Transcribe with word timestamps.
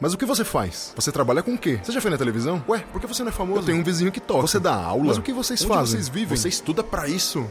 Mas 0.00 0.12
o 0.12 0.18
que 0.18 0.24
você 0.26 0.44
faz? 0.44 0.92
Você 0.96 1.12
trabalha 1.12 1.42
com 1.42 1.54
o 1.54 1.58
quê? 1.58 1.78
Você 1.82 1.92
já 1.92 2.00
foi 2.00 2.10
na 2.10 2.18
televisão? 2.18 2.62
Ué, 2.68 2.80
por 2.92 3.00
que 3.00 3.06
você 3.06 3.22
não 3.22 3.28
é 3.30 3.32
famoso? 3.32 3.60
Eu 3.60 3.64
tenho 3.66 3.78
um 3.78 3.84
vizinho 3.84 4.10
que 4.10 4.20
toca. 4.20 4.42
Você 4.42 4.58
dá 4.58 4.74
aula? 4.74 5.04
Mas 5.04 5.18
o 5.18 5.22
que 5.22 5.32
vocês 5.32 5.62
Onde 5.62 5.72
fazem? 5.72 5.94
vocês 6.00 6.08
vivem? 6.08 6.36
Você 6.36 6.48
estuda 6.48 6.82
para 6.82 7.08
isso? 7.08 7.46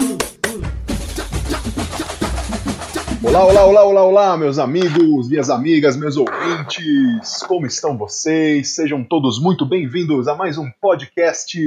Olá, 3.24 3.46
olá, 3.46 3.66
olá, 3.66 3.84
olá, 3.86 4.04
olá, 4.04 4.38
meus 4.38 4.60
amigos, 4.60 5.30
minhas 5.30 5.50
amigas, 5.50 5.96
meus 5.96 6.18
ouvintes. 6.18 7.42
Como 7.48 7.66
estão 7.66 7.98
vocês? 7.98 8.76
Sejam 8.76 9.04
todos 9.04 9.42
muito 9.42 9.66
bem-vindos 9.66 10.28
a 10.28 10.36
mais 10.36 10.58
um 10.58 10.70
podcast 10.82 11.58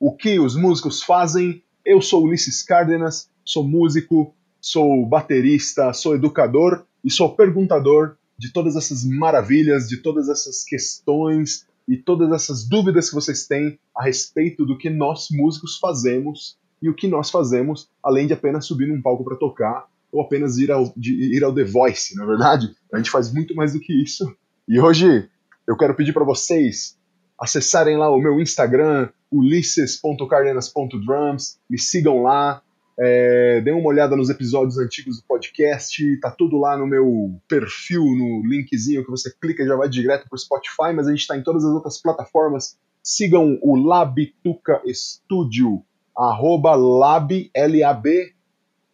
O 0.00 0.16
que 0.16 0.40
os 0.40 0.56
músicos 0.56 1.00
fazem. 1.02 1.62
Eu 1.84 2.02
sou 2.02 2.24
Ulisses 2.24 2.62
Cárdenas, 2.62 3.28
sou 3.44 3.62
músico, 3.62 4.34
sou 4.60 5.06
baterista, 5.06 5.92
sou 5.92 6.16
educador 6.16 6.84
e 7.04 7.10
sou 7.10 7.36
perguntador 7.36 8.16
de 8.38 8.52
todas 8.52 8.76
essas 8.76 9.04
maravilhas, 9.04 9.88
de 9.88 9.98
todas 9.98 10.28
essas 10.28 10.64
questões 10.64 11.66
e 11.88 11.96
todas 11.96 12.32
essas 12.32 12.66
dúvidas 12.66 13.08
que 13.08 13.14
vocês 13.14 13.46
têm 13.46 13.78
a 13.96 14.04
respeito 14.04 14.64
do 14.64 14.76
que 14.76 14.90
nós 14.90 15.28
músicos 15.30 15.78
fazemos 15.78 16.58
e 16.80 16.88
o 16.88 16.94
que 16.94 17.08
nós 17.08 17.30
fazemos, 17.30 17.88
além 18.02 18.26
de 18.26 18.32
apenas 18.32 18.66
subir 18.66 18.88
num 18.88 19.00
palco 19.00 19.24
para 19.24 19.36
tocar 19.36 19.86
ou 20.12 20.20
apenas 20.20 20.58
ir 20.58 20.70
ao, 20.70 20.92
de, 20.96 21.34
ir 21.34 21.42
ao 21.42 21.54
The 21.54 21.64
Voice, 21.64 22.14
na 22.16 22.24
é 22.24 22.26
verdade? 22.26 22.74
A 22.92 22.98
gente 22.98 23.10
faz 23.10 23.32
muito 23.32 23.54
mais 23.54 23.72
do 23.72 23.80
que 23.80 23.92
isso. 23.92 24.30
E 24.68 24.78
hoje 24.78 25.28
eu 25.66 25.76
quero 25.76 25.94
pedir 25.94 26.12
para 26.12 26.24
vocês 26.24 26.96
acessarem 27.38 27.96
lá 27.96 28.10
o 28.10 28.20
meu 28.20 28.38
Instagram, 28.40 29.08
ulisses.cardenas.drums, 29.30 31.58
me 31.68 31.78
sigam 31.78 32.22
lá, 32.22 32.62
é, 32.98 33.60
dê 33.60 33.72
uma 33.72 33.88
olhada 33.88 34.16
nos 34.16 34.30
episódios 34.30 34.78
antigos 34.78 35.20
do 35.20 35.26
podcast, 35.26 36.20
tá 36.20 36.30
tudo 36.30 36.58
lá 36.58 36.76
no 36.76 36.86
meu 36.86 37.40
perfil, 37.48 38.02
no 38.02 38.46
linkzinho 38.46 39.04
que 39.04 39.10
você 39.10 39.34
clica 39.40 39.62
e 39.62 39.66
já 39.66 39.76
vai 39.76 39.88
direto 39.88 40.28
pro 40.28 40.38
Spotify, 40.38 40.92
mas 40.94 41.06
a 41.06 41.10
gente 41.10 41.20
está 41.20 41.36
em 41.36 41.42
todas 41.42 41.64
as 41.64 41.72
outras 41.72 42.00
plataformas. 42.00 42.78
Sigam 43.02 43.58
o 43.62 43.76
Labituca 43.76 44.80
Studio, 44.92 45.82
arroba 46.16 46.74
Lab, 46.74 47.50
L-A-B, 47.52 48.32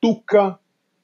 Tuca 0.01 0.59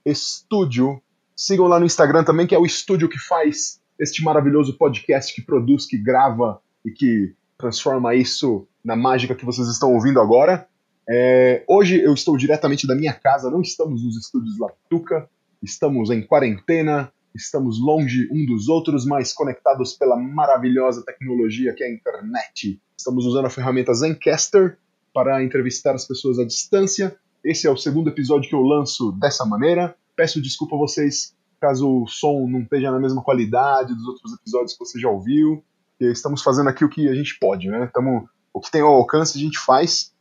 Studio. 0.08 1.00
Sigam 1.36 1.66
lá 1.66 1.78
no 1.78 1.86
Instagram 1.86 2.24
também, 2.24 2.46
que 2.46 2.54
é 2.54 2.58
o 2.58 2.66
estúdio 2.66 3.08
que 3.08 3.18
faz 3.18 3.80
este 3.98 4.24
maravilhoso 4.24 4.76
podcast, 4.76 5.34
que 5.34 5.42
produz, 5.42 5.86
que 5.86 5.98
grava 5.98 6.60
e 6.84 6.90
que 6.90 7.34
transforma 7.58 8.14
isso 8.14 8.66
na 8.84 8.96
mágica 8.96 9.34
que 9.34 9.44
vocês 9.44 9.68
estão 9.68 9.92
ouvindo 9.92 10.20
agora. 10.20 10.66
É, 11.08 11.64
hoje 11.68 12.00
eu 12.00 12.12
estou 12.12 12.36
diretamente 12.36 12.86
da 12.86 12.94
minha 12.94 13.12
casa, 13.12 13.50
não 13.50 13.60
estamos 13.60 14.02
nos 14.02 14.16
estúdios 14.16 14.58
Latuca, 14.58 15.28
estamos 15.62 16.10
em 16.10 16.26
quarentena, 16.26 17.12
estamos 17.34 17.78
longe 17.80 18.28
um 18.32 18.44
dos 18.44 18.68
outros, 18.68 19.06
mas 19.06 19.32
conectados 19.32 19.92
pela 19.92 20.16
maravilhosa 20.16 21.04
tecnologia 21.04 21.72
que 21.74 21.84
é 21.84 21.86
a 21.86 21.92
internet. 21.92 22.80
Estamos 22.98 23.24
usando 23.24 23.46
a 23.46 23.50
ferramenta 23.50 23.94
Zencaster 23.94 24.78
para 25.14 25.42
entrevistar 25.44 25.94
as 25.94 26.04
pessoas 26.04 26.38
à 26.38 26.44
distância. 26.44 27.16
Esse 27.44 27.66
é 27.66 27.70
o 27.70 27.76
segundo 27.76 28.10
episódio 28.10 28.48
que 28.48 28.56
eu 28.56 28.62
lanço 28.62 29.12
dessa 29.12 29.44
maneira. 29.44 29.94
Peço 30.16 30.42
desculpa 30.42 30.74
a 30.74 30.78
vocês 30.78 31.36
caso 31.60 32.02
o 32.02 32.06
som 32.06 32.46
não 32.48 32.60
esteja 32.60 32.90
na 32.90 32.98
mesma 32.98 33.22
qualidade 33.22 33.94
dos 33.94 34.06
outros 34.06 34.32
episódios 34.34 34.72
que 34.72 34.78
você 34.78 34.98
já 34.98 35.08
ouviu. 35.08 35.62
Estamos 36.00 36.42
fazendo 36.42 36.68
aqui 36.68 36.84
o 36.84 36.88
que 36.88 37.08
a 37.08 37.14
gente 37.14 37.38
pode, 37.38 37.68
né? 37.68 37.84
Estamos, 37.84 38.28
o 38.52 38.60
que 38.60 38.70
tem 38.70 38.82
ao 38.82 38.92
alcance 38.92 39.38
a 39.38 39.40
gente 39.40 39.58
faz 39.58 40.12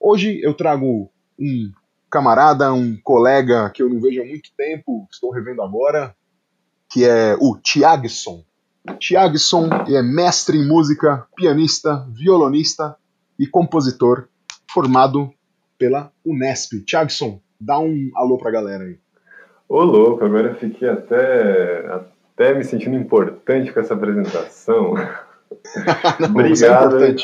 Hoje 0.00 0.40
eu 0.42 0.54
trago 0.54 1.10
um 1.38 1.72
camarada, 2.10 2.72
um 2.72 2.96
colega 3.02 3.70
que 3.70 3.82
eu 3.82 3.88
não 3.88 4.00
vejo 4.00 4.22
há 4.22 4.24
muito 4.24 4.50
tempo, 4.56 5.06
estou 5.10 5.30
revendo 5.30 5.62
agora, 5.62 6.14
que 6.90 7.04
é 7.04 7.36
o 7.40 7.56
Tiagson. 7.56 8.44
Tiagson 8.98 9.68
é 9.88 10.02
mestre 10.02 10.56
em 10.58 10.66
música, 10.66 11.26
pianista, 11.36 12.06
violonista 12.10 12.96
e 13.38 13.46
compositor, 13.46 14.28
formado 14.70 15.32
pela 15.76 16.12
Unesp. 16.24 16.84
Tiagson, 16.84 17.40
dá 17.60 17.78
um 17.78 18.10
alô 18.14 18.38
pra 18.38 18.50
galera 18.50 18.84
aí. 18.84 18.98
Ô 19.68 19.82
louco, 19.82 20.24
agora 20.24 20.50
eu 20.50 20.54
fiquei 20.54 20.88
até, 20.88 21.86
até 21.88 22.54
me 22.54 22.62
sentindo 22.62 22.96
importante 22.96 23.72
com 23.72 23.80
essa 23.80 23.94
apresentação. 23.94 24.94
não, 26.20 26.26
é 26.26 26.30
Obrigado. 26.30 27.04
É 27.04 27.16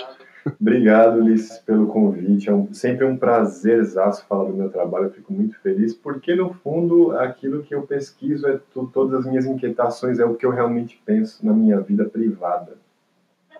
Obrigado, 0.61 1.19
Ulisses, 1.19 1.59
pelo 1.59 1.87
convite. 1.87 2.49
É 2.49 2.55
um, 2.55 2.73
sempre 2.73 3.05
um 3.05 3.17
prazer 3.17 3.79
exato 3.79 4.25
falar 4.27 4.45
do 4.45 4.57
meu 4.57 4.69
trabalho. 4.69 5.07
Eu 5.07 5.13
fico 5.13 5.33
muito 5.33 5.59
feliz, 5.61 5.95
porque 5.95 6.35
no 6.35 6.53
fundo 6.55 7.13
aquilo 7.13 7.63
que 7.63 7.75
eu 7.75 7.83
pesquiso 7.83 8.47
é 8.49 8.59
todas 8.93 9.21
as 9.21 9.27
minhas 9.27 9.47
inquietações, 9.47 10.19
é 10.19 10.25
o 10.25 10.35
que 10.35 10.45
eu 10.45 10.51
realmente 10.51 11.01
penso 11.05 11.45
na 11.45 11.53
minha 11.53 11.81
vida 11.81 12.05
privada. 12.05 12.77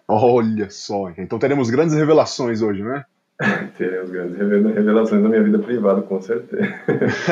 Olha 0.09 0.69
só, 0.71 1.11
então 1.17 1.39
teremos 1.39 1.71
grandes 1.71 1.95
revelações 1.95 2.61
hoje, 2.61 2.83
né? 2.83 3.05
teremos 3.79 4.11
grandes 4.11 4.37
revelações 4.37 5.23
da 5.23 5.29
minha 5.29 5.43
vida 5.43 5.59
privada, 5.59 6.03
com 6.03 6.21
certeza. 6.21 6.63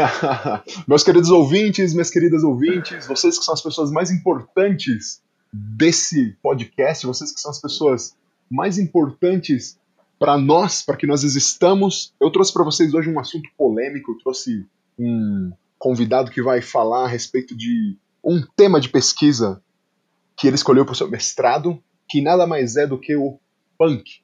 Meus 0.87 1.03
queridos 1.03 1.31
ouvintes, 1.31 1.93
minhas 1.93 2.11
queridas 2.11 2.43
ouvintes, 2.43 3.07
vocês 3.07 3.39
que 3.39 3.45
são 3.45 3.55
as 3.55 3.63
pessoas 3.63 3.91
mais 3.91 4.11
importantes 4.11 5.21
desse 5.53 6.37
podcast, 6.43 7.07
vocês 7.07 7.33
que 7.33 7.41
são 7.41 7.51
as 7.51 7.61
pessoas 7.61 8.15
mais 8.51 8.79
importantes 8.79 9.79
para 10.19 10.37
nós, 10.37 10.83
para 10.83 10.97
que 10.97 11.07
nós 11.07 11.25
existamos. 11.25 12.13
Eu 12.21 12.31
trouxe 12.31 12.53
para 12.53 12.65
vocês 12.65 12.93
hoje 12.93 13.09
um 13.09 13.19
assunto 13.19 13.49
polêmico, 13.57 14.13
eu 14.13 14.19
trouxe 14.19 14.67
um 14.99 15.53
convidado 15.79 16.31
que 16.31 16.43
vai 16.43 16.61
falar 16.61 17.05
a 17.05 17.09
respeito 17.09 17.57
de 17.57 17.97
um 18.23 18.43
tema 18.55 18.81
de 18.81 18.89
pesquisa 18.89 19.63
que 20.37 20.47
ele 20.47 20.57
escolheu 20.57 20.85
para 20.85 20.93
o 20.93 20.97
seu 20.97 21.09
mestrado, 21.09 21.83
que 22.09 22.21
nada 22.21 22.47
mais 22.47 22.77
é 22.77 22.87
do 22.87 22.99
que 22.99 23.17
o 23.17 23.39
punk. 23.79 24.21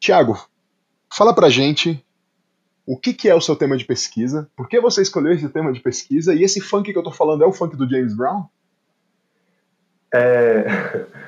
Tiago, 0.00 0.36
fala 1.12 1.34
pra 1.34 1.48
gente 1.48 2.04
o 2.86 2.96
que, 2.96 3.12
que 3.12 3.28
é 3.28 3.34
o 3.34 3.40
seu 3.40 3.54
tema 3.54 3.76
de 3.76 3.84
pesquisa, 3.84 4.50
por 4.56 4.68
que 4.68 4.80
você 4.80 5.02
escolheu 5.02 5.32
esse 5.32 5.48
tema 5.48 5.72
de 5.72 5.80
pesquisa, 5.80 6.34
e 6.34 6.42
esse 6.42 6.60
funk 6.60 6.92
que 6.92 6.98
eu 6.98 7.02
tô 7.02 7.12
falando 7.12 7.44
é 7.44 7.46
o 7.46 7.52
funk 7.52 7.76
do 7.76 7.88
James 7.88 8.16
Brown? 8.16 8.46
É... 10.12 10.66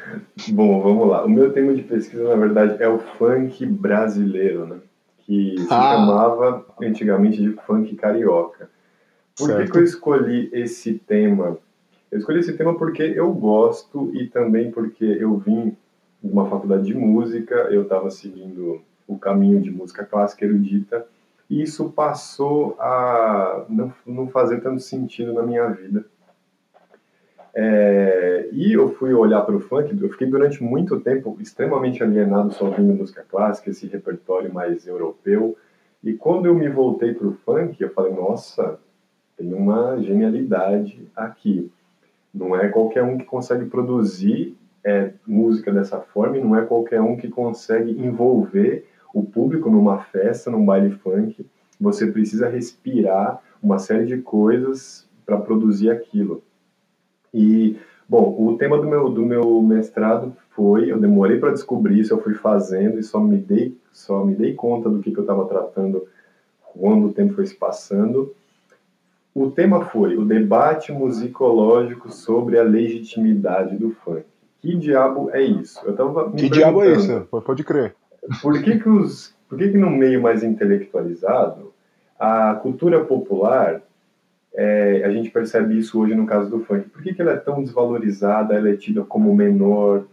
Bom, 0.50 0.81
vamos 0.82 1.09
lá. 1.09 1.25
O 1.25 1.28
meu 1.28 1.53
tema 1.53 1.75
de 1.75 1.82
pesquisa, 1.82 2.28
na 2.28 2.37
verdade, 2.37 2.82
é 2.82 2.88
o 2.88 2.98
funk 2.98 3.65
brasileiro, 3.66 4.66
né? 4.66 4.76
Que 5.20 5.56
se 5.59 5.69
ah. 5.70 5.94
chamava 5.94 6.66
antigamente 6.81 7.41
de 7.41 7.53
funk 7.66 7.94
carioca. 7.97 8.69
Por 9.37 9.56
que, 9.56 9.70
que, 9.70 9.78
eu 9.78 9.84
escolhi 9.84 10.50
esse 10.53 10.94
tema? 10.94 11.56
Eu 12.10 12.19
escolhi 12.19 12.41
esse 12.41 12.53
tema 12.54 12.75
porque 12.76 13.03
eu 13.03 13.32
gosto 13.32 14.10
e 14.15 14.26
também 14.26 14.70
porque 14.70 15.04
eu 15.04 15.38
vim 15.38 15.76
de 16.22 16.31
uma 16.31 16.49
faculdade 16.49 16.84
de 16.84 16.94
música, 16.94 17.54
eu 17.70 17.82
estava 17.82 18.10
seguindo 18.10 18.82
o 19.06 19.19
caminho 19.19 19.60
de 19.60 19.70
música 19.70 20.04
clássica 20.04 20.44
erudita, 20.44 21.06
e 21.49 21.62
isso 21.62 21.91
passou 21.91 22.76
a 22.78 23.64
não, 23.69 23.93
não 24.06 24.28
fazer 24.28 24.60
tanto 24.60 24.81
sentido 24.81 25.32
na 25.32 25.43
minha 25.43 25.66
vida 25.69 26.04
é, 27.54 28.21
e 28.52 28.74
eu 28.74 28.92
fui 28.94 29.14
olhar 29.14 29.40
para 29.40 29.56
o 29.56 29.60
funk, 29.60 29.98
eu 29.98 30.10
fiquei 30.10 30.26
durante 30.26 30.62
muito 30.62 31.00
tempo 31.00 31.36
extremamente 31.40 32.02
alienado 32.02 32.52
só 32.52 32.66
ouvindo 32.66 32.92
música 32.92 33.24
clássica, 33.26 33.70
esse 33.70 33.86
repertório 33.86 34.52
mais 34.52 34.86
europeu. 34.86 35.56
E 36.04 36.12
quando 36.12 36.46
eu 36.46 36.54
me 36.54 36.68
voltei 36.68 37.14
para 37.14 37.26
o 37.26 37.32
funk, 37.32 37.82
eu 37.82 37.88
falei, 37.90 38.12
nossa, 38.12 38.78
tem 39.38 39.54
uma 39.54 39.98
genialidade 40.02 41.08
aqui. 41.16 41.70
Não 42.32 42.54
é 42.54 42.68
qualquer 42.68 43.02
um 43.02 43.16
que 43.16 43.24
consegue 43.24 43.64
produzir 43.64 44.54
é, 44.84 45.12
música 45.26 45.72
dessa 45.72 46.00
forma, 46.00 46.36
e 46.36 46.44
não 46.44 46.54
é 46.54 46.62
qualquer 46.62 47.00
um 47.00 47.16
que 47.16 47.28
consegue 47.28 47.92
envolver 47.92 48.86
o 49.14 49.22
público 49.22 49.70
numa 49.70 49.98
festa, 49.98 50.50
num 50.50 50.64
baile 50.64 50.90
funk. 50.90 51.46
Você 51.80 52.06
precisa 52.06 52.48
respirar 52.48 53.42
uma 53.62 53.78
série 53.78 54.04
de 54.04 54.19
coisas 54.19 55.08
para 55.24 55.38
produzir 55.38 55.90
aquilo. 55.90 56.42
E, 57.32 57.78
bom, 58.12 58.36
o 58.38 58.58
tema 58.58 58.76
do 58.76 58.86
meu, 58.86 59.08
do 59.08 59.24
meu 59.24 59.62
mestrado 59.62 60.37
foi, 60.50 60.92
eu 60.92 61.00
demorei 61.00 61.38
para 61.38 61.52
descobrir 61.52 61.98
isso, 61.98 62.12
eu 62.12 62.22
fui 62.22 62.34
fazendo 62.34 62.98
e 62.98 63.02
só 63.02 63.19
me 63.19 63.38
dei, 63.38 63.75
só 63.90 64.22
me 64.22 64.34
dei 64.34 64.52
conta 64.52 64.90
do 64.90 65.00
que, 65.00 65.10
que 65.10 65.16
eu 65.16 65.22
estava 65.22 65.46
tratando 65.46 66.06
quando 66.75 67.06
o 67.06 67.12
tempo 67.14 67.32
foi 67.32 67.46
se 67.46 67.54
passando. 67.54 68.34
O 69.34 69.50
tema 69.50 69.87
foi 69.87 70.19
o 70.19 70.26
debate 70.26 70.92
musicológico 70.92 72.12
sobre 72.12 72.58
a 72.58 72.62
legitimidade 72.62 73.76
do 73.76 73.92
funk. 73.92 74.25
Que 74.60 74.76
diabo 74.76 75.31
é 75.32 75.40
isso? 75.40 75.81
Eu 75.82 75.96
tava 75.96 76.31
que 76.32 76.50
diabo 76.50 76.84
é 76.84 76.92
isso? 76.92 77.26
Pode 77.31 77.64
crer. 77.64 77.94
Por 78.42 78.62
que 78.62 78.78
que, 78.78 78.88
os, 78.90 79.34
por 79.48 79.56
que 79.56 79.70
que 79.70 79.78
no 79.78 79.88
meio 79.88 80.20
mais 80.20 80.44
intelectualizado 80.44 81.72
a 82.20 82.56
cultura 82.56 83.02
popular 83.06 83.81
é, 84.54 85.02
a 85.04 85.10
gente 85.10 85.31
percebe 85.31 85.78
isso 85.78 86.00
hoje 86.00 86.14
no 86.14 86.26
caso 86.26 86.50
do 86.50 86.64
funk. 86.64 86.88
Por 86.90 87.02
que, 87.02 87.14
que 87.14 87.22
ela 87.22 87.32
é 87.32 87.37
tão 87.37 87.62
desvalorizada, 87.62 88.54
ela 88.54 88.69
é 88.69 88.76
tida 88.76 89.02
como 89.02 89.34
menor? 89.34 90.04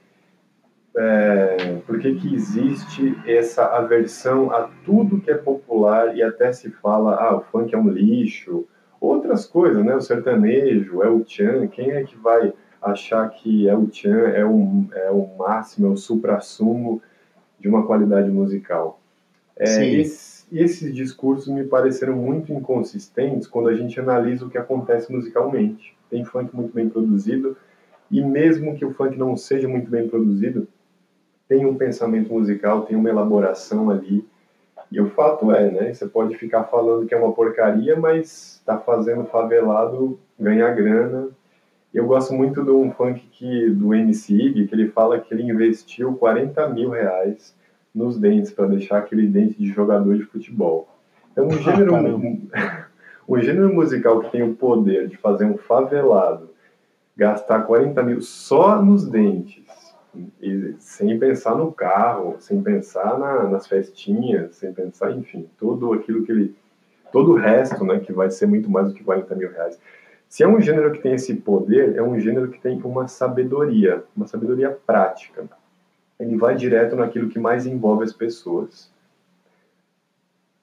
É, 0.95 1.77
por 1.85 1.99
que, 1.99 2.15
que 2.15 2.33
existe 2.33 3.15
essa 3.25 3.65
aversão 3.65 4.51
a 4.51 4.69
tudo 4.83 5.21
que 5.21 5.31
é 5.31 5.35
popular 5.35 6.15
e 6.15 6.23
até 6.23 6.51
se 6.51 6.69
fala, 6.69 7.15
ah, 7.15 7.37
o 7.37 7.41
funk 7.41 7.73
é 7.73 7.77
um 7.77 7.89
lixo, 7.89 8.67
outras 8.99 9.45
coisas, 9.45 9.83
né? 9.83 9.95
O 9.95 10.01
sertanejo, 10.01 11.03
é 11.03 11.09
o 11.09 11.21
tchan, 11.21 11.67
quem 11.67 11.91
é 11.91 12.03
que 12.03 12.17
vai 12.17 12.53
achar 12.81 13.29
que 13.29 13.67
é 13.67 13.75
o 13.75 13.89
Chan 13.91 14.29
é 14.29 14.45
o, 14.45 14.85
é 14.93 15.11
o 15.11 15.27
máximo, 15.37 15.87
é 15.87 15.89
o 15.89 15.97
supra-sumo 15.97 17.01
de 17.59 17.67
uma 17.67 17.85
qualidade 17.85 18.29
musical. 18.29 18.99
É, 19.57 19.85
esse, 19.85 20.38
esses 20.51 20.93
discursos 20.93 21.47
me 21.47 21.63
pareceram 21.63 22.15
muito 22.15 22.51
inconsistentes 22.51 23.47
quando 23.47 23.69
a 23.69 23.75
gente 23.75 23.99
analisa 23.99 24.45
o 24.45 24.49
que 24.49 24.57
acontece 24.57 25.11
musicalmente. 25.11 25.95
Tem 26.09 26.25
funk 26.25 26.55
muito 26.55 26.73
bem 26.73 26.89
produzido, 26.89 27.55
e 28.09 28.21
mesmo 28.21 28.75
que 28.75 28.83
o 28.83 28.93
funk 28.93 29.17
não 29.17 29.37
seja 29.37 29.67
muito 29.67 29.89
bem 29.89 30.07
produzido, 30.07 30.67
tem 31.47 31.65
um 31.65 31.75
pensamento 31.75 32.33
musical, 32.33 32.83
tem 32.83 32.97
uma 32.97 33.09
elaboração 33.09 33.89
ali. 33.89 34.25
E 34.91 34.99
o 34.99 35.09
fato 35.11 35.51
é, 35.51 35.69
né? 35.69 35.93
Você 35.93 36.07
pode 36.07 36.35
ficar 36.35 36.63
falando 36.63 37.05
que 37.05 37.13
é 37.13 37.17
uma 37.17 37.31
porcaria, 37.31 37.95
mas 37.95 38.55
está 38.59 38.77
fazendo 38.77 39.25
favelado 39.25 40.19
ganhar 40.39 40.73
grana. 40.73 41.29
Eu 41.93 42.07
gosto 42.07 42.33
muito 42.33 42.63
de 42.63 42.71
um 42.71 42.91
funk 42.91 43.19
que, 43.31 43.69
do 43.69 43.93
MC 43.93 44.33
Ig, 44.33 44.67
que 44.67 44.75
ele 44.75 44.89
fala 44.89 45.19
que 45.19 45.33
ele 45.33 45.43
investiu 45.43 46.15
40 46.15 46.69
mil 46.69 46.89
reais 46.89 47.55
nos 47.93 48.17
dentes 48.17 48.51
para 48.51 48.67
deixar 48.67 48.99
aquele 48.99 49.27
dente 49.27 49.57
de 49.57 49.67
jogador 49.67 50.15
de 50.15 50.23
futebol. 50.23 50.87
Então, 51.31 51.47
um 51.47 51.51
gênero, 51.51 51.95
um, 51.95 52.47
um 53.27 53.39
gênero 53.39 53.73
musical 53.73 54.21
que 54.21 54.31
tem 54.31 54.43
o 54.43 54.55
poder 54.55 55.07
de 55.07 55.17
fazer 55.17 55.45
um 55.45 55.57
favelado 55.57 56.49
gastar 57.19 57.63
40 57.63 58.01
mil 58.01 58.21
só 58.21 58.81
nos 58.81 59.05
dentes, 59.05 59.61
e, 60.41 60.73
sem 60.79 61.19
pensar 61.19 61.53
no 61.53 61.71
carro, 61.71 62.37
sem 62.39 62.63
pensar 62.63 63.19
na, 63.19 63.43
nas 63.43 63.67
festinhas, 63.67 64.55
sem 64.55 64.71
pensar, 64.71 65.11
enfim, 65.11 65.47
tudo 65.57 65.91
aquilo 65.91 66.23
que 66.23 66.31
ele. 66.31 66.55
todo 67.11 67.33
o 67.33 67.35
resto, 67.35 67.83
né, 67.83 67.99
que 67.99 68.13
vai 68.13 68.31
ser 68.31 68.45
muito 68.45 68.69
mais 68.71 68.87
do 68.87 68.93
que 68.93 69.03
40 69.03 69.35
mil 69.35 69.51
reais. 69.51 69.77
Se 70.29 70.43
é 70.43 70.47
um 70.47 70.61
gênero 70.61 70.91
que 70.93 70.99
tem 70.99 71.13
esse 71.13 71.35
poder, 71.35 71.95
é 71.95 72.01
um 72.01 72.17
gênero 72.19 72.49
que 72.49 72.59
tem 72.59 72.79
uma 72.83 73.07
sabedoria, 73.07 74.03
uma 74.15 74.27
sabedoria 74.27 74.69
prática 74.85 75.45
ele 76.19 76.35
vai 76.35 76.55
direto 76.55 76.95
naquilo 76.95 77.29
que 77.29 77.39
mais 77.39 77.65
envolve 77.65 78.03
as 78.03 78.11
pessoas. 78.11 78.91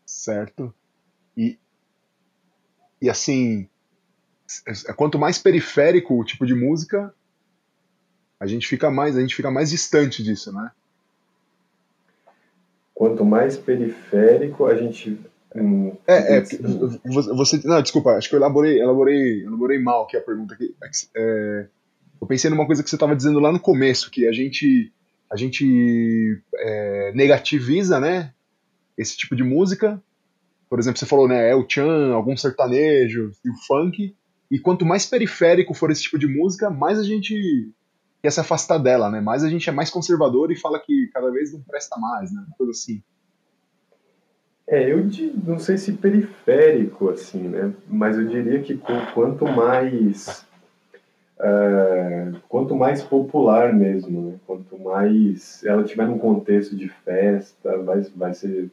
Certo. 0.05 0.73
E, 1.37 1.59
e 3.01 3.09
assim, 3.09 3.69
quanto 4.97 5.19
mais 5.19 5.39
periférico 5.39 6.15
o 6.15 6.25
tipo 6.25 6.45
de 6.47 6.55
música, 6.55 7.13
a 8.39 8.47
gente 8.47 8.69
fica 8.69 8.91
mais, 8.91 9.17
a 9.17 9.21
gente 9.21 9.35
fica 9.35 9.51
mais 9.51 9.71
distante 9.71 10.23
disso, 10.23 10.53
né? 10.53 10.71
Quanto 12.95 13.25
mais 13.25 13.57
periférico, 13.57 14.67
a 14.67 14.75
gente 14.75 15.19
hum, 15.55 15.97
é, 16.07 16.39
é, 16.39 16.41
você, 17.05 17.61
não, 17.65 17.83
desculpa, 17.83 18.13
acho 18.13 18.29
que 18.29 18.35
eu 18.35 18.39
elaborei, 18.39 18.81
elaborei, 18.81 19.43
elaborei 19.43 19.79
mal 19.79 20.05
aqui 20.05 20.17
a 20.17 20.21
pergunta 20.21 20.55
aqui. 20.55 20.75
É, 21.15 21.67
eu 22.21 22.27
pensei 22.27 22.51
numa 22.51 22.67
coisa 22.67 22.83
que 22.83 22.89
você 22.89 22.97
estava 22.97 23.17
dizendo 23.17 23.39
lá 23.39 23.53
no 23.53 23.61
começo, 23.61 24.11
que 24.11 24.27
a 24.27 24.33
gente 24.33 24.93
a 25.31 25.37
gente 25.37 26.43
é, 26.55 27.13
negativiza, 27.15 27.99
né, 28.01 28.33
esse 28.97 29.17
tipo 29.17 29.35
de 29.35 29.43
música. 29.43 30.03
Por 30.69 30.79
exemplo, 30.79 30.99
você 30.99 31.07
falou, 31.07 31.29
né, 31.29 31.51
é 31.51 31.55
o 31.55 31.67
chan, 31.69 32.13
algum 32.13 32.37
sertanejo 32.37 33.31
e 33.45 33.51
o 33.51 33.55
funk. 33.67 34.15
E 34.51 34.59
quanto 34.59 34.85
mais 34.85 35.07
periférico 35.07 35.75
for 35.75 35.91
esse 35.91 36.03
tipo 36.03 36.19
de 36.19 36.27
música, 36.27 36.71
mais 36.71 36.99
a 36.99 37.05
gente 37.05 37.73
quer 38.23 38.31
se 38.31 38.41
afastar 38.41 38.79
dela, 38.79 39.11
né? 39.11 39.21
Mais 39.21 39.43
a 39.43 39.49
gente 39.49 39.69
é 39.69 39.73
mais 39.73 39.91
conservador 39.91 40.53
e 40.53 40.57
fala 40.57 40.79
que 40.79 41.09
cada 41.13 41.31
vez 41.31 41.53
não 41.53 41.61
presta 41.63 41.97
mais, 41.99 42.33
né? 42.33 42.45
Coisa 42.57 42.71
assim. 42.71 43.03
É, 44.69 44.93
eu 44.93 45.09
não 45.45 45.59
sei 45.59 45.79
se 45.79 45.93
periférico, 45.93 47.09
assim, 47.09 47.43
né? 47.49 47.73
Mas 47.89 48.17
eu 48.17 48.27
diria 48.27 48.61
que 48.63 48.81
quanto 49.15 49.45
mais 49.45 50.46
é, 51.39 52.33
quanto 52.49 52.75
mais 52.75 53.03
popular 53.03 53.73
mesmo, 53.73 54.31
né? 54.31 54.35
quanto 54.47 54.79
mais 54.79 55.63
ela 55.65 55.85
tiver 55.85 56.07
num 56.07 56.19
contexto 56.19 56.75
de 56.75 56.89
festa, 56.89 57.77
vai, 57.79 58.01
vai 58.17 58.33
ser 58.33 58.71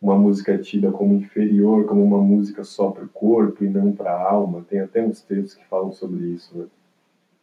uma 0.00 0.18
música 0.18 0.58
tida 0.58 0.90
como 0.90 1.14
inferior, 1.14 1.86
como 1.86 2.02
uma 2.02 2.18
música 2.18 2.64
só 2.64 2.90
para 2.90 3.04
o 3.04 3.08
corpo 3.08 3.64
e 3.64 3.68
não 3.68 3.92
para 3.92 4.10
a 4.10 4.30
alma. 4.30 4.64
Tem 4.68 4.80
até 4.80 5.00
uns 5.00 5.22
textos 5.22 5.54
que 5.54 5.64
falam 5.66 5.92
sobre 5.92 6.26
isso. 6.26 6.58
Né? 6.58 6.64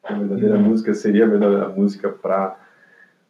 A 0.04 0.13
verdadeira 0.13 0.56
uhum. 0.57 0.63
música 0.63 0.94
seria 0.94 1.25
a 1.25 1.30
verdadeira 1.30 1.69
música 1.69 2.10
para, 2.10 2.57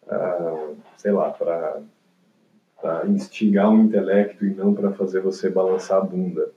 uh, 0.08 0.12
ah, 0.12 0.70
sei 0.98 1.12
lá, 1.12 1.30
para 1.30 3.06
instigar 3.08 3.70
o 3.72 3.78
intelecto 3.78 4.46
e 4.46 4.50
não 4.50 4.74
para 4.74 4.92
fazer 4.92 5.22
você 5.22 5.50
balançar 5.50 6.00
a 6.00 6.02
bunda. 6.02 6.50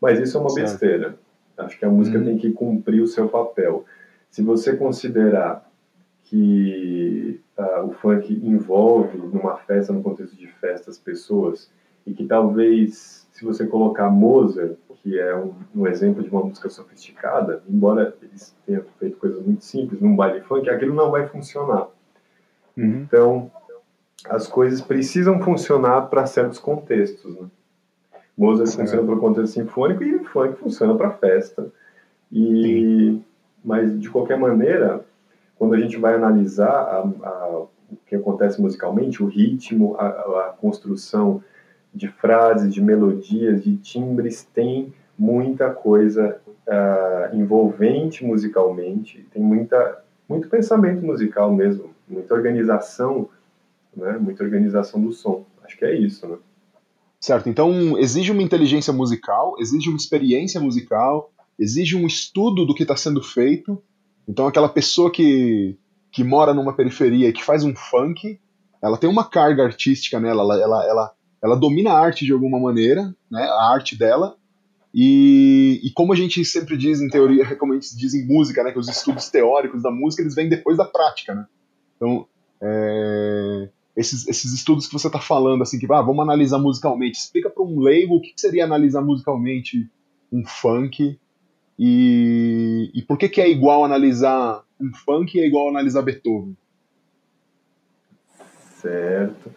Mas 0.00 0.18
isso 0.18 0.36
é 0.36 0.40
uma 0.40 0.50
certo. 0.50 0.70
besteira. 0.70 1.14
Acho 1.56 1.78
que 1.78 1.84
a 1.84 1.90
música 1.90 2.18
uhum. 2.18 2.24
tem 2.24 2.38
que 2.38 2.50
cumprir 2.50 3.00
o 3.02 3.06
seu 3.06 3.28
papel. 3.28 3.84
Se 4.30 4.42
você 4.42 4.76
considerar 4.76 5.66
que 6.24 7.40
uh, 7.56 7.86
o 7.86 7.92
funk 7.92 8.32
envolve 8.44 9.16
numa 9.16 9.56
festa, 9.58 9.92
no 9.92 10.02
contexto 10.02 10.36
de 10.36 10.48
festa, 10.48 10.90
as 10.90 10.98
pessoas, 10.98 11.70
e 12.06 12.12
que 12.12 12.24
talvez, 12.26 13.26
se 13.32 13.44
você 13.44 13.66
colocar 13.66 14.10
Mozart, 14.10 14.76
que 15.02 15.18
é 15.18 15.36
um, 15.36 15.54
um 15.74 15.86
exemplo 15.86 16.22
de 16.22 16.28
uma 16.28 16.42
música 16.42 16.68
sofisticada, 16.68 17.62
embora 17.68 18.14
eles 18.22 18.56
tenham 18.66 18.82
feito 18.98 19.16
coisas 19.18 19.40
muito 19.44 19.64
simples 19.64 20.00
num 20.00 20.16
baile 20.16 20.40
funk, 20.40 20.68
aquilo 20.68 20.94
não 20.94 21.10
vai 21.12 21.28
funcionar. 21.28 21.88
Uhum. 22.76 23.02
Então, 23.02 23.50
as 24.28 24.48
coisas 24.48 24.80
precisam 24.80 25.40
funcionar 25.40 26.02
para 26.08 26.26
certos 26.26 26.58
contextos. 26.58 27.36
Né? 27.36 27.46
Mozart 28.36 28.68
Sim. 28.68 28.78
funciona 28.78 29.04
para 29.04 29.14
o 29.14 29.20
contexto 29.20 29.54
sinfônico 29.54 30.02
e 30.02 30.16
o 30.16 30.24
funk 30.24 30.58
funciona 30.58 30.96
para 30.96 31.12
festa. 31.12 31.72
E 32.32 33.22
Sim 33.22 33.24
mas 33.66 34.00
de 34.00 34.08
qualquer 34.08 34.38
maneira, 34.38 35.04
quando 35.58 35.74
a 35.74 35.80
gente 35.80 35.96
vai 35.96 36.14
analisar 36.14 36.70
a, 36.70 36.98
a, 37.00 37.58
o 37.58 37.68
que 38.06 38.14
acontece 38.14 38.62
musicalmente, 38.62 39.20
o 39.20 39.26
ritmo, 39.26 39.96
a, 39.98 40.06
a, 40.06 40.54
construção 40.60 41.42
de 41.92 42.06
frases, 42.06 42.72
de 42.72 42.80
melodias, 42.80 43.64
de 43.64 43.76
timbres, 43.76 44.44
tem 44.54 44.94
muita 45.18 45.70
coisa 45.70 46.40
uh, 46.46 47.36
envolvente 47.36 48.24
musicalmente, 48.24 49.26
tem 49.32 49.42
muita, 49.42 50.04
muito 50.28 50.48
pensamento 50.48 51.04
musical 51.04 51.52
mesmo, 51.52 51.90
muita 52.08 52.34
organização, 52.34 53.28
né, 53.96 54.16
muita 54.20 54.44
organização 54.44 55.00
do 55.00 55.10
som. 55.10 55.44
Acho 55.64 55.76
que 55.76 55.84
é 55.84 55.96
isso, 55.96 56.28
né? 56.28 56.36
Certo, 57.18 57.48
então 57.48 57.98
exige 57.98 58.30
uma 58.30 58.42
inteligência 58.42 58.92
musical, 58.92 59.56
exige 59.58 59.88
uma 59.88 59.96
experiência 59.96 60.60
musical, 60.60 61.32
exige 61.58 61.96
um 61.96 62.06
estudo 62.06 62.64
do 62.64 62.74
que 62.74 62.82
está 62.82 62.96
sendo 62.96 63.22
feito. 63.22 63.82
Então, 64.28 64.46
aquela 64.46 64.68
pessoa 64.68 65.10
que, 65.10 65.76
que 66.12 66.24
mora 66.24 66.52
numa 66.52 66.74
periferia 66.74 67.28
e 67.28 67.32
que 67.32 67.44
faz 67.44 67.64
um 67.64 67.74
funk, 67.74 68.38
ela 68.82 68.98
tem 68.98 69.08
uma 69.08 69.24
carga 69.24 69.64
artística 69.64 70.20
nela, 70.20 70.42
ela, 70.42 70.62
ela, 70.62 70.88
ela, 70.88 71.12
ela 71.42 71.56
domina 71.56 71.92
a 71.92 71.98
arte 71.98 72.24
de 72.24 72.32
alguma 72.32 72.58
maneira, 72.58 73.14
né, 73.30 73.42
a 73.42 73.72
arte 73.72 73.96
dela. 73.96 74.36
E, 74.94 75.80
e 75.84 75.90
como 75.90 76.12
a 76.12 76.16
gente 76.16 76.44
sempre 76.44 76.76
diz 76.76 77.00
em 77.00 77.08
teoria, 77.08 77.44
como 77.56 77.72
a 77.72 77.76
gente 77.76 77.96
diz 77.96 78.14
em 78.14 78.26
música, 78.26 78.62
né, 78.64 78.72
que 78.72 78.78
os 78.78 78.88
estudos 78.88 79.28
teóricos 79.28 79.82
da 79.82 79.90
música 79.90 80.22
eles 80.22 80.34
vêm 80.34 80.48
depois 80.48 80.76
da 80.76 80.84
prática. 80.84 81.34
Né? 81.34 81.46
Então, 81.96 82.26
é, 82.62 83.68
esses, 83.96 84.26
esses 84.28 84.52
estudos 84.52 84.86
que 84.86 84.92
você 84.92 85.06
está 85.06 85.20
falando, 85.20 85.62
assim, 85.62 85.78
que 85.78 85.86
ah, 85.90 86.02
vamos 86.02 86.22
analisar 86.22 86.58
musicalmente, 86.58 87.18
explica 87.18 87.48
para 87.48 87.62
um 87.62 87.80
leigo 87.80 88.16
o 88.16 88.20
que, 88.20 88.32
seria 88.36 88.64
analisar 88.64 89.00
musicalmente 89.00 89.88
um 90.30 90.44
funk 90.44 91.18
e, 91.78 92.90
e 92.94 93.02
por 93.02 93.18
que, 93.18 93.28
que 93.28 93.40
é 93.40 93.48
igual 93.48 93.84
analisar 93.84 94.62
um 94.80 94.92
funk 94.92 95.36
e 95.36 95.40
é 95.40 95.46
igual 95.46 95.68
analisar 95.68 96.02
Beethoven? 96.02 96.56
Certo. 98.80 99.50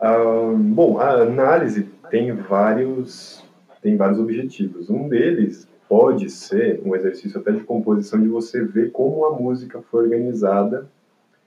Uh, 0.00 0.56
bom, 0.56 0.98
a 0.98 1.22
análise 1.22 1.88
tem 2.10 2.32
vários, 2.32 3.44
tem 3.80 3.96
vários 3.96 4.18
objetivos. 4.18 4.90
Um 4.90 5.08
deles 5.08 5.68
pode 5.88 6.30
ser 6.30 6.80
um 6.84 6.94
exercício 6.94 7.40
até 7.40 7.52
de 7.52 7.60
composição 7.60 8.20
de 8.20 8.28
você 8.28 8.64
ver 8.64 8.90
como 8.90 9.24
a 9.26 9.38
música 9.38 9.80
foi 9.90 10.04
organizada, 10.04 10.88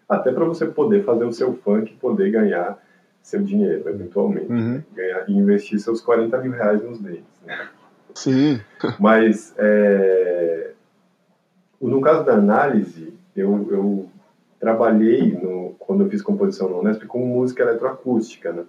até 0.08 0.32
para 0.32 0.46
você 0.46 0.66
poder 0.66 1.04
fazer 1.04 1.26
o 1.26 1.34
seu 1.34 1.54
funk 1.54 1.92
e 1.92 1.98
poder 1.98 2.32
ganhar 2.32 2.82
seu 3.22 3.44
dinheiro, 3.44 3.90
eventualmente. 3.90 4.52
Uhum. 4.52 4.82
Ganhar, 4.96 5.30
e 5.30 5.34
investir 5.34 5.80
seus 5.80 6.00
40 6.00 6.38
mil 6.38 6.52
reais 6.54 6.82
nos 6.82 7.00
dentes. 7.00 7.26
Né? 7.46 7.70
Sim. 8.18 8.60
Mas, 9.00 9.54
é, 9.58 10.72
no 11.80 12.02
caso 12.02 12.26
da 12.26 12.34
análise, 12.34 13.14
eu, 13.36 13.68
eu 13.70 14.10
trabalhei, 14.60 15.34
no, 15.34 15.76
quando 15.78 16.04
eu 16.04 16.10
fiz 16.10 16.22
composição 16.22 16.68
no 16.68 16.80
Unesp, 16.80 17.06
com 17.06 17.20
música 17.20 17.62
eletroacústica, 17.62 18.52
né? 18.52 18.64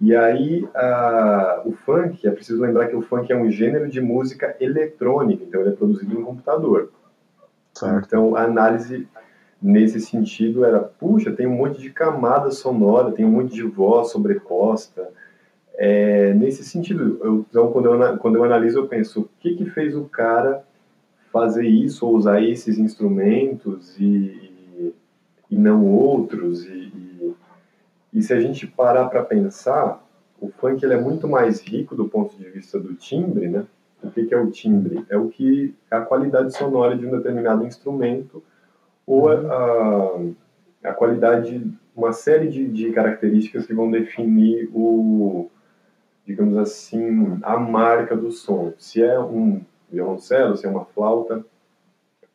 E 0.00 0.14
aí, 0.14 0.66
a, 0.74 1.62
o 1.66 1.72
funk, 1.72 2.26
é 2.26 2.30
preciso 2.30 2.62
lembrar 2.62 2.86
que 2.86 2.96
o 2.96 3.02
funk 3.02 3.30
é 3.30 3.36
um 3.36 3.50
gênero 3.50 3.88
de 3.90 4.00
música 4.00 4.56
eletrônica, 4.60 5.44
então 5.44 5.60
ele 5.60 5.70
é 5.70 5.76
produzido 5.76 6.14
no 6.14 6.24
computador. 6.24 6.90
Certo. 7.74 8.06
Então, 8.06 8.36
a 8.36 8.44
análise 8.44 9.06
nesse 9.60 10.00
sentido 10.00 10.64
era, 10.64 10.80
puxa, 10.80 11.32
tem 11.32 11.46
um 11.46 11.56
monte 11.56 11.80
de 11.80 11.90
camada 11.90 12.50
sonora, 12.50 13.12
tem 13.12 13.26
um 13.26 13.30
monte 13.30 13.52
de 13.52 13.62
voz 13.62 14.10
sobreposta, 14.10 15.10
é, 15.82 16.34
nesse 16.34 16.62
sentido, 16.62 17.18
eu, 17.24 17.46
então, 17.48 17.72
quando, 17.72 17.86
eu, 17.86 18.18
quando 18.18 18.36
eu 18.36 18.44
analiso, 18.44 18.80
eu 18.80 18.86
penso, 18.86 19.22
o 19.22 19.28
que, 19.40 19.54
que 19.56 19.64
fez 19.64 19.96
o 19.96 20.04
cara 20.04 20.62
fazer 21.32 21.66
isso 21.66 22.06
ou 22.06 22.14
usar 22.14 22.42
esses 22.42 22.76
instrumentos 22.76 23.98
e, 23.98 24.92
e 25.50 25.56
não 25.56 25.86
outros. 25.86 26.66
E, 26.66 26.92
e, 26.94 27.34
e 28.12 28.22
se 28.22 28.34
a 28.34 28.38
gente 28.38 28.66
parar 28.66 29.06
para 29.06 29.24
pensar, 29.24 30.06
o 30.38 30.50
funk 30.50 30.84
ele 30.84 30.92
é 30.92 31.00
muito 31.00 31.26
mais 31.26 31.62
rico 31.62 31.96
do 31.96 32.06
ponto 32.06 32.36
de 32.36 32.50
vista 32.50 32.78
do 32.78 32.92
timbre, 32.92 33.48
né? 33.48 33.64
O 34.02 34.10
que, 34.10 34.26
que 34.26 34.34
é 34.34 34.38
o 34.38 34.50
timbre? 34.50 35.02
É 35.08 35.16
o 35.16 35.28
que 35.28 35.74
é 35.90 35.96
a 35.96 36.02
qualidade 36.02 36.54
sonora 36.54 36.94
de 36.94 37.06
um 37.06 37.10
determinado 37.10 37.64
instrumento 37.64 38.42
ou 39.06 39.30
a, 39.30 40.20
a 40.84 40.92
qualidade, 40.92 41.66
uma 41.96 42.12
série 42.12 42.48
de, 42.48 42.68
de 42.68 42.92
características 42.92 43.64
que 43.64 43.72
vão 43.72 43.90
definir 43.90 44.68
o, 44.74 45.50
digamos 46.30 46.56
assim, 46.56 47.38
a 47.42 47.58
marca 47.58 48.16
do 48.16 48.30
som. 48.30 48.72
Se 48.78 49.02
é 49.02 49.18
um 49.18 49.60
violoncelo, 49.90 50.56
se 50.56 50.64
é 50.64 50.70
uma 50.70 50.84
flauta, 50.84 51.44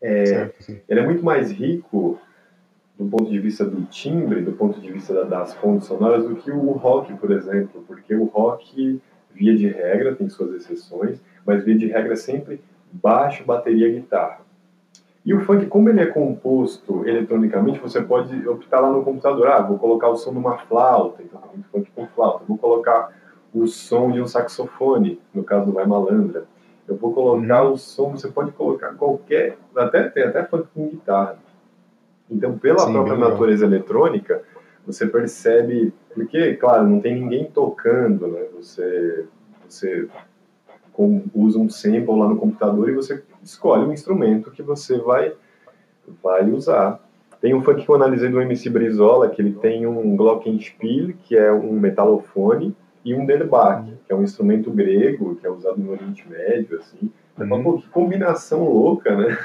é, 0.02 0.52
ele 0.90 1.00
é 1.00 1.06
muito 1.06 1.24
mais 1.24 1.50
rico 1.50 2.20
do 2.98 3.06
ponto 3.06 3.30
de 3.30 3.40
vista 3.40 3.64
do 3.64 3.86
timbre, 3.86 4.42
do 4.42 4.52
ponto 4.52 4.82
de 4.82 4.92
vista 4.92 5.24
das 5.24 5.54
fontes 5.56 5.88
sonoras, 5.88 6.28
do 6.28 6.36
que 6.36 6.52
o 6.52 6.72
rock, 6.72 7.14
por 7.14 7.32
exemplo, 7.32 7.84
porque 7.88 8.14
o 8.14 8.26
rock, 8.26 9.02
via 9.34 9.56
de 9.56 9.68
regra, 9.68 10.14
tem 10.14 10.28
suas 10.30 10.54
exceções, 10.54 11.22
mas 11.46 11.64
via 11.64 11.78
de 11.78 11.88
regra 11.88 12.14
é 12.14 12.18
sempre 12.18 12.62
baixo, 12.92 13.46
bateria, 13.46 13.90
guitarra. 13.90 14.42
E 15.26 15.34
o 15.34 15.40
funk, 15.42 15.66
como 15.68 15.90
ele 15.90 16.02
é 16.02 16.06
composto 16.06 17.08
eletronicamente, 17.08 17.80
você 17.80 18.02
pode 18.02 18.48
optar 18.48 18.82
lá 18.82 18.92
no 18.92 19.04
computador, 19.04 19.48
ah, 19.48 19.62
vou 19.62 19.80
colocar 19.80 20.10
o 20.10 20.18
som 20.18 20.32
de 20.32 20.38
uma 20.38 20.58
flauta, 20.58 21.24
então 21.24 21.42
tem 21.42 21.50
muito 21.54 21.70
funk 21.70 21.90
com 21.96 22.08
flauta, 22.08 22.44
vou 22.46 22.58
colocar 22.58 23.12
o 23.56 23.68
som 23.68 24.12
de 24.12 24.22
um 24.22 24.28
saxofone, 24.28 25.20
no 25.34 25.44
caso 25.44 25.68
do 25.68 25.72
Vai 25.72 25.86
Malandra, 25.86 26.46
eu 26.88 26.96
vou 26.96 27.14
colocar 27.14 27.64
uhum. 27.64 27.72
o 27.72 27.78
som, 27.78 28.12
você 28.12 28.28
pode 28.28 28.52
colocar 28.52 28.94
qualquer, 28.94 29.58
até 29.76 30.10
tem 30.10 30.24
até 30.24 30.44
funk 30.44 30.68
com 30.74 30.90
guitarra. 30.90 31.38
Então, 32.30 32.58
pela 32.58 32.80
Sim, 32.80 32.92
própria 32.92 33.18
natureza 33.18 33.66
eletrônica, 33.66 34.44
você 34.86 35.08
percebe, 35.08 35.94
porque, 36.14 36.56
claro, 36.56 36.88
não 36.88 37.00
tem 37.00 37.16
ninguém 37.16 37.46
tocando, 37.46 38.28
né? 38.28 38.46
Você, 38.56 39.26
você 39.68 40.08
usa 41.34 41.58
um 41.58 41.70
sample 41.70 42.20
lá 42.20 42.28
no 42.28 42.38
computador 42.38 42.90
e 42.90 42.94
você 42.94 43.24
escolhe 43.44 43.86
um 43.86 43.94
instrumento 43.94 44.52
que 44.52 44.62
você 44.62 44.98
vai, 44.98 45.34
vai 46.22 46.50
usar. 46.50 47.00
Tem 47.42 47.54
um 47.54 47.64
funk 47.64 47.84
que 47.84 47.90
eu 47.90 47.96
analisei 47.96 48.30
do 48.30 48.42
MC 48.42 48.70
Brizola, 48.70 49.30
que 49.30 49.42
ele 49.42 49.54
tem 49.54 49.88
um 49.88 50.16
Glockenspiel, 50.16 51.14
que 51.24 51.36
é 51.36 51.52
um 51.52 51.74
metalofone, 51.74 52.76
e 53.06 53.14
um 53.14 53.26
derbach, 53.26 53.86
que 54.06 54.12
é 54.12 54.16
um 54.16 54.24
instrumento 54.24 54.72
grego, 54.72 55.36
que 55.36 55.46
é 55.46 55.50
usado 55.50 55.80
no 55.80 55.92
Oriente 55.92 56.28
Médio, 56.28 56.80
assim. 56.80 57.12
Uhum. 57.38 57.64
Pô, 57.64 57.78
que 57.78 57.88
combinação 57.90 58.64
louca, 58.64 59.16
né? 59.16 59.38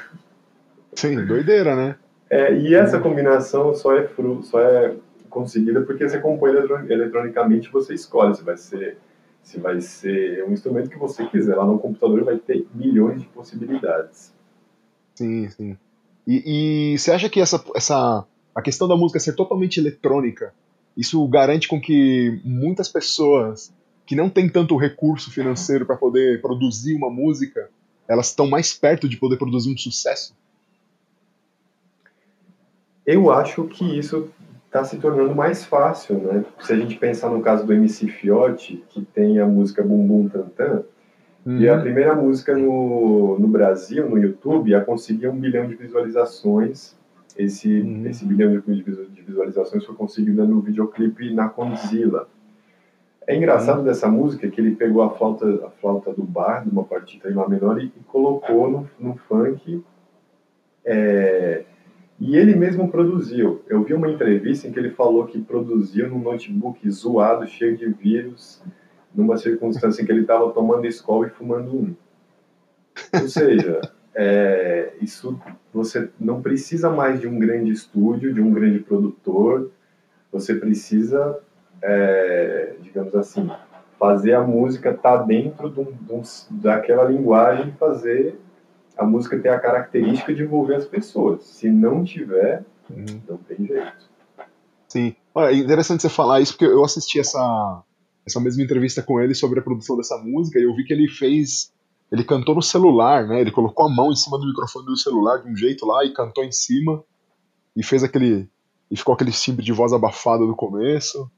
Sim, 0.94 1.24
doideira, 1.26 1.76
né? 1.76 1.96
É, 2.30 2.56
e 2.56 2.74
essa 2.74 2.98
combinação 2.98 3.74
só 3.74 3.94
é, 3.94 4.06
fru 4.06 4.42
só 4.42 4.60
é 4.60 4.94
conseguida 5.28 5.82
porque 5.82 6.08
você 6.08 6.18
compõe 6.18 6.50
eletronicamente 6.88 7.70
você 7.70 7.94
escolhe 7.94 8.34
se 8.34 8.42
vai 8.42 8.56
ser 8.56 8.98
se 9.42 9.60
vai 9.60 9.80
ser 9.80 10.44
um 10.44 10.52
instrumento 10.52 10.90
que 10.90 10.98
você 10.98 11.24
quiser. 11.26 11.54
Lá 11.56 11.64
no 11.64 11.78
computador 11.78 12.24
vai 12.24 12.36
ter 12.36 12.66
milhões 12.74 13.20
de 13.20 13.28
possibilidades. 13.28 14.32
Sim, 15.14 15.48
sim. 15.48 15.76
E, 16.26 16.92
e 16.92 16.98
você 16.98 17.10
acha 17.10 17.28
que 17.28 17.40
essa, 17.40 17.62
essa 17.74 18.24
a 18.54 18.62
questão 18.62 18.86
da 18.86 18.96
música 18.96 19.18
ser 19.18 19.34
totalmente 19.34 19.80
eletrônica, 19.80 20.52
isso 21.00 21.26
garante 21.28 21.66
com 21.66 21.80
que 21.80 22.38
muitas 22.44 22.86
pessoas 22.86 23.72
que 24.04 24.14
não 24.14 24.28
têm 24.28 24.50
tanto 24.50 24.76
recurso 24.76 25.30
financeiro 25.30 25.86
para 25.86 25.96
poder 25.96 26.42
produzir 26.42 26.94
uma 26.94 27.08
música, 27.08 27.70
elas 28.06 28.26
estão 28.26 28.46
mais 28.46 28.74
perto 28.74 29.08
de 29.08 29.16
poder 29.16 29.38
produzir 29.38 29.72
um 29.72 29.78
sucesso? 29.78 30.36
Eu 33.06 33.32
acho 33.32 33.64
que 33.64 33.98
isso 33.98 34.28
está 34.66 34.84
se 34.84 34.98
tornando 34.98 35.34
mais 35.34 35.64
fácil, 35.64 36.18
né? 36.18 36.44
Se 36.60 36.74
a 36.74 36.76
gente 36.76 36.96
pensar 36.96 37.30
no 37.30 37.40
caso 37.40 37.64
do 37.64 37.72
MC 37.72 38.08
Fiote, 38.08 38.84
que 38.90 39.02
tem 39.02 39.38
a 39.38 39.46
música 39.46 39.82
Bum 39.82 40.06
Bum 40.06 40.28
Tantan, 40.28 40.84
uhum. 41.46 41.58
e 41.58 41.68
a 41.68 41.76
uhum. 41.76 41.80
primeira 41.80 42.14
música 42.14 42.54
no, 42.56 43.38
no 43.38 43.48
Brasil, 43.48 44.06
no 44.08 44.18
YouTube, 44.18 44.74
a 44.74 44.84
conseguir 44.84 45.28
um 45.28 45.40
bilhão 45.40 45.66
de 45.66 45.76
visualizações. 45.76 46.94
Esse, 47.36 47.80
uhum. 47.80 48.06
esse 48.06 48.24
bilhão 48.24 48.52
de, 48.52 49.22
visualizações 49.22 49.84
foi 49.84 49.94
conseguido 49.94 50.46
no 50.46 50.60
videoclipe 50.60 51.32
na 51.32 51.48
Conzilla. 51.48 52.28
É 53.26 53.36
engraçado 53.36 53.78
uhum. 53.78 53.84
dessa 53.84 54.08
música 54.08 54.48
que 54.48 54.60
ele 54.60 54.74
pegou 54.74 55.02
a 55.02 55.10
flauta, 55.10 55.46
a 55.66 55.70
flauta 55.70 56.12
do 56.12 56.22
bar, 56.22 56.64
de 56.64 56.70
uma 56.70 56.84
partida 56.84 57.30
em 57.30 57.34
Lá 57.34 57.48
menor, 57.48 57.80
e, 57.80 57.86
e 57.86 58.02
colocou 58.06 58.70
no, 58.70 58.90
no 58.98 59.16
funk. 59.16 59.82
É, 60.84 61.64
e 62.18 62.36
ele 62.36 62.54
mesmo 62.54 62.90
produziu. 62.90 63.62
Eu 63.66 63.82
vi 63.82 63.94
uma 63.94 64.10
entrevista 64.10 64.68
em 64.68 64.72
que 64.72 64.78
ele 64.78 64.90
falou 64.90 65.26
que 65.26 65.40
produziu 65.40 66.08
num 66.08 66.18
notebook 66.18 66.88
zoado, 66.90 67.46
cheio 67.46 67.76
de 67.76 67.86
vírus, 67.86 68.62
numa 69.14 69.38
circunstância 69.38 70.02
em 70.02 70.04
que 70.04 70.12
ele 70.12 70.22
estava 70.22 70.50
tomando 70.52 70.86
escola 70.86 71.26
e 71.26 71.30
fumando 71.30 71.74
um. 71.74 71.94
Ou 73.20 73.28
seja, 73.28 73.80
é, 74.14 74.92
isso 75.00 75.40
você 75.72 76.08
não 76.18 76.42
precisa 76.42 76.90
mais 76.90 77.20
de 77.20 77.26
um 77.26 77.38
grande 77.38 77.70
estúdio, 77.70 78.34
de 78.34 78.40
um 78.40 78.52
grande 78.52 78.80
produtor. 78.80 79.70
Você 80.32 80.54
precisa, 80.54 81.38
é, 81.82 82.74
digamos 82.82 83.14
assim, 83.14 83.50
fazer 83.98 84.34
a 84.34 84.42
música 84.42 84.90
estar 84.90 85.18
tá 85.18 85.22
dentro 85.22 85.70
de 85.70 85.80
um, 85.80 85.92
de 85.92 86.12
um, 86.12 86.22
daquela 86.50 87.04
linguagem, 87.04 87.72
fazer 87.78 88.38
a 89.00 89.06
música 89.06 89.38
tem 89.38 89.50
a 89.50 89.58
característica 89.58 90.34
de 90.34 90.42
envolver 90.42 90.74
as 90.74 90.84
pessoas. 90.84 91.44
Se 91.44 91.70
não 91.70 92.04
tiver, 92.04 92.62
uhum. 92.90 93.20
não 93.26 93.38
tem 93.38 93.66
jeito. 93.66 94.10
Sim. 94.88 95.16
Olha, 95.34 95.54
é 95.54 95.56
interessante 95.56 96.02
você 96.02 96.10
falar 96.10 96.40
isso, 96.40 96.52
porque 96.52 96.66
eu 96.66 96.84
assisti 96.84 97.18
essa, 97.18 97.82
essa 98.26 98.38
mesma 98.40 98.62
entrevista 98.62 99.02
com 99.02 99.18
ele 99.18 99.34
sobre 99.34 99.58
a 99.58 99.62
produção 99.62 99.96
dessa 99.96 100.18
música 100.18 100.58
e 100.58 100.64
eu 100.64 100.76
vi 100.76 100.84
que 100.84 100.92
ele 100.92 101.08
fez. 101.08 101.72
Ele 102.10 102.24
cantou 102.24 102.54
no 102.54 102.62
celular, 102.62 103.26
né? 103.26 103.40
Ele 103.40 103.52
colocou 103.52 103.86
a 103.86 103.88
mão 103.88 104.10
em 104.10 104.16
cima 104.16 104.38
do 104.38 104.46
microfone 104.46 104.86
do 104.86 104.96
celular 104.96 105.38
de 105.38 105.48
um 105.48 105.56
jeito 105.56 105.86
lá 105.86 106.04
e 106.04 106.12
cantou 106.12 106.42
em 106.42 106.50
cima. 106.50 107.04
E 107.76 107.84
fez 107.84 108.02
aquele. 108.02 108.48
E 108.90 108.96
ficou 108.96 109.14
aquele 109.14 109.30
timbre 109.30 109.64
de 109.64 109.72
voz 109.72 109.92
abafada 109.92 110.44
no 110.44 110.56
começo. 110.56 111.30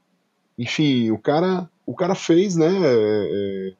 Enfim, 0.57 1.11
o 1.11 1.19
cara, 1.19 1.69
o 1.85 1.95
cara 1.95 2.15
fez, 2.15 2.55
né? 2.55 2.67
É, 2.67 3.69
é 3.69 3.73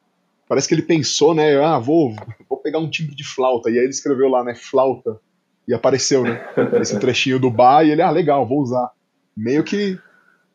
parece 0.48 0.68
que 0.68 0.74
ele 0.74 0.82
pensou, 0.82 1.34
né? 1.34 1.56
Ah, 1.56 1.78
vou, 1.78 2.14
vou 2.48 2.58
pegar 2.58 2.78
um 2.78 2.88
timbre 2.88 3.14
de 3.14 3.24
flauta. 3.24 3.70
E 3.70 3.74
aí 3.74 3.80
ele 3.80 3.90
escreveu 3.90 4.28
lá, 4.28 4.44
né? 4.44 4.54
Flauta. 4.54 5.18
E 5.66 5.74
apareceu, 5.74 6.22
né? 6.22 6.44
Esse 6.80 6.98
trechinho 7.00 7.40
do 7.40 7.50
bar. 7.50 7.84
E 7.84 7.90
ele, 7.90 8.02
ah, 8.02 8.10
legal, 8.10 8.46
vou 8.46 8.60
usar. 8.60 8.90
Meio 9.36 9.64
que. 9.64 9.98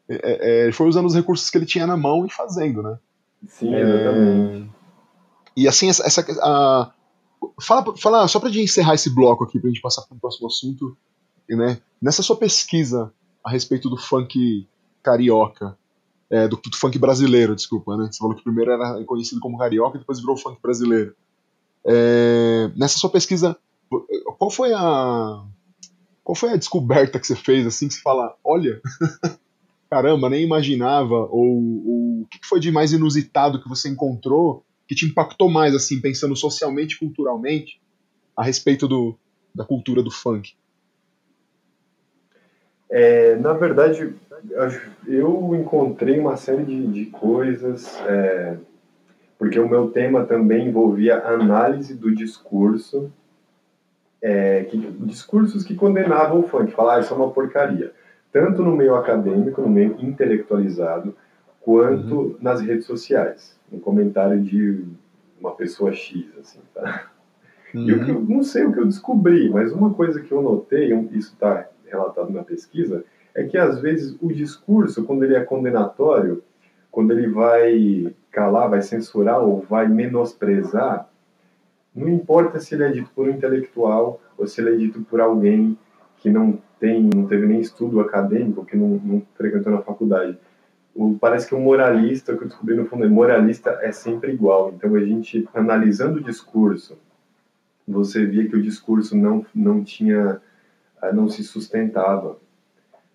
É, 0.08 0.20
é, 0.24 0.64
ele 0.64 0.72
foi 0.72 0.88
usando 0.88 1.06
os 1.06 1.16
recursos 1.16 1.50
que 1.50 1.58
ele 1.58 1.66
tinha 1.66 1.86
na 1.86 1.98
mão 1.98 2.26
e 2.26 2.30
fazendo, 2.30 2.82
né? 2.82 2.98
Sim, 3.48 3.76
exatamente. 3.76 4.79
E 5.60 5.68
assim, 5.68 5.90
essa. 5.90 6.06
essa 6.06 6.26
a, 6.42 6.92
fala, 7.62 7.98
fala, 7.98 8.28
só 8.28 8.40
pra 8.40 8.50
gente 8.50 8.64
encerrar 8.64 8.96
esse 8.96 9.14
bloco 9.14 9.44
aqui, 9.44 9.60
pra 9.60 9.70
gente 9.70 9.82
passar 9.82 10.04
para 10.04 10.16
o 10.16 10.20
próximo 10.20 10.48
assunto. 10.48 10.98
Né? 11.50 11.82
Nessa 12.02 12.24
sua 12.24 12.38
pesquisa 12.38 13.12
a 13.44 13.52
respeito 13.52 13.90
do 13.90 13.98
funk 13.98 14.66
carioca, 15.04 15.78
é, 16.30 16.48
do, 16.48 16.56
do, 16.56 16.78
funk 16.78 16.98
brasileiro, 16.98 17.56
desculpa, 17.56 17.98
né? 17.98 18.08
Você 18.10 18.20
falou 18.20 18.36
que 18.36 18.44
primeiro 18.44 18.72
era 18.72 19.04
conhecido 19.04 19.42
como 19.42 19.58
carioca 19.58 19.98
e 19.98 20.00
depois 20.00 20.20
virou 20.20 20.38
funk 20.38 20.62
brasileiro. 20.62 21.14
É, 21.86 22.72
nessa 22.76 22.98
sua 23.00 23.10
pesquisa, 23.10 23.58
qual 24.38 24.50
foi 24.50 24.72
a 24.74 25.44
qual 26.24 26.36
foi 26.36 26.52
a 26.52 26.58
descoberta 26.58 27.20
que 27.20 27.26
você 27.26 27.36
fez 27.36 27.66
assim 27.66 27.88
que 27.88 27.96
você 27.96 28.02
fala, 28.02 28.36
olha, 28.44 28.80
caramba, 29.90 30.30
nem 30.30 30.44
imaginava 30.44 31.16
ou, 31.16 31.58
ou 31.88 32.22
o 32.22 32.28
que 32.30 32.48
foi 32.48 32.60
de 32.60 32.72
mais 32.72 32.94
inusitado 32.94 33.62
que 33.62 33.68
você 33.68 33.90
encontrou 33.90 34.64
que 34.90 34.96
te 34.96 35.06
impactou 35.06 35.52
mais 35.52 35.76
assim 35.76 36.02
pensando 36.02 36.36
socialmente 36.36 36.96
e 36.96 36.98
culturalmente 36.98 37.80
a 38.36 38.42
respeito 38.42 38.88
do, 38.88 39.16
da 39.54 39.64
cultura 39.64 40.02
do 40.02 40.10
funk? 40.10 40.56
É, 42.90 43.36
na 43.36 43.54
verdade, 43.54 44.16
eu 45.06 45.56
encontrei 45.56 46.18
uma 46.20 46.36
série 46.38 46.64
de, 46.64 46.88
de 46.88 47.06
coisas, 47.06 48.02
é, 48.08 48.58
porque 49.38 49.60
o 49.60 49.70
meu 49.70 49.92
tema 49.92 50.26
também 50.26 50.70
envolvia 50.70 51.24
análise 51.24 51.94
do 51.94 52.16
discurso, 52.16 53.12
é, 54.20 54.64
que, 54.64 54.76
discursos 54.78 55.64
que 55.64 55.76
condenavam 55.76 56.40
o 56.40 56.48
funk, 56.48 56.72
falar 56.72 56.96
ah, 56.96 57.00
isso 57.02 57.14
é 57.14 57.16
uma 57.18 57.30
porcaria, 57.30 57.94
tanto 58.32 58.64
no 58.64 58.76
meio 58.76 58.96
acadêmico, 58.96 59.62
no 59.62 59.70
meio 59.70 59.96
intelectualizado, 60.00 61.16
quanto 61.62 62.16
uhum. 62.16 62.38
nas 62.42 62.60
redes 62.60 62.88
sociais, 62.88 63.59
no 63.72 63.80
comentário 63.80 64.42
de 64.42 64.84
uma 65.40 65.52
pessoa 65.52 65.94
X, 65.94 66.26
assim, 66.40 66.60
tá? 66.74 67.12
Uhum. 67.74 67.86
E 67.86 67.92
eu 67.92 68.22
não 68.22 68.44
sei 68.44 68.66
o 68.66 68.74
que 68.74 68.80
eu 68.80 68.86
descobri, 68.86 69.50
mas 69.50 69.72
uma 69.72 69.94
coisa 69.94 70.20
que 70.22 70.32
eu 70.32 70.42
notei, 70.42 70.94
isso 71.12 71.34
está 71.34 71.68
relatado 71.86 72.32
na 72.32 72.44
pesquisa, 72.44 73.04
é 73.34 73.44
que 73.44 73.58
às 73.58 73.80
vezes 73.80 74.18
o 74.22 74.34
discurso, 74.34 75.04
quando 75.04 75.24
ele 75.24 75.36
é 75.36 75.44
condenatório, 75.44 76.44
quando 76.92 77.12
ele 77.12 77.28
vai 77.28 78.14
calar, 78.32 78.70
vai 78.70 78.82
censurar 78.82 79.40
ou 79.40 79.62
vai 79.62 79.88
menosprezar, 79.88 81.08
Não 81.94 82.08
importa 82.08 82.60
se 82.60 82.76
ele 82.76 82.84
é 82.84 82.92
dito 82.92 83.10
por 83.16 83.28
um 83.28 83.32
intelectual 83.32 84.22
ou 84.38 84.48
se 84.48 84.62
ele 84.62 84.74
é 84.74 84.78
dito 84.78 85.02
por 85.02 85.20
alguém 85.20 85.78
que 86.18 86.30
não 86.30 86.60
tem, 86.80 87.10
não 87.14 87.26
teve 87.28 87.46
nem 87.46 87.60
estudo 87.60 88.00
acadêmico, 88.00 88.66
que 88.66 88.78
não, 88.78 89.00
não 89.04 89.22
frequentou 89.36 89.72
na 89.72 89.82
faculdade. 89.82 90.38
O, 90.96 91.18
parece 91.20 91.48
que 91.48 91.56
o 91.56 91.60
moralista, 91.60 92.36
que 92.36 92.44
eu 92.44 92.48
descobri 92.48 92.76
no 92.76 92.86
fundo, 92.86 93.06
é 93.06 93.08
moralista 93.08 93.80
é 93.82 93.92
sempre 93.92 94.34
igual. 94.34 94.74
Então 94.76 94.96
a 94.96 95.00
gente, 95.00 95.48
analisando 95.54 96.20
o 96.20 96.24
discurso, 96.24 96.98
você 97.88 98.26
via 98.26 98.48
que 98.48 98.56
o 98.56 98.62
discurso 98.62 99.16
não, 99.16 99.46
não 99.54 99.84
tinha, 99.84 100.42
eh, 101.02 101.14
não 101.14 101.28
se 101.28 101.44
sustentava. 101.44 102.38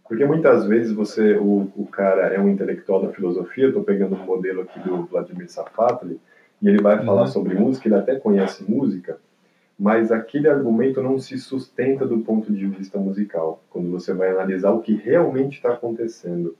Porque 0.07 0.25
muitas 0.25 0.67
vezes 0.67 0.93
você, 0.93 1.35
o, 1.37 1.71
o 1.77 1.87
cara 1.87 2.29
é 2.29 2.39
um 2.39 2.49
intelectual 2.49 3.03
da 3.03 3.13
filosofia, 3.13 3.69
estou 3.69 3.83
pegando 3.83 4.15
um 4.15 4.25
modelo 4.25 4.63
aqui 4.63 4.79
do 4.81 5.05
Vladimir 5.07 5.51
Safatli, 5.51 6.21
e 6.61 6.69
ele 6.69 6.81
vai 6.81 7.03
falar 7.05 7.23
uhum. 7.23 7.27
sobre 7.27 7.55
música, 7.55 7.89
ele 7.89 7.97
até 7.97 8.17
conhece 8.17 8.65
música, 8.71 9.19
mas 9.79 10.13
aquele 10.13 10.49
argumento 10.49 11.03
não 11.03 11.19
se 11.19 11.37
sustenta 11.39 12.07
do 12.07 12.21
ponto 12.21 12.53
de 12.53 12.67
vista 12.67 12.99
musical, 12.99 13.63
quando 13.71 13.91
você 13.91 14.13
vai 14.13 14.31
analisar 14.31 14.71
o 14.71 14.81
que 14.81 14.95
realmente 14.95 15.57
está 15.57 15.73
acontecendo. 15.73 16.57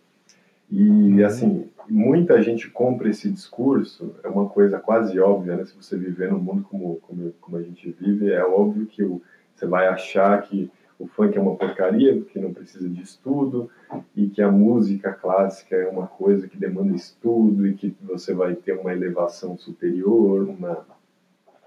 E, 0.71 0.89
uhum. 0.89 1.27
assim, 1.27 1.69
muita 1.89 2.43
gente 2.43 2.71
compra 2.71 3.09
esse 3.09 3.31
discurso, 3.31 4.15
é 4.23 4.29
uma 4.29 4.49
coisa 4.49 4.79
quase 4.79 5.19
óbvia, 5.21 5.57
né? 5.57 5.65
Se 5.65 5.77
você 5.77 5.97
viver 5.97 6.31
num 6.31 6.39
mundo 6.39 6.67
como, 6.71 6.97
como, 7.03 7.33
como 7.41 7.57
a 7.57 7.63
gente 7.63 7.91
vive, 8.01 8.33
é 8.33 8.45
óbvio 8.45 8.87
que 8.87 9.03
o, 9.03 9.21
você 9.55 9.67
vai 9.67 9.87
achar 9.87 10.41
que 10.43 10.71
o 10.99 11.07
funk 11.07 11.37
é 11.37 11.41
uma 11.41 11.57
porcaria, 11.57 12.15
porque 12.17 12.39
não 12.39 12.53
precisa 12.53 12.89
de 12.89 13.03
estudo, 13.03 13.69
e 14.17 14.29
que 14.29 14.41
a 14.41 14.51
música 14.51 15.13
clássica 15.13 15.77
é 15.77 15.89
uma 15.89 16.07
coisa 16.07 16.49
que 16.49 16.57
demanda 16.57 16.95
estudo 16.95 17.67
e 17.67 17.75
que 17.75 17.95
você 18.01 18.33
vai 18.33 18.55
ter 18.55 18.73
uma 18.73 18.93
elevação 18.93 19.59
superior, 19.59 20.49
uma, 20.49 20.87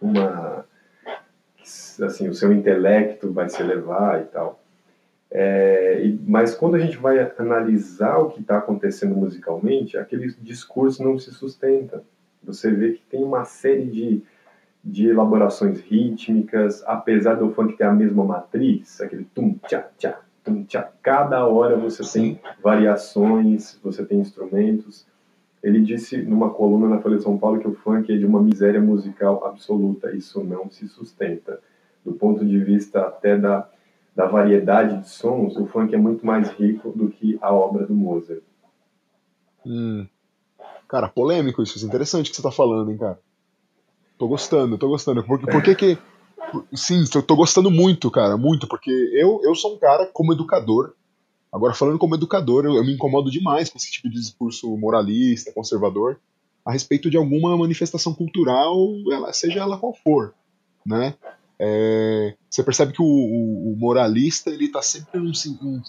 uma 0.01 0.65
assim, 2.05 2.29
o 2.29 2.33
seu 2.33 2.53
intelecto 2.53 3.31
vai 3.31 3.49
se 3.49 3.61
elevar 3.61 4.21
e 4.21 4.25
tal. 4.25 4.59
É, 5.29 6.13
mas 6.25 6.55
quando 6.55 6.75
a 6.75 6.79
gente 6.79 6.98
vai 6.98 7.19
analisar 7.38 8.17
o 8.17 8.29
que 8.29 8.41
está 8.41 8.57
acontecendo 8.57 9.15
musicalmente, 9.15 9.98
aquele 9.98 10.34
discurso 10.41 11.03
não 11.03 11.19
se 11.19 11.31
sustenta. 11.31 12.03
Você 12.43 12.72
vê 12.72 12.93
que 12.93 13.01
tem 13.10 13.24
uma 13.24 13.43
série 13.43 13.86
de 13.86 14.24
de 14.88 15.10
elaborações 15.10 15.81
rítmicas, 15.81 16.81
apesar 16.88 17.36
do 17.36 17.51
funk 17.51 17.75
ter 17.75 17.84
a 17.84 17.91
mesma 17.91 18.24
matriz, 18.24 19.01
aquele 19.01 19.25
tum 19.25 19.55
tchá 19.67 19.89
tchá, 19.98 20.22
tum 20.43 20.63
tchá, 20.63 20.89
cada 21.01 21.46
hora 21.46 21.75
você 21.75 22.03
Sim. 22.05 22.22
tem 22.22 22.39
variações, 22.63 23.77
você 23.84 24.05
tem 24.05 24.19
instrumentos. 24.19 25.05
Ele 25.62 25.81
disse 25.81 26.22
numa 26.22 26.51
coluna 26.51 26.88
na 26.88 27.01
Folha 27.01 27.17
de 27.17 27.24
São 27.24 27.38
Paulo 27.38 27.60
que 27.60 27.67
o 27.67 27.74
funk 27.74 28.13
é 28.13 28.17
de 28.17 28.25
uma 28.25 28.41
miséria 28.41 28.79
musical 28.79 29.46
absoluta, 29.46 30.15
isso 30.15 30.41
não 30.41 30.69
se 30.69 30.88
sustenta. 30.88 31.60
Do 32.05 32.13
ponto 32.13 32.46
de 32.46 32.57
vista 32.57 33.01
até 33.01 33.38
da, 33.38 33.69
da 34.17 34.25
variedade 34.25 35.00
de 35.03 35.09
sons, 35.09 35.55
o 35.55 35.67
funk 35.67 35.93
é 35.93 35.97
muito 35.97 36.25
mais 36.25 36.50
rico 36.50 36.89
do 36.89 37.07
que 37.07 37.38
a 37.39 37.53
obra 37.53 37.86
do 37.86 37.93
Mozart. 37.93 38.41
Hum. 39.63 40.07
Cara, 40.88 41.07
polêmico 41.07 41.62
isso, 41.62 41.77
é 41.77 41.88
interessante 41.88 42.25
o 42.25 42.29
que 42.31 42.36
você 42.36 42.41
está 42.41 42.51
falando, 42.51 42.89
hein, 42.89 42.97
cara. 42.97 43.19
Tô 44.17 44.27
gostando, 44.27 44.75
tô 44.75 44.89
gostando. 44.89 45.24
Por, 45.24 45.39
por 45.39 45.62
que 45.62 45.75
que. 45.75 45.97
Sim, 46.74 47.05
tô, 47.05 47.21
tô, 47.21 47.36
gostando 47.36 47.69
muito, 47.69 48.09
cara, 48.09 48.36
muito, 48.38 48.67
porque 48.67 48.89
eu, 48.89 49.39
eu 49.43 49.53
sou 49.53 49.75
um 49.75 49.77
cara 49.77 50.07
como 50.07 50.33
educador. 50.33 50.95
Agora, 51.53 51.75
falando 51.75 52.00
como 52.00 52.15
educador, 52.15 52.65
eu, 52.65 52.74
eu 52.74 52.83
me 52.83 52.93
incomodo 52.95 53.29
demais 53.29 53.69
com 53.69 53.77
esse 53.77 53.91
tipo 53.91 54.09
de 54.09 54.15
discurso 54.15 54.75
moralista, 54.77 55.53
conservador, 55.53 56.19
a 56.65 56.71
respeito 56.71 57.07
de 57.07 57.17
alguma 57.17 57.55
manifestação 57.55 58.15
cultural, 58.15 58.75
ela, 59.12 59.31
seja 59.31 59.59
ela 59.59 59.77
qual 59.77 59.93
for, 59.93 60.33
né? 60.83 61.13
É, 61.59 62.35
você 62.49 62.63
percebe 62.63 62.93
que 62.93 63.01
o, 63.01 63.05
o, 63.05 63.73
o, 63.73 63.75
moralista 63.77 64.51
ele 64.51 64.67
tá 64.67 64.81
sempre 64.81 65.19
um, 65.19 65.31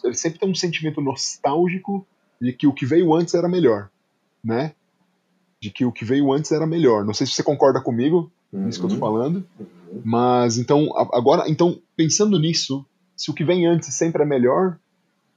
ele 0.02 0.14
sempre 0.14 0.38
tem 0.38 0.48
um 0.48 0.54
sentimento 0.54 1.00
nostálgico 1.00 2.06
de 2.40 2.52
que 2.52 2.66
o 2.66 2.72
que 2.72 2.86
veio 2.86 3.14
antes 3.14 3.34
era 3.34 3.48
melhor, 3.48 3.90
né? 4.42 4.72
de 5.60 5.70
que 5.70 5.84
o 5.84 5.92
que 5.92 6.04
veio 6.04 6.32
antes 6.32 6.52
era 6.52 6.66
melhor. 6.66 7.04
Não 7.04 7.12
sei 7.12 7.26
se 7.26 7.32
você 7.32 7.42
concorda 7.42 7.80
comigo 7.80 8.30
uhum. 8.52 8.66
nisso 8.66 8.78
que 8.78 8.86
eu 8.86 8.88
tô 8.88 8.94
uhum. 8.94 9.00
falando, 9.00 9.46
uhum. 9.58 10.02
mas 10.04 10.58
então 10.58 10.88
agora, 11.12 11.48
então 11.48 11.80
pensando 11.96 12.38
nisso, 12.38 12.84
se 13.16 13.30
o 13.30 13.34
que 13.34 13.44
vem 13.44 13.66
antes 13.66 13.92
sempre 13.94 14.22
é 14.22 14.26
melhor, 14.26 14.78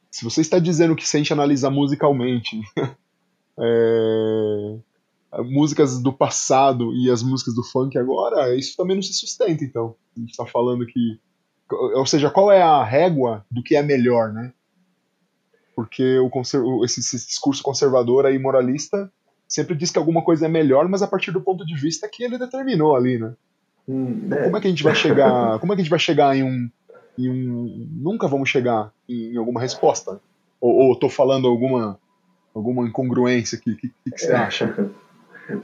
se 0.10 0.24
você 0.24 0.42
está 0.42 0.60
dizendo 0.60 0.96
que 0.96 1.08
se 1.08 1.18
a 1.18 1.20
gente 1.20 1.34
analisar 1.34 1.72
musicalmente 1.72 2.62
é, 3.60 4.76
músicas 5.40 6.02
do 6.02 6.12
passado 6.12 6.94
e 6.94 7.10
as 7.10 7.24
músicas 7.24 7.56
do 7.56 7.64
funk 7.64 7.98
agora, 7.98 8.56
isso 8.56 8.76
também 8.76 8.96
não 8.96 9.04
se 9.04 9.14
sustenta. 9.14 9.64
Então 9.64 9.96
a 10.16 10.20
gente 10.20 10.32
está 10.32 10.46
falando 10.46 10.86
que, 10.86 11.20
ou 11.72 12.06
seja, 12.06 12.30
qual 12.30 12.52
é 12.52 12.62
a 12.62 12.84
régua 12.84 13.46
do 13.50 13.64
que 13.64 13.76
é 13.76 13.82
melhor, 13.82 14.34
né? 14.34 14.52
Porque 15.76 16.20
o, 16.20 16.84
esse, 16.84 17.00
esse 17.00 17.28
discurso 17.28 17.64
conservador 17.64 18.26
aí 18.26 18.38
moralista 18.38 19.12
sempre 19.48 19.76
diz 19.76 19.92
que 19.92 19.98
alguma 19.98 20.22
coisa 20.22 20.46
é 20.46 20.50
melhor, 20.50 20.88
mas 20.88 21.02
a 21.02 21.08
partir 21.08 21.32
do 21.32 21.42
ponto 21.42 21.66
de 21.66 21.76
vista 21.76 22.08
que 22.08 22.24
ele 22.24 22.38
determinou 22.38 22.96
ali, 22.96 23.18
né? 23.18 23.34
Hum, 23.88 24.30
é. 24.32 24.44
Como 24.44 24.58
é 24.58 24.62
que 24.62 24.68
a 24.68 24.70
gente 24.70 24.84
vai 24.84 24.96
chegar? 24.96 25.60
Como 25.60 25.74
é 25.74 25.76
que 25.76 25.82
a 25.82 25.84
gente 25.84 25.90
vai 25.90 26.00
chegar 26.00 26.36
em 26.36 26.44
um, 26.44 26.70
em 27.18 27.30
um 27.30 27.88
nunca 27.92 28.28
vamos 28.28 28.50
chegar 28.50 28.92
em, 29.08 29.36
alguma 29.38 29.60
resposta? 29.60 30.22
Ou, 30.60 30.90
ou 30.90 31.00
tô 31.00 31.10
falando 31.10 31.48
alguma 31.48 32.00
alguma 32.54 32.88
incongruência 32.88 33.58
aqui? 33.58 33.72
O 33.72 33.78
que, 33.78 33.90
que, 33.90 34.12
que, 34.12 34.20
você 34.20 34.34
acha? 34.34 34.92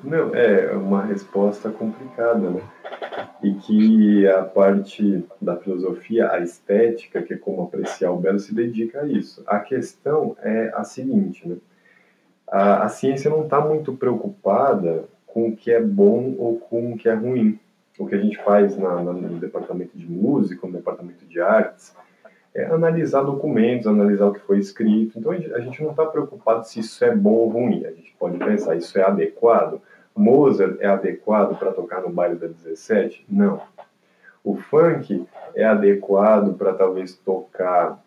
Não, 0.03 0.35
é 0.35 0.73
uma 0.73 1.05
resposta 1.05 1.69
complicada, 1.69 2.49
né? 2.49 2.61
E 3.41 3.53
que 3.53 4.27
a 4.27 4.43
parte 4.43 5.23
da 5.39 5.55
filosofia, 5.57 6.31
a 6.31 6.39
estética, 6.39 7.21
que 7.21 7.33
é 7.33 7.37
como 7.37 7.63
apreciar 7.63 8.11
o 8.11 8.17
belo, 8.17 8.39
se 8.39 8.53
dedica 8.53 9.01
a 9.01 9.07
isso. 9.07 9.43
A 9.45 9.59
questão 9.59 10.35
é 10.41 10.71
a 10.73 10.83
seguinte, 10.83 11.47
né? 11.47 11.57
a, 12.47 12.83
a 12.83 12.89
ciência 12.89 13.29
não 13.29 13.43
está 13.43 13.59
muito 13.59 13.93
preocupada 13.93 15.05
com 15.25 15.49
o 15.49 15.55
que 15.55 15.71
é 15.71 15.81
bom 15.81 16.35
ou 16.37 16.57
com 16.57 16.93
o 16.93 16.97
que 16.97 17.09
é 17.09 17.13
ruim. 17.13 17.59
O 17.99 18.05
que 18.07 18.15
a 18.15 18.19
gente 18.19 18.37
faz 18.43 18.77
na, 18.77 19.03
na, 19.03 19.13
no 19.13 19.39
departamento 19.39 19.97
de 19.97 20.09
música, 20.09 20.65
no 20.65 20.73
departamento 20.73 21.25
de 21.25 21.41
artes, 21.41 21.95
é 22.57 22.65
analisar 22.65 23.21
documentos, 23.21 23.85
analisar 23.85 24.25
o 24.25 24.33
que 24.33 24.39
foi 24.39 24.57
escrito. 24.57 25.19
Então 25.19 25.31
a 25.31 25.59
gente 25.59 25.83
não 25.83 25.91
está 25.91 26.03
preocupado 26.05 26.67
se 26.67 26.79
isso 26.79 27.05
é 27.05 27.15
bom 27.15 27.33
ou 27.33 27.49
ruim. 27.49 27.85
A 27.85 27.91
gente 27.91 28.15
pode 28.17 28.37
pensar, 28.39 28.75
isso 28.75 28.97
é 28.97 29.03
adequado? 29.03 29.79
Mozart 30.15 30.77
é 30.79 30.87
adequado 30.87 31.55
para 31.59 31.71
tocar 31.71 32.01
no 32.01 32.09
baile 32.09 32.35
da 32.35 32.47
17? 32.47 33.23
Não. 33.29 33.61
O 34.43 34.55
funk 34.55 35.23
é 35.53 35.65
adequado 35.65 36.55
para 36.55 36.73
talvez 36.73 37.13
tocar 37.13 38.03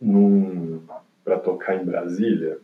num 0.00 0.82
para 1.24 1.38
tocar 1.38 1.76
em 1.76 1.84
Brasília? 1.84 2.58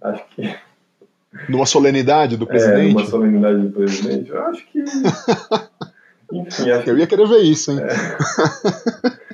Acho 0.00 0.24
que. 0.28 0.54
Numa 1.48 1.66
solenidade 1.66 2.36
do 2.36 2.46
presidente? 2.46 2.90
É, 2.90 2.92
numa 2.92 3.06
solenidade 3.06 3.58
do 3.62 3.70
presidente? 3.70 4.30
Eu 4.30 4.42
acho 4.42 4.66
que. 4.66 4.84
Enfim, 6.30 6.70
acho 6.70 6.90
Eu 6.90 6.98
ia 6.98 7.06
querer 7.06 7.26
ver 7.26 7.38
isso, 7.38 7.72
hein? 7.72 7.80
É... 7.80 9.22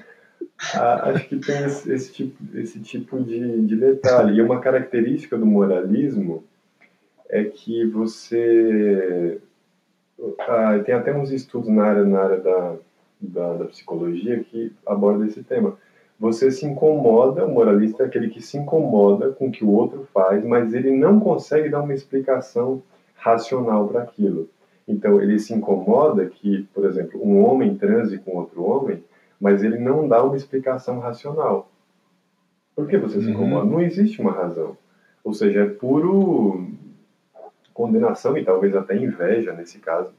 acho 0.75 1.29
que 1.29 1.39
tem 1.39 1.65
esse, 1.65 1.93
esse 1.93 2.13
tipo, 2.13 2.59
esse 2.59 2.81
tipo 2.81 3.23
de, 3.23 3.63
de 3.63 3.77
detalhe. 3.77 4.37
E 4.37 4.43
uma 4.43 4.61
característica 4.61 5.37
do 5.37 5.47
moralismo 5.47 6.45
é 7.29 7.45
que 7.45 7.87
você. 7.87 9.41
Ah, 10.41 10.79
tem 10.85 10.95
até 10.95 11.15
uns 11.15 11.31
estudos 11.31 11.69
na 11.69 11.85
área, 11.85 12.05
na 12.05 12.21
área 12.21 12.39
da, 12.39 12.77
da, 13.21 13.53
da 13.55 13.65
psicologia 13.67 14.43
que 14.43 14.73
abordam 14.85 15.27
esse 15.27 15.43
tema 15.45 15.79
você 16.19 16.51
se 16.51 16.67
incomoda, 16.67 17.47
o 17.47 17.53
moralista 17.53 18.03
é 18.03 18.07
aquele 18.07 18.29
que 18.29 18.43
se 18.43 18.59
incomoda 18.59 19.31
com 19.31 19.47
o 19.47 19.53
que 19.53 19.65
o 19.65 19.71
outro 19.71 20.07
faz, 20.13 20.45
mas 20.45 20.75
ele 20.75 20.91
não 20.91 21.21
consegue 21.21 21.69
dar 21.69 21.81
uma 21.81 21.95
explicação 21.95 22.83
racional 23.15 23.87
para 23.87 24.03
aquilo. 24.03 24.49
Então, 24.87 25.21
ele 25.21 25.39
se 25.39 25.55
incomoda 25.55 26.27
que, 26.27 26.67
por 26.75 26.85
exemplo, 26.87 27.21
um 27.23 27.45
homem 27.45 27.77
transe 27.77 28.19
com 28.19 28.37
outro 28.37 28.65
homem, 28.65 29.03
mas 29.41 29.63
ele 29.63 29.79
não 29.79 30.09
dá 30.09 30.23
uma 30.23 30.37
explicação 30.37 30.99
racional. 30.99 31.71
Por 32.75 32.87
que 32.87 32.97
você 32.97 33.21
se 33.21 33.27
uhum. 33.27 33.33
incomoda? 33.33 33.71
Não 33.71 33.81
existe 33.81 34.21
uma 34.21 34.33
razão. 34.33 34.77
Ou 35.25 35.33
seja, 35.33 35.61
é 35.61 35.67
puro 35.67 36.69
condenação 37.75 38.37
e 38.37 38.45
talvez 38.45 38.75
até 38.75 38.97
inveja 38.97 39.53
nesse 39.53 39.79
caso. 39.79 40.13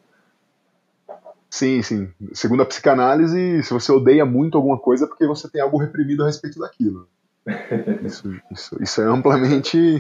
Sim, 1.50 1.82
sim. 1.82 2.10
Segundo 2.32 2.62
a 2.62 2.66
psicanálise, 2.66 3.64
se 3.64 3.74
você 3.74 3.92
odeia 3.92 4.26
muito 4.26 4.58
alguma 4.58 4.78
coisa 4.78 5.06
é 5.06 5.08
porque 5.08 5.26
você 5.26 5.50
tem 5.50 5.62
algo 5.62 5.78
reprimido 5.78 6.24
a 6.24 6.28
respeito 6.28 6.60
daquilo. 6.60 7.08
Isso, 8.06 8.30
isso, 8.52 8.78
isso 8.84 9.02
é 9.02 9.06
amplamente, 9.06 10.00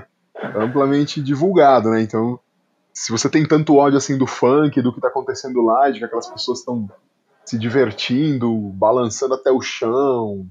amplamente 0.56 1.22
divulgado, 1.22 1.90
né? 1.90 2.00
Então, 2.02 2.40
se 2.92 3.12
você 3.12 3.28
tem 3.28 3.46
tanto 3.46 3.76
ódio 3.76 3.98
assim 3.98 4.18
do 4.18 4.26
funk, 4.26 4.82
do 4.82 4.92
que 4.92 5.00
tá 5.00 5.06
acontecendo 5.06 5.62
lá, 5.62 5.88
de 5.90 6.00
que 6.00 6.04
aquelas 6.04 6.26
pessoas 6.26 6.58
estão 6.58 6.90
se 7.48 7.58
divertindo, 7.58 8.54
balançando 8.74 9.32
até 9.32 9.50
o 9.50 9.62
chão, 9.62 10.46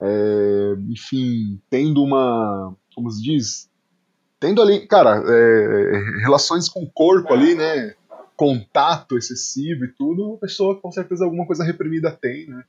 é, 0.00 0.74
enfim, 0.88 1.60
tendo 1.70 2.02
uma, 2.02 2.74
como 2.96 3.08
se 3.12 3.22
diz, 3.22 3.70
tendo 4.40 4.60
ali, 4.60 4.84
cara, 4.88 5.22
é, 5.24 6.20
relações 6.20 6.68
com 6.68 6.82
o 6.82 6.90
corpo 6.90 7.32
ali, 7.32 7.54
né? 7.54 7.94
contato 8.34 9.16
excessivo 9.16 9.84
e 9.84 9.88
tudo, 9.92 10.34
a 10.34 10.38
pessoa 10.38 10.80
com 10.80 10.90
certeza 10.90 11.24
alguma 11.24 11.46
coisa 11.46 11.62
reprimida 11.62 12.10
tem, 12.10 12.48
né? 12.48 12.64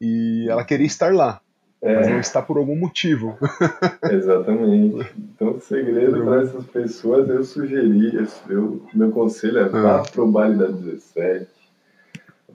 E 0.00 0.48
ela 0.48 0.64
queria 0.64 0.86
estar 0.86 1.14
lá, 1.14 1.40
é. 1.80 1.94
mas 1.94 2.08
não 2.08 2.18
está 2.18 2.42
por 2.42 2.56
algum 2.58 2.74
motivo. 2.74 3.38
Exatamente. 4.10 5.06
Então, 5.16 5.52
o 5.52 5.60
segredo 5.60 6.24
para 6.24 6.42
essas 6.42 6.66
pessoas, 6.66 7.28
eu 7.28 7.44
sugeri, 7.44 8.16
eu, 8.48 8.84
meu 8.92 9.12
conselho 9.12 9.58
é 9.58 9.68
vá 9.68 10.00
ah. 10.00 10.02
para 10.02 10.24
o 10.24 10.32
baile 10.32 10.56
da 10.56 10.66
17, 10.66 11.46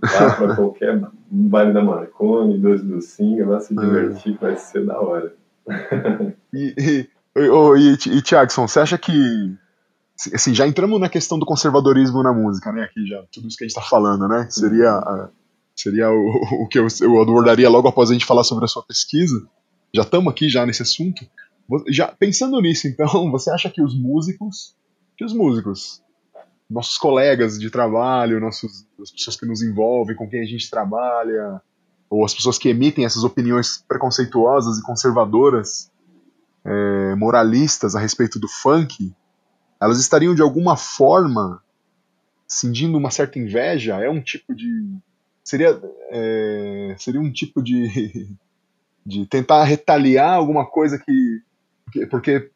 para 0.01 0.55
qualquer 0.55 1.01
baile 1.29 1.73
da 1.73 1.83
Marconi, 1.83 2.57
12 2.57 2.83
do 2.83 3.01
Singa, 3.01 3.45
vá 3.45 3.59
se 3.59 3.73
ah. 3.77 3.81
divertir, 3.81 4.37
vai 4.39 4.57
ser 4.57 4.85
da 4.85 4.99
hora. 4.99 5.33
e, 6.53 6.73
e, 6.77 7.09
e, 7.37 8.17
e, 8.17 8.21
Tiagson, 8.21 8.67
você 8.67 8.79
acha 8.79 8.97
que 8.97 9.55
assim, 10.33 10.53
já 10.53 10.67
entramos 10.67 10.99
na 10.99 11.09
questão 11.09 11.39
do 11.39 11.45
conservadorismo 11.45 12.21
na 12.21 12.33
música, 12.33 12.71
né? 12.71 12.83
Aqui 12.83 13.05
já, 13.07 13.23
tudo 13.31 13.47
isso 13.47 13.57
que 13.57 13.63
a 13.63 13.67
gente 13.67 13.77
está 13.77 13.87
falando, 13.87 14.27
né? 14.27 14.47
Seria, 14.49 14.89
a, 14.89 15.29
seria 15.75 16.09
o, 16.11 16.63
o 16.63 16.67
que 16.67 16.77
eu, 16.79 16.87
eu 17.01 17.21
abordaria 17.21 17.69
logo 17.69 17.87
após 17.87 18.09
a 18.09 18.13
gente 18.13 18.25
falar 18.25 18.43
sobre 18.43 18.65
a 18.65 18.67
sua 18.67 18.83
pesquisa. 18.83 19.47
Já 19.93 20.01
estamos 20.03 20.31
aqui 20.31 20.49
já 20.49 20.65
nesse 20.65 20.81
assunto. 20.81 21.25
Já 21.89 22.07
pensando 22.07 22.59
nisso, 22.59 22.87
então, 22.87 23.07
você 23.31 23.49
acha 23.49 23.69
que 23.69 23.81
os 23.81 23.95
músicos, 23.95 24.75
que 25.17 25.23
os 25.23 25.33
músicos, 25.33 26.01
nossos 26.71 26.97
colegas 26.97 27.60
de 27.60 27.69
trabalho, 27.69 28.39
nossos, 28.39 28.86
as 29.01 29.12
pessoas 29.12 29.36
que 29.36 29.45
nos 29.45 29.62
envolvem, 29.62 30.15
com 30.15 30.27
quem 30.27 30.41
a 30.41 30.45
gente 30.45 30.69
trabalha, 30.69 31.62
ou 32.10 32.23
as 32.23 32.34
pessoas 32.34 32.57
que 32.57 32.69
emitem 32.69 33.05
essas 33.05 33.23
opiniões 33.23 33.84
preconceituosas 33.88 34.77
e 34.77 34.84
conservadoras, 34.84 35.91
é, 36.63 37.15
moralistas 37.15 37.95
a 37.95 37.99
respeito 37.99 38.39
do 38.39 38.47
funk, 38.47 39.13
elas 39.81 39.99
estariam 39.99 40.34
de 40.34 40.41
alguma 40.41 40.77
forma 40.77 41.62
cindindo 42.47 42.97
uma 42.97 43.10
certa 43.10 43.39
inveja? 43.39 43.95
É 44.03 44.10
um 44.10 44.21
tipo 44.21 44.53
de. 44.53 44.97
Seria, 45.43 45.81
é, 46.10 46.95
seria 46.97 47.19
um 47.19 47.31
tipo 47.31 47.62
de. 47.62 48.29
de 49.03 49.25
tentar 49.25 49.63
retaliar 49.63 50.36
alguma 50.36 50.65
coisa 50.65 50.99
que. 50.99 51.41
Porque. 51.86 52.05
Porque, 52.05 52.51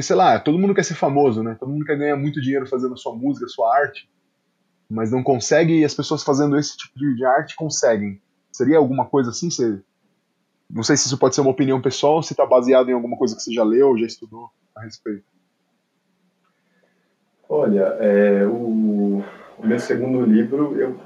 sei 0.00 0.16
lá, 0.16 0.38
todo 0.40 0.58
mundo 0.58 0.74
quer 0.74 0.84
ser 0.84 0.94
famoso, 0.94 1.42
né? 1.42 1.56
Todo 1.58 1.70
mundo 1.70 1.84
quer 1.84 1.96
ganhar 1.96 2.16
muito 2.16 2.40
dinheiro 2.40 2.66
fazendo 2.66 2.96
sua 2.96 3.14
música, 3.14 3.46
sua 3.48 3.74
arte, 3.76 4.08
mas 4.88 5.10
não 5.10 5.22
consegue, 5.22 5.80
e 5.80 5.84
as 5.84 5.94
pessoas 5.94 6.22
fazendo 6.22 6.56
esse 6.56 6.76
tipo 6.76 6.98
de, 6.98 7.24
arte 7.24 7.54
conseguem. 7.54 8.20
Seria 8.50 8.78
alguma 8.78 9.04
coisa 9.04 9.30
assim? 9.30 9.50
Você, 9.50 9.80
não 10.70 10.82
sei 10.82 10.96
se 10.96 11.06
isso 11.06 11.18
pode 11.18 11.34
ser 11.34 11.42
uma 11.42 11.50
opinião 11.50 11.82
pessoal 11.82 12.14
ou 12.14 12.22
se 12.22 12.32
está 12.32 12.46
baseado 12.46 12.88
em 12.88 12.92
alguma 12.92 13.16
coisa 13.16 13.36
que 13.36 13.42
você 13.42 13.52
já 13.52 13.64
leu 13.64 13.98
já 13.98 14.06
estudou 14.06 14.50
a 14.74 14.82
respeito. 14.82 15.24
Olha, 17.48 17.82
é, 18.00 18.46
o, 18.46 19.22
o, 19.58 19.66
meu 19.66 19.78
segundo 19.78 20.24
livro, 20.24 20.80
eu, 20.80 20.98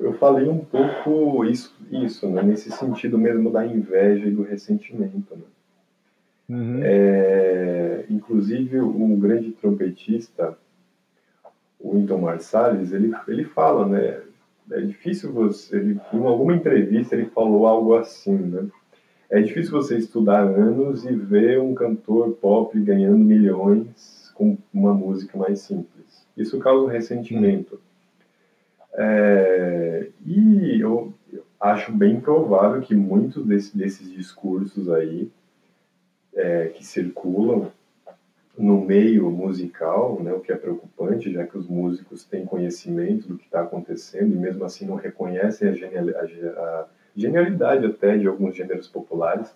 eu 0.00 0.14
falei 0.14 0.48
um 0.48 0.64
pouco 0.64 1.44
isso, 1.44 1.76
isso 1.90 2.26
né, 2.28 2.42
nesse 2.42 2.70
sentido 2.70 3.18
mesmo 3.18 3.50
da 3.50 3.66
inveja 3.66 4.26
e 4.26 4.30
do 4.30 4.42
ressentimento. 4.42 5.36
Né? 5.36 5.44
Uhum. 6.48 6.80
É, 6.82 8.04
inclusive, 8.10 8.80
um 8.80 9.18
grande 9.18 9.50
trompetista, 9.52 10.56
o 11.80 11.94
Winton 11.94 12.18
Marsalis, 12.18 12.92
ele, 12.92 13.12
ele 13.28 13.44
fala, 13.44 13.86
né? 13.86 14.20
É 14.70 14.80
difícil 14.80 15.32
você. 15.32 15.76
Ele, 15.76 16.00
em 16.12 16.24
alguma 16.24 16.54
entrevista, 16.54 17.14
ele 17.14 17.26
falou 17.26 17.66
algo 17.66 17.94
assim, 17.94 18.36
né? 18.36 18.66
É 19.30 19.40
difícil 19.40 19.72
você 19.72 19.98
estudar 19.98 20.42
anos 20.42 21.04
e 21.04 21.12
ver 21.12 21.60
um 21.60 21.74
cantor 21.74 22.32
pop 22.32 22.78
ganhando 22.80 23.18
milhões 23.18 24.30
com 24.34 24.56
uma 24.72 24.94
música 24.94 25.36
mais 25.36 25.60
simples. 25.60 26.26
Isso 26.36 26.58
causa 26.58 26.84
um 26.84 26.88
ressentimento. 26.88 27.80
É, 28.92 30.08
e 30.24 30.80
eu 30.80 31.12
acho 31.60 31.92
bem 31.92 32.20
provável 32.20 32.80
que 32.80 32.94
muitos 32.94 33.44
desse, 33.44 33.76
desses 33.76 34.10
discursos 34.12 34.88
aí 34.88 35.30
é, 36.34 36.68
que 36.68 36.84
circulam 36.84 37.70
no 38.56 38.80
meio 38.80 39.30
musical, 39.30 40.20
né, 40.22 40.32
o 40.32 40.40
que 40.40 40.52
é 40.52 40.56
preocupante, 40.56 41.32
já 41.32 41.44
que 41.44 41.58
os 41.58 41.66
músicos 41.66 42.24
têm 42.24 42.46
conhecimento 42.46 43.26
do 43.26 43.36
que 43.36 43.46
está 43.46 43.62
acontecendo 43.62 44.32
e 44.32 44.38
mesmo 44.38 44.64
assim 44.64 44.86
não 44.86 44.94
reconhecem 44.94 45.68
a, 45.68 45.72
genial, 45.72 46.04
a, 46.10 46.60
a 46.60 46.86
genialidade 47.16 47.84
até 47.86 48.16
de 48.16 48.28
alguns 48.28 48.54
gêneros 48.56 48.86
populares, 48.86 49.52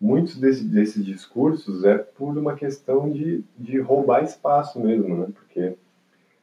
muitos 0.00 0.36
desse, 0.36 0.64
desses 0.64 1.04
discursos 1.04 1.84
é 1.84 1.96
por 1.96 2.36
uma 2.36 2.54
questão 2.54 3.10
de, 3.10 3.42
de 3.56 3.80
roubar 3.80 4.22
espaço 4.22 4.78
mesmo, 4.80 5.16
né? 5.16 5.28
Porque 5.34 5.74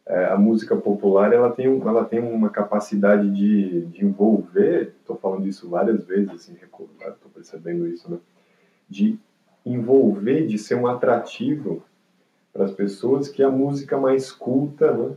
é, 0.05 0.25
a 0.25 0.37
música 0.37 0.75
popular 0.75 1.31
ela 1.31 1.51
tem, 1.51 1.67
ela 1.67 2.03
tem 2.03 2.19
uma 2.19 2.49
capacidade 2.49 3.29
de, 3.29 3.85
de 3.85 4.03
envolver, 4.03 4.93
estou 4.99 5.15
falando 5.15 5.47
isso 5.47 5.69
várias 5.69 6.03
vezes, 6.05 6.31
assim, 6.31 6.53
estou 6.53 7.29
percebendo 7.33 7.87
isso, 7.87 8.09
né? 8.09 8.17
De 8.89 9.17
envolver, 9.65 10.45
de 10.47 10.57
ser 10.57 10.75
um 10.75 10.87
atrativo 10.87 11.83
para 12.51 12.65
as 12.65 12.71
pessoas 12.71 13.29
que 13.29 13.41
a 13.41 13.49
música 13.49 13.97
mais 13.97 14.31
culta, 14.31 14.91
né? 14.91 15.15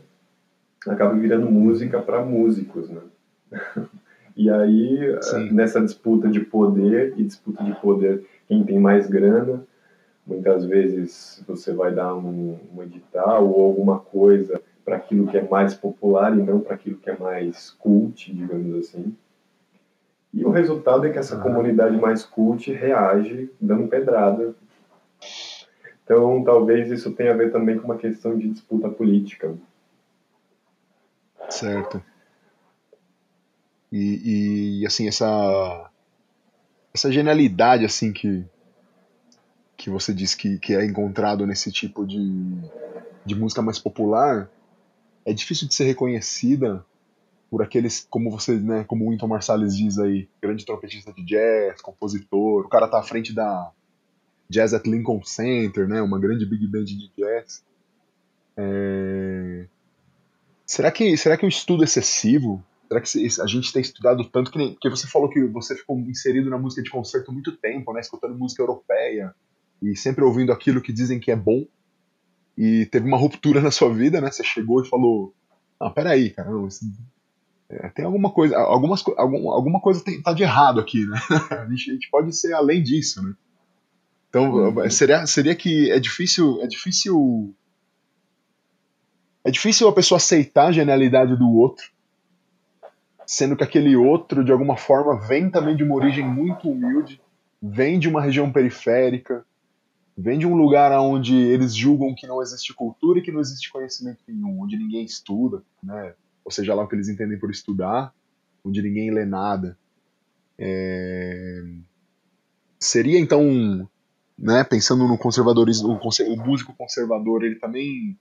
Acaba 0.86 1.14
virando 1.14 1.50
música 1.50 2.00
para 2.00 2.24
músicos, 2.24 2.88
né? 2.88 3.00
E 4.36 4.50
aí, 4.50 5.16
Sim. 5.22 5.50
nessa 5.50 5.80
disputa 5.80 6.28
de 6.28 6.40
poder, 6.40 7.14
e 7.16 7.24
disputa 7.24 7.64
de 7.64 7.74
poder, 7.80 8.22
quem 8.46 8.62
tem 8.62 8.78
mais 8.78 9.08
grana, 9.08 9.64
muitas 10.26 10.66
vezes 10.66 11.42
você 11.48 11.72
vai 11.72 11.94
dar 11.94 12.14
um, 12.14 12.58
um 12.76 12.82
edital 12.82 13.48
ou 13.48 13.64
alguma 13.64 13.98
coisa 13.98 14.60
para 14.84 14.96
aquilo 14.96 15.26
que 15.26 15.38
é 15.38 15.48
mais 15.48 15.72
popular 15.72 16.36
e 16.36 16.42
não 16.42 16.60
para 16.60 16.74
aquilo 16.74 16.98
que 16.98 17.08
é 17.08 17.16
mais 17.16 17.70
cult, 17.70 18.30
digamos 18.30 18.74
assim. 18.74 19.16
E 20.32 20.44
o 20.44 20.50
resultado 20.50 21.06
é 21.06 21.10
que 21.10 21.18
essa 21.18 21.38
comunidade 21.38 21.96
mais 21.96 22.24
cult 22.24 22.70
reage 22.72 23.50
dando 23.60 23.88
pedrada. 23.88 24.54
Então, 26.04 26.44
talvez 26.44 26.90
isso 26.90 27.10
tenha 27.12 27.32
a 27.32 27.36
ver 27.36 27.50
também 27.50 27.78
com 27.78 27.86
uma 27.86 27.96
questão 27.96 28.36
de 28.38 28.48
disputa 28.48 28.88
política. 28.88 29.54
Certo. 31.48 32.02
E, 33.90 34.80
e, 34.80 34.86
assim, 34.86 35.08
essa 35.08 35.90
essa 36.92 37.12
genialidade 37.12 37.84
assim 37.84 38.10
que 38.12 38.44
que 39.76 39.90
você 39.90 40.14
diz 40.14 40.34
que, 40.34 40.58
que 40.58 40.74
é 40.74 40.84
encontrado 40.84 41.46
nesse 41.46 41.70
tipo 41.70 42.06
de, 42.06 42.18
de 43.24 43.34
música 43.34 43.60
mais 43.60 43.78
popular 43.78 44.50
é 45.24 45.32
difícil 45.32 45.68
de 45.68 45.74
ser 45.74 45.84
reconhecida 45.84 46.84
por 47.50 47.62
aqueles, 47.62 48.06
como 48.10 48.30
você, 48.30 48.56
né, 48.56 48.84
como 48.84 49.06
o 49.06 49.10
Winton 49.10 49.28
Marsalis 49.28 49.76
diz 49.76 49.98
aí, 49.98 50.28
grande 50.42 50.66
trompetista 50.66 51.12
de 51.12 51.24
jazz, 51.24 51.80
compositor, 51.80 52.66
o 52.66 52.68
cara 52.68 52.88
tá 52.88 52.98
à 52.98 53.02
frente 53.02 53.32
da 53.32 53.70
Jazz 54.48 54.74
at 54.74 54.86
Lincoln 54.86 55.22
Center, 55.24 55.88
né, 55.88 56.02
uma 56.02 56.18
grande 56.18 56.44
big 56.44 56.66
band 56.66 56.84
de 56.84 57.10
jazz. 57.16 57.64
É... 58.56 59.66
Será 60.64 60.90
que 60.90 61.16
será 61.16 61.36
que 61.36 61.46
o 61.46 61.48
estudo 61.48 61.84
excessivo 61.84 62.64
Será 62.88 63.00
que 63.00 63.42
a 63.42 63.46
gente 63.46 63.72
tem 63.72 63.82
estudado 63.82 64.24
tanto 64.24 64.50
que 64.50 64.58
nem. 64.58 64.72
Porque 64.72 64.88
você 64.88 65.06
falou 65.08 65.28
que 65.28 65.44
você 65.46 65.74
ficou 65.74 65.98
inserido 66.00 66.48
na 66.48 66.58
música 66.58 66.82
de 66.82 66.90
concerto 66.90 67.32
muito 67.32 67.56
tempo, 67.56 67.92
né? 67.92 68.00
Escutando 68.00 68.38
música 68.38 68.62
europeia 68.62 69.34
e 69.82 69.96
sempre 69.96 70.24
ouvindo 70.24 70.52
aquilo 70.52 70.80
que 70.80 70.92
dizem 70.92 71.18
que 71.18 71.30
é 71.30 71.36
bom. 71.36 71.66
E 72.56 72.86
teve 72.86 73.06
uma 73.06 73.18
ruptura 73.18 73.60
na 73.60 73.70
sua 73.70 73.92
vida, 73.92 74.20
né? 74.20 74.30
Você 74.30 74.44
chegou 74.44 74.82
e 74.82 74.88
falou: 74.88 75.34
Ah, 75.80 75.90
peraí, 75.90 76.30
cara, 76.30 76.50
é, 77.68 77.88
tem 77.88 78.04
alguma 78.04 78.30
coisa. 78.30 78.56
Algumas, 78.56 79.02
algum, 79.16 79.50
alguma 79.50 79.80
coisa 79.80 80.02
tem, 80.04 80.22
tá 80.22 80.32
de 80.32 80.42
errado 80.42 80.80
aqui, 80.80 81.04
né? 81.06 81.18
a, 81.50 81.68
gente, 81.68 81.90
a 81.90 81.94
gente 81.94 82.10
pode 82.10 82.36
ser 82.36 82.52
além 82.52 82.82
disso, 82.82 83.22
né? 83.22 83.34
Então, 84.28 84.52
uhum. 84.52 84.90
seria, 84.90 85.26
seria 85.26 85.54
que 85.54 85.90
é 85.90 85.98
difícil. 85.98 86.60
É 86.62 86.66
difícil. 86.66 87.54
É 89.44 89.50
difícil 89.50 89.88
a 89.88 89.92
pessoa 89.92 90.16
aceitar 90.16 90.66
a 90.66 90.72
genialidade 90.72 91.36
do 91.36 91.48
outro 91.48 91.96
sendo 93.26 93.56
que 93.56 93.64
aquele 93.64 93.96
outro, 93.96 94.44
de 94.44 94.52
alguma 94.52 94.76
forma, 94.76 95.18
vem 95.26 95.50
também 95.50 95.76
de 95.76 95.82
uma 95.82 95.96
origem 95.96 96.24
muito 96.24 96.70
humilde, 96.70 97.20
vem 97.60 97.98
de 97.98 98.08
uma 98.08 98.22
região 98.22 98.52
periférica, 98.52 99.44
vem 100.16 100.38
de 100.38 100.46
um 100.46 100.54
lugar 100.54 100.92
onde 101.00 101.36
eles 101.36 101.74
julgam 101.74 102.14
que 102.14 102.26
não 102.26 102.40
existe 102.40 102.72
cultura 102.72 103.18
e 103.18 103.22
que 103.22 103.32
não 103.32 103.40
existe 103.40 103.70
conhecimento 103.70 104.20
nenhum, 104.28 104.62
onde 104.62 104.78
ninguém 104.78 105.04
estuda, 105.04 105.62
né? 105.82 106.14
Ou 106.46 106.50
seja 106.52 106.72
lá 106.76 106.84
o 106.84 106.88
que 106.88 106.94
eles 106.94 107.08
entendem 107.08 107.36
por 107.36 107.50
estudar, 107.50 108.14
onde 108.64 108.80
ninguém 108.80 109.10
lê 109.10 109.24
nada. 109.24 109.76
É... 110.56 111.60
Seria 112.78 113.18
então, 113.18 113.90
né, 114.38 114.62
pensando 114.62 115.08
no 115.08 115.18
conservadorismo, 115.18 115.88
o, 115.88 116.36
músico 116.46 116.72
conservador, 116.72 117.42
ele 117.42 117.56
também, 117.56 118.16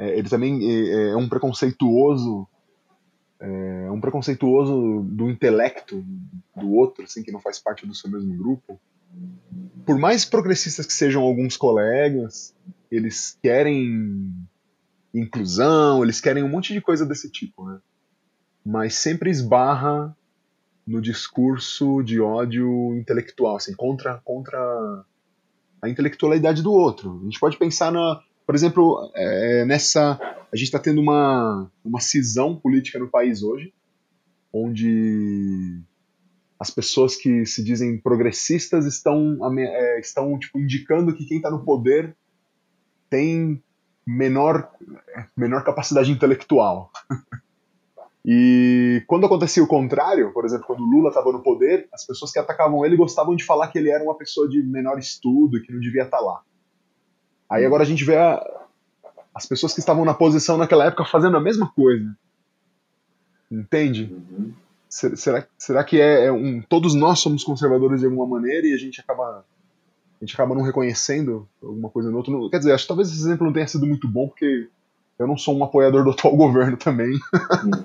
é, 0.00 0.18
ele 0.18 0.28
também 0.28 0.68
é, 0.68 1.10
é 1.10 1.16
um 1.16 1.28
preconceituoso 1.28 2.48
é, 3.38 3.90
um 3.90 4.00
preconceituoso 4.00 5.02
do 5.02 5.28
intelecto 5.28 6.04
do 6.56 6.72
outro, 6.72 7.04
assim, 7.04 7.22
que 7.22 7.32
não 7.32 7.40
faz 7.40 7.58
parte 7.58 7.84
do 7.86 7.94
seu 7.94 8.08
mesmo 8.08 8.36
grupo. 8.36 8.80
Por 9.84 9.98
mais 9.98 10.24
progressistas 10.24 10.86
que 10.86 10.92
sejam 10.92 11.22
alguns 11.22 11.56
colegas, 11.56 12.54
eles 12.90 13.36
querem 13.42 14.32
inclusão, 15.14 16.02
eles 16.02 16.20
querem 16.20 16.42
um 16.42 16.48
monte 16.48 16.72
de 16.72 16.80
coisa 16.80 17.04
desse 17.04 17.30
tipo, 17.30 17.66
né? 17.66 17.78
Mas 18.64 18.94
sempre 18.94 19.30
esbarra 19.30 20.16
no 20.86 21.00
discurso 21.00 22.02
de 22.02 22.20
ódio 22.20 22.96
intelectual, 22.96 23.56
assim, 23.56 23.74
contra, 23.74 24.18
contra 24.24 25.04
a 25.80 25.88
intelectualidade 25.88 26.62
do 26.62 26.72
outro. 26.72 27.20
A 27.20 27.24
gente 27.24 27.38
pode 27.38 27.56
pensar 27.56 27.92
na, 27.92 28.22
por 28.46 28.54
exemplo, 28.54 29.10
é, 29.14 29.64
nessa, 29.64 30.18
a 30.52 30.56
gente 30.56 30.66
está 30.66 30.78
tendo 30.78 31.00
uma, 31.00 31.70
uma 31.84 32.00
cisão 32.00 32.56
política 32.56 32.98
no 32.98 33.08
país 33.08 33.42
hoje, 33.42 33.72
onde 34.52 35.80
as 36.58 36.70
pessoas 36.70 37.16
que 37.16 37.44
se 37.44 37.64
dizem 37.64 37.98
progressistas 37.98 38.86
estão, 38.86 39.38
é, 39.58 40.00
estão 40.00 40.38
tipo, 40.38 40.60
indicando 40.60 41.14
que 41.14 41.24
quem 41.24 41.38
está 41.38 41.50
no 41.50 41.64
poder 41.64 42.16
tem 43.10 43.62
menor, 44.06 44.70
menor 45.36 45.64
capacidade 45.64 46.10
intelectual. 46.10 46.90
e 48.24 49.02
quando 49.06 49.26
acontecia 49.26 49.62
o 49.62 49.68
contrário, 49.68 50.32
por 50.32 50.44
exemplo, 50.44 50.66
quando 50.66 50.84
Lula 50.84 51.08
estava 51.08 51.32
no 51.32 51.42
poder, 51.42 51.88
as 51.92 52.06
pessoas 52.06 52.32
que 52.32 52.38
atacavam 52.38 52.84
ele 52.84 52.96
gostavam 52.96 53.34
de 53.34 53.44
falar 53.44 53.68
que 53.68 53.78
ele 53.78 53.90
era 53.90 54.02
uma 54.02 54.16
pessoa 54.16 54.48
de 54.48 54.62
menor 54.62 54.98
estudo 54.98 55.56
e 55.56 55.62
que 55.62 55.72
não 55.72 55.80
devia 55.80 56.02
estar 56.02 56.18
tá 56.18 56.22
lá. 56.22 56.42
Aí 57.48 57.64
agora 57.64 57.82
a 57.82 57.86
gente 57.86 58.04
vê 58.04 58.16
a, 58.16 58.42
as 59.34 59.46
pessoas 59.46 59.72
que 59.74 59.80
estavam 59.80 60.04
na 60.04 60.14
posição 60.14 60.56
naquela 60.56 60.86
época 60.86 61.04
fazendo 61.04 61.36
a 61.36 61.40
mesma 61.40 61.70
coisa. 61.72 62.16
Entende? 63.50 64.10
Uhum. 64.12 64.52
Será, 64.88 65.46
será 65.56 65.84
que 65.84 65.98
é, 65.98 66.26
é 66.26 66.32
um. 66.32 66.60
Todos 66.60 66.94
nós 66.94 67.18
somos 67.18 67.42
conservadores 67.42 68.00
de 68.00 68.06
alguma 68.06 68.26
maneira 68.26 68.66
e 68.66 68.74
a 68.74 68.76
gente 68.76 69.00
acaba 69.00 69.42
a 70.22 70.24
gente 70.24 70.34
acaba 70.34 70.54
não 70.54 70.62
reconhecendo 70.62 71.48
alguma 71.60 71.90
coisa 71.90 72.08
no 72.08 72.16
outro. 72.16 72.48
Quer 72.48 72.58
dizer, 72.58 72.72
acho 72.72 72.84
que 72.84 72.88
talvez 72.88 73.08
esse 73.08 73.18
exemplo 73.18 73.44
não 73.44 73.52
tenha 73.52 73.66
sido 73.66 73.84
muito 73.84 74.06
bom, 74.06 74.28
porque 74.28 74.68
eu 75.18 75.26
não 75.26 75.36
sou 75.36 75.58
um 75.58 75.64
apoiador 75.64 76.04
do 76.04 76.10
atual 76.10 76.36
governo 76.38 76.76
também. 76.76 77.18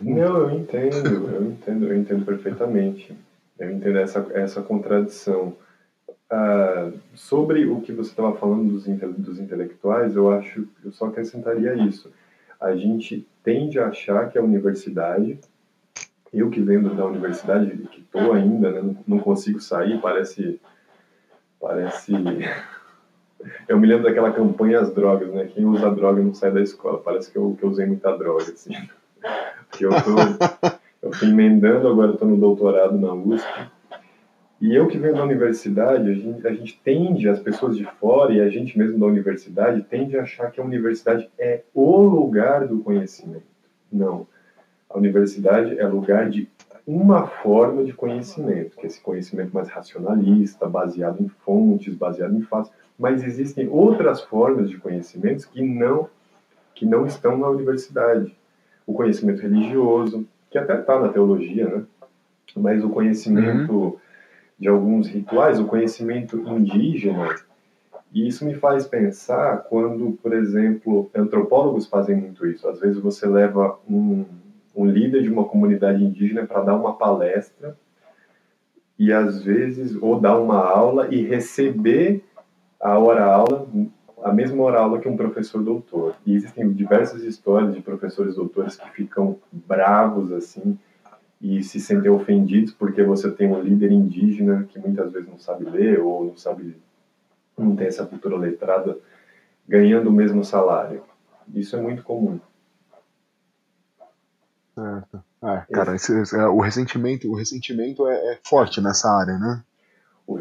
Não, 0.03 0.37
eu 0.43 0.51
entendo, 0.51 1.29
eu 1.29 1.43
entendo, 1.47 1.87
eu 1.87 1.97
entendo 1.97 2.23
perfeitamente. 2.23 3.11
Eu 3.57 3.71
entendo 3.71 3.97
essa, 3.97 4.27
essa 4.35 4.61
contradição. 4.61 5.55
Ah, 6.29 6.91
sobre 7.15 7.65
o 7.65 7.81
que 7.81 7.91
você 7.91 8.11
estava 8.11 8.35
falando 8.35 8.71
dos, 8.71 8.85
dos 9.17 9.39
intelectuais, 9.39 10.15
eu 10.15 10.31
acho, 10.31 10.67
eu 10.85 10.91
só 10.91 11.07
acrescentaria 11.07 11.73
isso. 11.73 12.11
A 12.61 12.75
gente 12.75 13.27
tende 13.43 13.79
a 13.79 13.87
achar 13.87 14.29
que 14.29 14.37
a 14.37 14.43
universidade, 14.43 15.39
eu 16.31 16.51
que 16.51 16.61
venho 16.61 16.93
da 16.93 17.05
universidade, 17.05 17.75
que 17.91 18.01
estou 18.01 18.31
ainda, 18.33 18.69
né, 18.71 18.95
não 19.07 19.17
consigo 19.17 19.59
sair, 19.59 19.99
parece 19.99 20.59
Parece. 21.67 22.13
Eu 23.67 23.77
me 23.77 23.85
lembro 23.85 24.05
daquela 24.05 24.31
campanha 24.31 24.79
As 24.79 24.93
Drogas, 24.93 25.33
né? 25.33 25.49
Quem 25.53 25.65
usa 25.65 25.91
droga 25.91 26.21
não 26.21 26.33
sai 26.33 26.49
da 26.51 26.61
escola. 26.61 26.99
Parece 26.99 27.29
que 27.29 27.37
eu, 27.37 27.55
que 27.59 27.63
eu 27.63 27.69
usei 27.69 27.85
muita 27.85 28.17
droga, 28.17 28.43
assim. 28.43 28.73
Porque 29.69 29.85
eu 29.85 29.89
tô, 29.89 30.69
eu 31.03 31.11
fui 31.11 31.27
emendando, 31.27 31.87
agora 31.89 32.13
estou 32.13 32.27
no 32.27 32.37
doutorado 32.37 32.97
na 32.97 33.13
USP. 33.13 33.69
E 34.61 34.73
eu 34.73 34.87
que 34.87 34.97
venho 34.97 35.13
da 35.13 35.23
universidade, 35.23 36.09
a 36.09 36.13
gente, 36.13 36.47
a 36.47 36.53
gente 36.53 36.81
tende, 36.83 37.27
as 37.27 37.39
pessoas 37.39 37.77
de 37.77 37.83
fora 37.99 38.33
e 38.33 38.41
a 38.41 38.49
gente 38.49 38.77
mesmo 38.77 38.97
da 38.97 39.05
universidade, 39.05 39.83
tende 39.83 40.17
a 40.17 40.23
achar 40.23 40.49
que 40.49 40.61
a 40.61 40.63
universidade 40.63 41.29
é 41.37 41.63
o 41.73 41.99
lugar 41.99 42.65
do 42.65 42.79
conhecimento. 42.79 43.45
Não. 43.91 44.25
A 44.89 44.97
universidade 44.97 45.77
é 45.77 45.85
lugar 45.85 46.29
de 46.29 46.49
uma 46.87 47.27
forma 47.27 47.83
de 47.83 47.91
conhecimento, 47.91 48.77
que 48.77 48.83
é 48.83 48.87
esse 48.87 49.01
conhecimento 49.01 49.53
mais 49.53 49.67
racionalista, 49.67 50.69
baseado 50.69 51.21
em 51.21 51.27
fontes, 51.27 51.93
baseado 51.93 52.33
em 52.33 52.41
fatos, 52.41 52.71
mas 52.97 53.21
existem 53.25 53.67
outras 53.67 54.21
formas 54.21 54.69
de 54.69 54.77
conhecimentos 54.77 55.43
que 55.43 55.61
não 55.61 56.09
que 56.73 56.85
não 56.85 57.07
estão 57.07 57.35
na 57.37 57.49
universidade. 57.49 58.37
O 58.85 58.93
conhecimento 58.93 59.41
religioso, 59.41 60.27
que 60.49 60.59
até 60.59 60.79
está 60.79 60.99
na 60.99 61.09
teologia, 61.09 61.67
né? 61.67 61.83
Mas 62.55 62.83
o 62.83 62.89
conhecimento 62.89 63.73
uhum. 63.73 63.97
de 64.59 64.67
alguns 64.67 65.07
rituais, 65.07 65.59
o 65.59 65.65
conhecimento 65.65 66.37
indígena, 66.47 67.35
e 68.13 68.27
isso 68.27 68.45
me 68.45 68.53
faz 68.53 68.87
pensar 68.87 69.65
quando, 69.69 70.17
por 70.21 70.33
exemplo, 70.33 71.09
antropólogos 71.15 71.87
fazem 71.87 72.15
muito 72.15 72.45
isso. 72.45 72.67
Às 72.67 72.79
vezes 72.79 72.99
você 72.99 73.27
leva 73.27 73.77
um, 73.89 74.23
um 74.77 74.85
líder 74.85 75.23
de 75.23 75.29
uma 75.29 75.43
comunidade 75.43 76.03
indígena 76.03 76.45
para 76.45 76.61
dar 76.61 76.75
uma 76.75 76.95
palestra 76.95 77.75
e 78.97 79.11
às 79.11 79.41
vezes 79.41 79.97
ou 79.99 80.19
dar 80.19 80.37
uma 80.37 80.59
aula 80.59 81.07
e 81.13 81.23
receber 81.23 82.23
a 82.79 82.97
hora 82.99 83.25
aula 83.25 83.67
a 84.23 84.31
mesma 84.31 84.63
hora 84.63 84.79
aula 84.79 84.99
que 84.99 85.07
um 85.07 85.17
professor 85.17 85.63
doutor. 85.63 86.15
E 86.25 86.35
existem 86.35 86.71
diversas 86.71 87.23
histórias 87.23 87.73
de 87.73 87.81
professores 87.81 88.35
doutores 88.35 88.75
que 88.75 88.89
ficam 88.91 89.37
bravos 89.51 90.31
assim 90.31 90.77
e 91.41 91.63
se 91.63 91.79
sentem 91.79 92.11
ofendidos 92.11 92.73
porque 92.73 93.03
você 93.03 93.31
tem 93.31 93.47
um 93.47 93.61
líder 93.61 93.91
indígena 93.91 94.67
que 94.69 94.79
muitas 94.79 95.11
vezes 95.11 95.27
não 95.27 95.39
sabe 95.39 95.65
ler 95.65 95.99
ou 95.99 96.25
não 96.25 96.37
sabe 96.37 96.75
não 97.57 97.75
tem 97.75 97.87
essa 97.87 98.05
cultura 98.05 98.37
letrada 98.37 98.95
ganhando 99.67 100.09
o 100.09 100.13
mesmo 100.13 100.43
salário. 100.43 101.01
Isso 101.53 101.75
é 101.75 101.81
muito 101.81 102.03
comum 102.03 102.39
Certo. 104.77 105.23
É, 105.43 105.63
cara, 105.73 105.95
esse, 105.95 106.13
é, 106.35 106.45
o 106.45 106.59
ressentimento, 106.59 107.27
o 107.31 107.35
ressentimento 107.35 108.07
é, 108.07 108.33
é, 108.33 108.39
forte 108.43 108.79
nessa 108.79 109.09
área, 109.09 109.35
né? 109.39 109.63
O, 110.27 110.35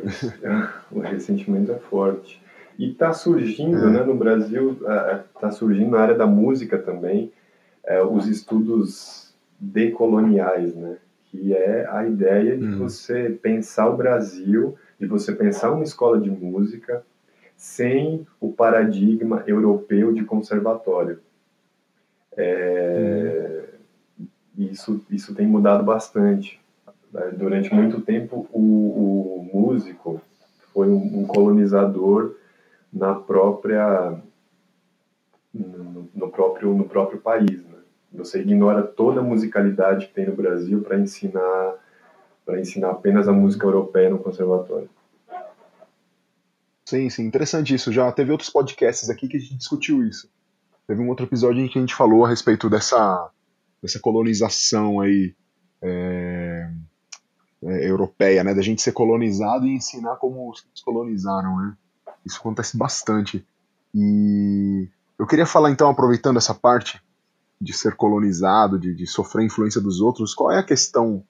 o 0.92 1.00
ressentimento 1.00 1.72
é 1.72 1.78
forte. 1.78 2.42
E 2.78 2.90
está 2.90 3.14
surgindo, 3.14 3.78
é. 3.78 3.90
né, 3.90 4.04
no 4.04 4.14
Brasil, 4.14 4.78
está 5.34 5.50
surgindo 5.50 5.92
na 5.92 6.00
área 6.00 6.14
da 6.14 6.26
música 6.26 6.76
também, 6.76 7.32
é, 7.82 8.02
os 8.02 8.28
estudos 8.28 9.34
decoloniais, 9.58 10.74
né? 10.74 10.98
Que 11.30 11.54
é 11.54 11.88
a 11.90 12.06
ideia 12.06 12.58
de 12.58 12.66
hum. 12.66 12.78
você 12.78 13.30
pensar 13.30 13.88
o 13.88 13.96
Brasil, 13.96 14.76
de 15.00 15.06
você 15.06 15.32
pensar 15.32 15.72
uma 15.72 15.82
escola 15.82 16.20
de 16.20 16.28
música 16.28 17.02
sem 17.56 18.26
o 18.38 18.52
paradigma 18.52 19.42
europeu 19.46 20.12
de 20.12 20.24
conservatório. 20.24 21.20
É, 22.36 23.48
hum 23.52 23.55
e 24.56 24.72
isso, 24.72 25.04
isso 25.10 25.34
tem 25.34 25.46
mudado 25.46 25.84
bastante. 25.84 26.60
Durante 27.36 27.72
muito 27.72 28.00
tempo, 28.00 28.46
o, 28.52 28.60
o 28.60 29.50
músico 29.52 30.20
foi 30.72 30.88
um, 30.88 31.20
um, 31.20 31.26
colonizador 31.26 32.34
na 32.92 33.14
própria 33.14 34.18
no, 35.52 36.08
no, 36.14 36.28
próprio 36.30 36.74
no 36.74 36.84
próprio 36.84 37.20
país. 37.20 37.64
Né? 37.64 37.78
Você 38.12 38.40
ignora 38.40 38.82
toda 38.82 39.20
a 39.20 39.24
musicalidade 39.24 40.08
que 40.08 40.14
tem 40.14 40.26
no 40.26 40.36
Brasil 40.36 40.82
para 40.82 40.98
ensinar 40.98 41.74
para 42.44 42.60
ensinar 42.60 42.90
apenas 42.90 43.26
a 43.26 43.32
música 43.32 43.66
europeia 43.66 44.08
no 44.08 44.20
conservatório. 44.20 44.88
Sim, 46.84 47.10
sim, 47.10 47.24
interessante 47.24 47.74
isso. 47.74 47.90
Já 47.90 48.12
teve 48.12 48.30
outros 48.30 48.50
podcasts 48.50 49.10
aqui 49.10 49.26
que 49.26 49.36
a 49.36 49.40
gente 49.40 49.56
discutiu 49.56 50.04
isso. 50.04 50.30
Teve 50.86 51.02
um 51.02 51.08
outro 51.08 51.26
episódio 51.26 51.60
em 51.60 51.68
que 51.68 51.76
a 51.76 51.80
gente 51.80 51.94
falou 51.94 52.24
a 52.24 52.28
respeito 52.28 52.70
dessa 52.70 53.28
dessa 53.82 54.00
colonização 54.00 55.00
aí 55.00 55.34
é, 55.82 56.70
é, 57.62 57.88
europeia, 57.88 58.42
né, 58.42 58.54
da 58.54 58.62
gente 58.62 58.82
ser 58.82 58.92
colonizado 58.92 59.66
e 59.66 59.74
ensinar 59.74 60.16
como 60.16 60.50
os 60.50 60.64
colonizaram, 60.82 61.56
né? 61.58 61.76
Isso 62.24 62.38
acontece 62.38 62.76
bastante. 62.76 63.46
E 63.94 64.88
eu 65.18 65.26
queria 65.26 65.46
falar 65.46 65.70
então, 65.70 65.88
aproveitando 65.88 66.36
essa 66.36 66.54
parte 66.54 67.00
de 67.60 67.72
ser 67.72 67.94
colonizado, 67.94 68.78
de, 68.78 68.94
de 68.94 69.06
sofrer 69.06 69.44
influência 69.44 69.80
dos 69.80 70.00
outros, 70.00 70.34
qual 70.34 70.50
é 70.50 70.58
a 70.58 70.62
questão? 70.62 71.24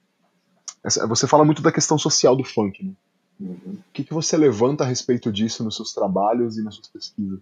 Você 1.09 1.27
fala 1.27 1.45
muito 1.45 1.63
da 1.63 1.71
questão 1.71 1.99
social 1.99 2.35
do 2.35 2.45
funk, 2.45 2.85
né? 2.85 2.93
Uhum. 3.39 3.79
O 3.79 3.93
que, 3.93 4.03
que 4.03 4.15
você 4.15 4.37
levanta 4.37 4.85
a 4.85 4.87
respeito 4.87 5.31
disso 5.31 5.63
nos 5.63 5.77
seus 5.77 5.93
trabalhos 5.93 6.57
e 6.57 6.63
nas 6.63 6.75
suas 6.75 6.89
pesquisas? 6.89 7.39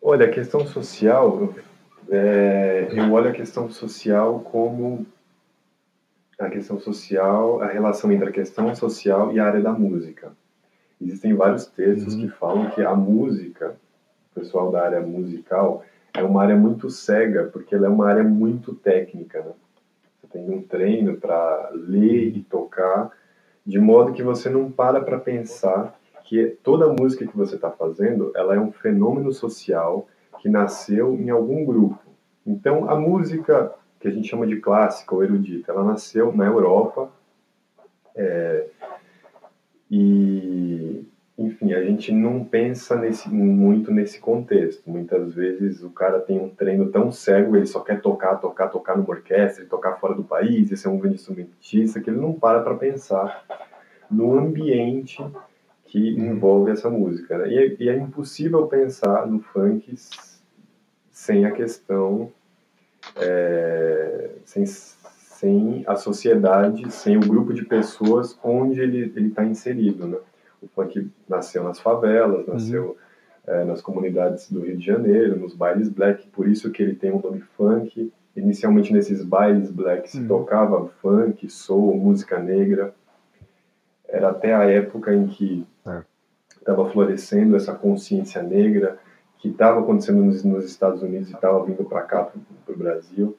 Olha, 0.00 0.26
a 0.26 0.30
questão 0.30 0.66
social, 0.66 1.54
é, 2.08 2.88
eu 2.92 3.12
olho 3.12 3.30
a 3.30 3.32
questão 3.32 3.70
social 3.70 4.40
como 4.40 5.06
a 6.38 6.50
questão 6.50 6.78
social, 6.80 7.60
a 7.62 7.66
relação 7.66 8.10
entre 8.10 8.28
a 8.28 8.32
questão 8.32 8.74
social 8.74 9.32
e 9.32 9.38
a 9.38 9.46
área 9.46 9.60
da 9.60 9.72
música. 9.72 10.32
Existem 11.00 11.34
vários 11.34 11.66
textos 11.66 12.14
uhum. 12.14 12.20
que 12.20 12.28
falam 12.28 12.70
que 12.70 12.82
a 12.82 12.94
música, 12.94 13.76
o 14.30 14.40
pessoal 14.40 14.70
da 14.70 14.82
área 14.84 15.00
musical, 15.00 15.84
é 16.14 16.22
uma 16.22 16.42
área 16.42 16.56
muito 16.56 16.90
cega, 16.90 17.44
porque 17.44 17.74
ela 17.74 17.86
é 17.86 17.90
uma 17.90 18.08
área 18.08 18.24
muito 18.24 18.74
técnica. 18.74 19.40
Né? 19.40 19.52
Você 20.20 20.26
tem 20.32 20.50
um 20.50 20.62
treino 20.62 21.16
para 21.16 21.70
ler 21.72 22.36
e 22.36 22.42
tocar, 22.42 23.10
de 23.64 23.78
modo 23.78 24.12
que 24.12 24.22
você 24.22 24.50
não 24.50 24.70
para 24.70 25.00
para 25.00 25.18
pensar 25.18 25.98
que 26.24 26.56
toda 26.62 26.92
música 26.92 27.26
que 27.26 27.36
você 27.36 27.56
está 27.56 27.70
fazendo, 27.70 28.32
ela 28.34 28.54
é 28.54 28.60
um 28.60 28.72
fenômeno 28.72 29.32
social 29.32 30.08
que 30.42 30.48
nasceu 30.48 31.14
em 31.14 31.30
algum 31.30 31.64
grupo. 31.64 32.00
Então, 32.44 32.90
a 32.90 32.98
música 32.98 33.72
que 34.00 34.08
a 34.08 34.10
gente 34.10 34.28
chama 34.28 34.44
de 34.44 34.56
clássica 34.56 35.14
ou 35.14 35.22
erudita, 35.22 35.70
ela 35.70 35.84
nasceu 35.84 36.32
na 36.34 36.44
Europa 36.44 37.08
é, 38.16 38.66
e, 39.88 41.06
enfim, 41.38 41.72
a 41.74 41.84
gente 41.84 42.10
não 42.10 42.44
pensa 42.44 42.96
nesse, 42.96 43.28
muito 43.32 43.92
nesse 43.92 44.18
contexto. 44.18 44.90
Muitas 44.90 45.32
vezes 45.32 45.84
o 45.84 45.90
cara 45.90 46.18
tem 46.18 46.40
um 46.40 46.48
treino 46.48 46.90
tão 46.90 47.12
cego, 47.12 47.56
ele 47.56 47.66
só 47.66 47.78
quer 47.78 48.00
tocar, 48.00 48.34
tocar, 48.34 48.66
tocar 48.66 48.96
numa 48.96 49.10
orquestra, 49.10 49.64
tocar 49.64 50.00
fora 50.00 50.12
do 50.12 50.24
país, 50.24 50.72
e 50.72 50.76
ser 50.76 50.88
um 50.88 50.98
grande 50.98 51.14
instrumentista, 51.14 52.00
que 52.00 52.10
ele 52.10 52.18
não 52.18 52.32
para 52.32 52.62
para 52.62 52.74
pensar 52.74 53.44
no 54.10 54.36
ambiente 54.36 55.24
que 55.84 56.10
envolve 56.18 56.72
essa 56.72 56.90
música. 56.90 57.38
Né? 57.38 57.48
E, 57.52 57.58
é, 57.58 57.76
e, 57.78 57.88
é, 57.88 57.96
impossível 57.96 58.66
pensar 58.66 59.24
no 59.24 59.38
funk 59.38 59.94
sem 61.22 61.44
a 61.44 61.52
questão, 61.52 62.32
é, 63.16 64.30
sem, 64.44 64.66
sem 64.66 65.84
a 65.86 65.94
sociedade, 65.94 66.92
sem 66.92 67.16
o 67.16 67.20
grupo 67.20 67.54
de 67.54 67.64
pessoas 67.64 68.36
onde 68.42 68.80
ele 68.80 69.12
está 69.28 69.44
inserido. 69.44 70.08
Né? 70.08 70.18
O 70.60 70.66
funk 70.66 71.08
nasceu 71.28 71.62
nas 71.62 71.78
favelas, 71.78 72.44
uhum. 72.48 72.54
nasceu 72.54 72.84
uhum. 73.46 73.54
é, 73.54 73.64
nas 73.64 73.80
comunidades 73.80 74.50
do 74.50 74.62
Rio 74.62 74.76
de 74.76 74.84
Janeiro, 74.84 75.38
nos 75.38 75.54
bailes 75.54 75.88
black, 75.88 76.26
por 76.26 76.48
isso 76.48 76.72
que 76.72 76.82
ele 76.82 76.96
tem 76.96 77.12
o 77.12 77.18
um 77.18 77.22
nome 77.22 77.40
funk. 77.56 78.12
Inicialmente 78.34 78.92
nesses 78.92 79.22
bailes 79.22 79.70
black 79.70 80.10
se 80.10 80.18
uhum. 80.18 80.26
tocava 80.26 80.88
funk, 81.00 81.48
soul, 81.48 81.96
música 81.96 82.40
negra. 82.40 82.92
Era 84.08 84.30
até 84.30 84.52
a 84.52 84.64
época 84.64 85.14
em 85.14 85.28
que 85.28 85.64
estava 86.58 86.88
é. 86.88 86.90
florescendo 86.90 87.54
essa 87.54 87.72
consciência 87.72 88.42
negra 88.42 88.98
que 89.42 89.48
estava 89.48 89.80
acontecendo 89.80 90.22
nos, 90.22 90.44
nos, 90.44 90.64
Estados 90.64 91.02
Unidos 91.02 91.28
e 91.28 91.34
estava 91.34 91.64
vindo 91.64 91.82
para 91.84 92.02
cá, 92.02 92.30
para 92.64 92.74
o 92.74 92.78
Brasil. 92.78 93.36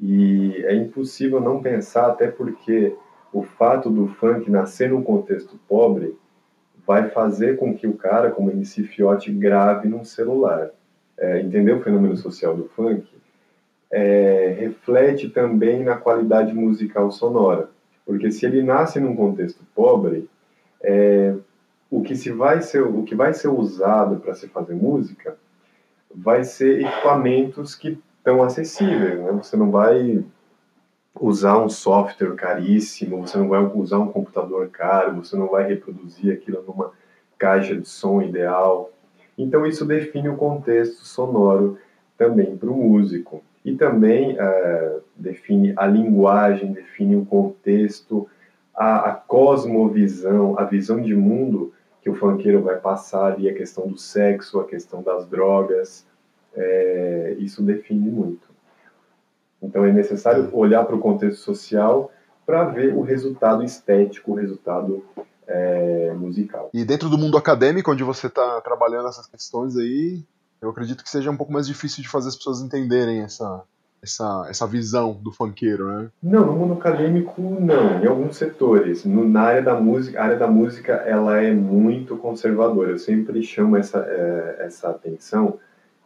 E 0.00 0.56
é 0.64 0.74
impossível 0.74 1.40
não 1.40 1.62
pensar, 1.62 2.08
até 2.08 2.26
porque 2.26 2.96
o 3.32 3.44
fato 3.44 3.88
do 3.88 4.08
funk 4.08 4.50
nascer 4.50 4.90
num 4.90 5.04
contexto 5.04 5.56
pobre 5.68 6.18
vai 6.84 7.10
fazer 7.10 7.56
com 7.56 7.72
que 7.72 7.86
o 7.86 7.94
cara, 7.94 8.32
como 8.32 8.50
MC 8.50 8.82
Fiote, 8.82 9.30
grave 9.30 9.88
num 9.88 10.04
celular. 10.04 10.70
É, 11.16 11.40
entendeu 11.40 11.78
o 11.78 11.80
fenômeno 11.80 12.16
social 12.16 12.56
do 12.56 12.64
funk? 12.70 13.06
É, 13.92 14.56
reflete 14.58 15.28
também 15.28 15.84
na 15.84 15.96
qualidade 15.96 16.52
musical 16.52 17.12
sonora. 17.12 17.70
Porque 18.04 18.32
se 18.32 18.44
ele 18.46 18.64
nasce 18.64 18.98
num 18.98 19.14
contexto 19.14 19.64
pobre, 19.76 20.28
é, 20.82 21.36
o 21.94 22.02
que 22.02 22.16
se 22.16 22.32
vai 22.32 22.60
ser 22.60 22.82
o 22.82 23.04
que 23.04 23.14
vai 23.14 23.32
ser 23.32 23.48
usado 23.48 24.16
para 24.16 24.34
se 24.34 24.48
fazer 24.48 24.74
música 24.74 25.36
vai 26.12 26.42
ser 26.42 26.80
equipamentos 26.80 27.74
que 27.74 27.98
estão 28.18 28.42
acessíveis, 28.42 29.18
né? 29.20 29.32
Você 29.32 29.56
não 29.56 29.70
vai 29.70 30.24
usar 31.20 31.58
um 31.58 31.68
software 31.68 32.34
caríssimo, 32.34 33.26
você 33.26 33.38
não 33.38 33.48
vai 33.48 33.64
usar 33.74 33.98
um 33.98 34.08
computador 34.08 34.68
caro, 34.70 35.16
você 35.16 35.36
não 35.36 35.48
vai 35.48 35.66
reproduzir 35.68 36.32
aquilo 36.32 36.64
numa 36.66 36.90
caixa 37.38 37.76
de 37.76 37.88
som 37.88 38.22
ideal. 38.22 38.90
Então 39.36 39.66
isso 39.66 39.84
define 39.84 40.28
o 40.28 40.36
contexto 40.36 41.04
sonoro 41.04 41.78
também 42.16 42.56
para 42.56 42.70
o 42.70 42.76
músico 42.76 43.42
e 43.64 43.74
também 43.74 44.36
uh, 44.36 45.00
define 45.16 45.72
a 45.76 45.86
linguagem, 45.86 46.72
define 46.72 47.16
o 47.16 47.24
contexto, 47.24 48.28
a, 48.74 49.10
a, 49.10 49.12
cosmovisão, 49.12 50.58
a 50.58 50.64
visão 50.64 51.00
de 51.00 51.14
mundo 51.14 51.72
que 52.04 52.10
o 52.10 52.14
funkeiro 52.14 52.62
vai 52.62 52.76
passar 52.76 53.32
ali, 53.32 53.48
a 53.48 53.54
questão 53.54 53.88
do 53.88 53.96
sexo, 53.96 54.60
a 54.60 54.66
questão 54.66 55.02
das 55.02 55.26
drogas, 55.26 56.06
é, 56.54 57.34
isso 57.38 57.62
define 57.62 58.10
muito. 58.10 58.46
Então 59.62 59.86
é 59.86 59.90
necessário 59.90 60.50
olhar 60.52 60.84
para 60.84 60.94
o 60.94 61.00
contexto 61.00 61.40
social 61.40 62.12
para 62.44 62.64
ver 62.64 62.94
o 62.94 63.00
resultado 63.00 63.64
estético, 63.64 64.32
o 64.32 64.34
resultado 64.34 65.02
é, 65.46 66.12
musical. 66.12 66.68
E 66.74 66.84
dentro 66.84 67.08
do 67.08 67.16
mundo 67.16 67.38
acadêmico, 67.38 67.90
onde 67.90 68.04
você 68.04 68.26
está 68.26 68.60
trabalhando 68.60 69.08
essas 69.08 69.26
questões 69.26 69.74
aí, 69.74 70.22
eu 70.60 70.68
acredito 70.68 71.02
que 71.02 71.08
seja 71.08 71.30
um 71.30 71.36
pouco 71.38 71.54
mais 71.54 71.66
difícil 71.66 72.02
de 72.02 72.08
fazer 72.10 72.28
as 72.28 72.36
pessoas 72.36 72.60
entenderem 72.60 73.22
essa, 73.22 73.64
essa, 74.04 74.46
essa 74.48 74.66
visão 74.66 75.14
do 75.14 75.32
funkeiro, 75.32 75.86
né? 75.88 76.10
Não, 76.22 76.46
no 76.46 76.52
mundo 76.52 76.74
acadêmico 76.74 77.40
não, 77.40 78.02
em 78.02 78.06
alguns 78.06 78.36
setores. 78.36 79.04
No, 79.04 79.26
na 79.26 79.40
área 79.40 79.62
da 79.62 79.74
música, 79.80 80.20
a 80.20 80.24
área 80.24 80.38
da 80.38 80.46
música 80.46 80.92
ela 80.92 81.42
é 81.42 81.52
muito 81.52 82.16
conservadora. 82.16 82.90
Eu 82.90 82.98
sempre 82.98 83.42
chamo 83.42 83.76
essa, 83.76 83.98
é, 83.98 84.66
essa 84.66 84.90
atenção 84.90 85.58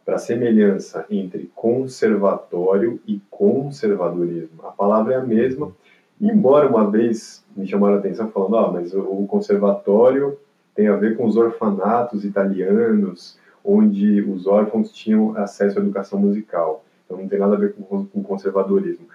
para 0.05 0.15
a 0.15 0.19
semelhança 0.19 1.05
entre 1.09 1.51
conservatório 1.53 2.99
e 3.05 3.21
conservadorismo. 3.29 4.65
A 4.65 4.71
palavra 4.71 5.13
é 5.13 5.17
a 5.17 5.23
mesma, 5.23 5.71
embora 6.19 6.67
uma 6.67 6.89
vez 6.89 7.45
me 7.55 7.67
chamaram 7.67 7.95
a 7.95 7.99
atenção 7.99 8.29
falando, 8.29 8.57
ah, 8.57 8.71
mas 8.71 8.93
o 8.93 9.27
conservatório 9.27 10.37
tem 10.73 10.87
a 10.87 10.95
ver 10.95 11.17
com 11.17 11.25
os 11.25 11.35
orfanatos 11.35 12.23
italianos, 12.23 13.37
onde 13.63 14.21
os 14.21 14.47
órfãos 14.47 14.91
tinham 14.91 15.37
acesso 15.37 15.77
à 15.77 15.81
educação 15.81 16.17
musical. 16.17 16.83
Então 17.09 17.17
não 17.17 17.27
tem 17.27 17.39
nada 17.39 17.55
a 17.55 17.59
ver 17.59 17.73
com, 17.73 18.05
com 18.05 18.23
conservadorismo. 18.23 19.07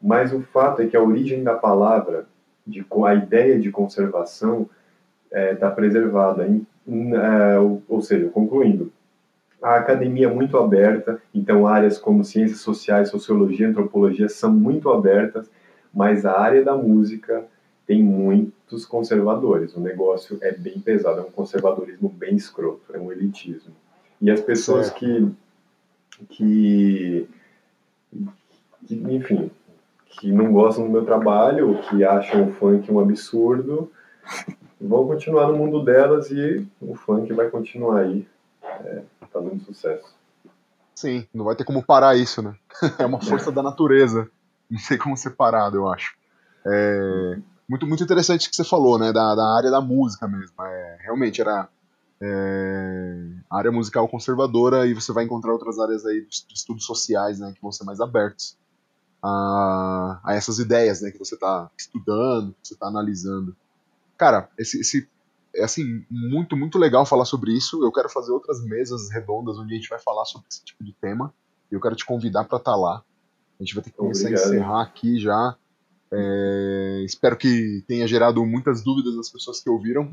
Mas 0.00 0.34
o 0.34 0.42
fato 0.42 0.82
é 0.82 0.86
que 0.86 0.96
a 0.96 1.02
origem 1.02 1.42
da 1.42 1.54
palavra, 1.54 2.26
de, 2.66 2.84
a 3.06 3.14
ideia 3.14 3.58
de 3.58 3.70
conservação, 3.70 4.68
está 5.24 5.38
é, 5.38 5.54
tá 5.54 5.70
preservada. 5.70 6.46
Em, 6.46 6.66
é, 7.14 7.58
ou, 7.58 7.82
ou 7.88 8.02
seja, 8.02 8.28
concluindo, 8.28 8.92
a 9.62 9.76
academia 9.76 10.26
é 10.26 10.34
muito 10.34 10.58
aberta, 10.58 11.22
então 11.32 11.66
áreas 11.66 11.96
como 11.96 12.24
ciências 12.24 12.60
sociais, 12.60 13.08
sociologia, 13.08 13.68
antropologia 13.68 14.28
são 14.28 14.52
muito 14.52 14.90
abertas, 14.90 15.48
mas 15.94 16.26
a 16.26 16.38
área 16.38 16.64
da 16.64 16.76
música 16.76 17.44
tem 17.86 18.02
muitos 18.02 18.84
conservadores. 18.84 19.74
O 19.76 19.80
negócio 19.80 20.36
é 20.40 20.52
bem 20.52 20.80
pesado, 20.80 21.20
é 21.20 21.22
um 21.22 21.30
conservadorismo 21.30 22.08
bem 22.08 22.34
escroto, 22.34 22.92
é 22.92 22.98
um 22.98 23.12
elitismo. 23.12 23.72
E 24.20 24.30
as 24.30 24.40
pessoas 24.40 24.90
que, 24.90 25.28
que, 26.28 27.28
que, 28.86 28.94
enfim, 28.94 29.50
que 30.06 30.30
não 30.30 30.52
gostam 30.52 30.84
do 30.84 30.90
meu 30.90 31.04
trabalho, 31.04 31.80
que 31.88 32.04
acham 32.04 32.48
o 32.48 32.52
funk 32.52 32.90
um 32.90 33.00
absurdo, 33.00 33.90
vão 34.80 35.06
continuar 35.06 35.48
no 35.48 35.56
mundo 35.56 35.84
delas 35.84 36.30
e 36.30 36.66
o 36.80 36.94
funk 36.94 37.32
vai 37.32 37.48
continuar 37.50 38.00
aí. 38.00 38.26
É, 38.62 39.02
fazendo 39.32 39.64
sucesso. 39.64 40.14
Sim, 40.94 41.26
não 41.32 41.44
vai 41.44 41.56
ter 41.56 41.64
como 41.64 41.82
parar 41.82 42.16
isso, 42.16 42.42
né? 42.42 42.54
É 42.98 43.06
uma 43.06 43.20
força 43.20 43.50
da 43.50 43.62
natureza. 43.62 44.28
Não 44.70 44.78
sei 44.78 44.96
como 44.98 45.16
separado, 45.16 45.76
eu 45.76 45.88
acho. 45.88 46.14
É, 46.66 47.36
muito, 47.68 47.86
muito 47.86 48.04
interessante 48.04 48.46
o 48.46 48.50
que 48.50 48.56
você 48.56 48.64
falou, 48.64 48.98
né? 48.98 49.12
Da, 49.12 49.34
da 49.34 49.56
área 49.56 49.70
da 49.70 49.80
música 49.80 50.28
mesmo. 50.28 50.54
É, 50.60 50.98
realmente 51.02 51.40
era 51.40 51.68
é, 52.24 53.34
área 53.50 53.72
musical 53.72 54.06
conservadora 54.06 54.86
e 54.86 54.94
você 54.94 55.12
vai 55.12 55.24
encontrar 55.24 55.52
outras 55.52 55.78
áreas 55.80 56.06
aí 56.06 56.24
de, 56.24 56.54
estudos 56.54 56.84
sociais, 56.84 57.40
né? 57.40 57.52
Que 57.52 57.60
vão 57.60 57.72
ser 57.72 57.84
mais 57.84 58.00
abertos 58.00 58.56
a, 59.20 60.20
a 60.24 60.34
essas 60.34 60.60
ideias, 60.60 61.00
né? 61.02 61.10
Que 61.10 61.18
você 61.18 61.34
está 61.34 61.68
estudando, 61.76 62.52
que 62.62 62.68
você 62.68 62.74
está 62.74 62.86
analisando. 62.86 63.56
Cara, 64.16 64.48
esse, 64.56 64.80
esse 64.80 65.08
é 65.54 65.64
assim, 65.64 66.04
muito, 66.08 66.56
muito 66.56 66.78
legal 66.78 67.04
falar 67.04 67.24
sobre 67.24 67.52
isso. 67.52 67.84
Eu 67.84 67.90
quero 67.90 68.08
fazer 68.08 68.30
outras 68.30 68.64
mesas 68.64 69.10
redondas 69.10 69.58
onde 69.58 69.74
a 69.74 69.76
gente 69.76 69.88
vai 69.88 69.98
falar 69.98 70.24
sobre 70.24 70.46
esse 70.48 70.64
tipo 70.64 70.84
de 70.84 70.92
tema. 70.92 71.34
E 71.72 71.74
eu 71.74 71.80
quero 71.80 71.96
te 71.96 72.06
convidar 72.06 72.44
para 72.44 72.58
estar 72.58 72.72
tá 72.72 72.76
lá. 72.76 73.02
A 73.58 73.62
gente 73.64 73.74
vai 73.74 73.82
ter 73.82 73.90
que 73.90 73.96
começar 73.96 74.28
Obrigado. 74.28 74.44
a 74.44 74.46
encerrar 74.46 74.82
aqui 74.82 75.18
já. 75.18 75.56
É, 76.14 77.02
espero 77.06 77.36
que 77.38 77.82
tenha 77.88 78.06
gerado 78.06 78.44
muitas 78.44 78.84
dúvidas 78.84 79.16
das 79.16 79.30
pessoas 79.30 79.60
que 79.60 79.70
ouviram. 79.70 80.10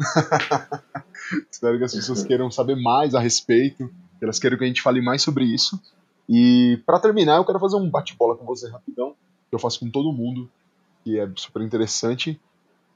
espero 1.52 1.78
que 1.78 1.84
as 1.84 1.94
pessoas 1.94 2.24
queiram 2.24 2.50
saber 2.50 2.76
mais 2.76 3.14
a 3.14 3.20
respeito, 3.20 3.90
que 4.18 4.24
elas 4.24 4.40
queiram 4.40 4.58
que 4.58 4.64
a 4.64 4.68
gente 4.68 4.82
fale 4.82 5.02
mais 5.02 5.22
sobre 5.22 5.44
isso. 5.44 5.80
E 6.28 6.82
para 6.86 7.00
terminar, 7.00 7.36
eu 7.36 7.46
quero 7.46 7.60
fazer 7.60 7.76
um 7.76 7.90
bate-bola 7.90 8.38
com 8.38 8.46
você 8.46 8.70
rapidão, 8.70 9.14
que 9.50 9.56
eu 9.56 9.60
faço 9.60 9.82
com 9.82 9.90
todo 9.90 10.14
mundo, 10.14 10.50
que 11.04 11.20
é 11.20 11.30
super 11.36 11.62
interessante. 11.62 12.40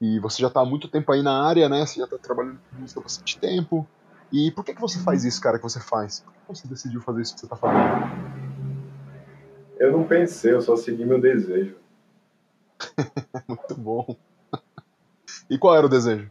E 0.00 0.18
você 0.20 0.40
já 0.40 0.48
está 0.48 0.60
há 0.60 0.64
muito 0.64 0.88
tempo 0.88 1.12
aí 1.12 1.22
na 1.22 1.46
área, 1.46 1.68
né? 1.68 1.84
Você 1.84 1.98
já 1.98 2.04
está 2.04 2.16
trabalhando 2.16 2.58
com 2.70 2.80
música 2.80 3.00
há 3.00 3.02
bastante 3.02 3.38
tempo. 3.38 3.86
E 4.32 4.50
por 4.50 4.64
que, 4.64 4.74
que 4.74 4.80
você 4.80 4.98
faz 4.98 5.24
isso, 5.24 5.40
cara, 5.40 5.58
que 5.58 5.62
você 5.62 5.78
faz? 5.78 6.20
Por 6.20 6.32
que 6.32 6.40
você 6.48 6.66
decidiu 6.66 7.02
fazer 7.02 7.22
isso 7.22 7.34
que 7.34 7.40
você 7.40 7.46
está 7.46 7.56
fazendo? 7.56 8.64
Eu 9.78 9.92
não 9.92 10.04
pensei, 10.04 10.52
eu 10.52 10.62
só 10.62 10.74
segui 10.74 11.04
meu 11.04 11.20
desejo. 11.20 11.83
muito 13.48 13.74
bom. 13.76 14.16
E 15.48 15.58
qual 15.58 15.76
era 15.76 15.86
o 15.86 15.90
desejo? 15.90 16.28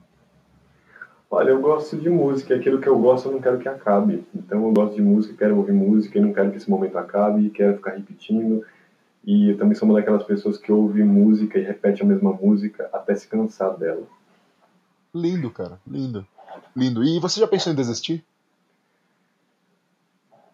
Olha, 1.30 1.50
eu 1.50 1.60
gosto 1.60 1.98
de 1.98 2.10
música, 2.10 2.56
aquilo 2.56 2.80
que 2.80 2.88
eu 2.88 2.98
gosto 3.00 3.28
eu 3.28 3.32
não 3.32 3.42
quero 3.42 3.58
que 3.58 3.68
acabe. 3.68 4.24
Então 4.36 4.64
eu 4.68 4.72
gosto 4.72 4.96
de 4.96 5.02
música, 5.02 5.36
quero 5.36 5.58
ouvir 5.58 5.72
música 5.72 6.18
e 6.18 6.22
não 6.22 6.32
quero 6.32 6.52
que 6.52 6.58
esse 6.58 6.70
momento 6.70 6.98
acabe, 6.98 7.50
quero 7.50 7.78
ficar 7.78 7.92
repetindo. 7.92 8.64
E 9.26 9.50
eu 9.50 9.58
também 9.58 9.74
sou 9.74 9.88
uma 9.88 9.98
daquelas 9.98 10.24
pessoas 10.24 10.58
que 10.58 10.72
ouve 10.72 11.04
música 11.04 11.58
e 11.58 11.64
repete 11.64 12.04
a 12.04 12.06
mesma 12.06 12.32
música 12.34 12.90
até 12.94 13.16
se 13.16 13.28
cansar 13.28 13.76
dela. 13.78 14.04
Lindo, 15.14 15.50
cara, 15.50 15.80
lindo. 15.88 16.28
Lindo. 16.76 17.04
E 17.04 17.20
você 17.20 17.40
já 17.40 17.48
pensou 17.48 17.74
em 17.74 17.76
desistir? 17.76 18.24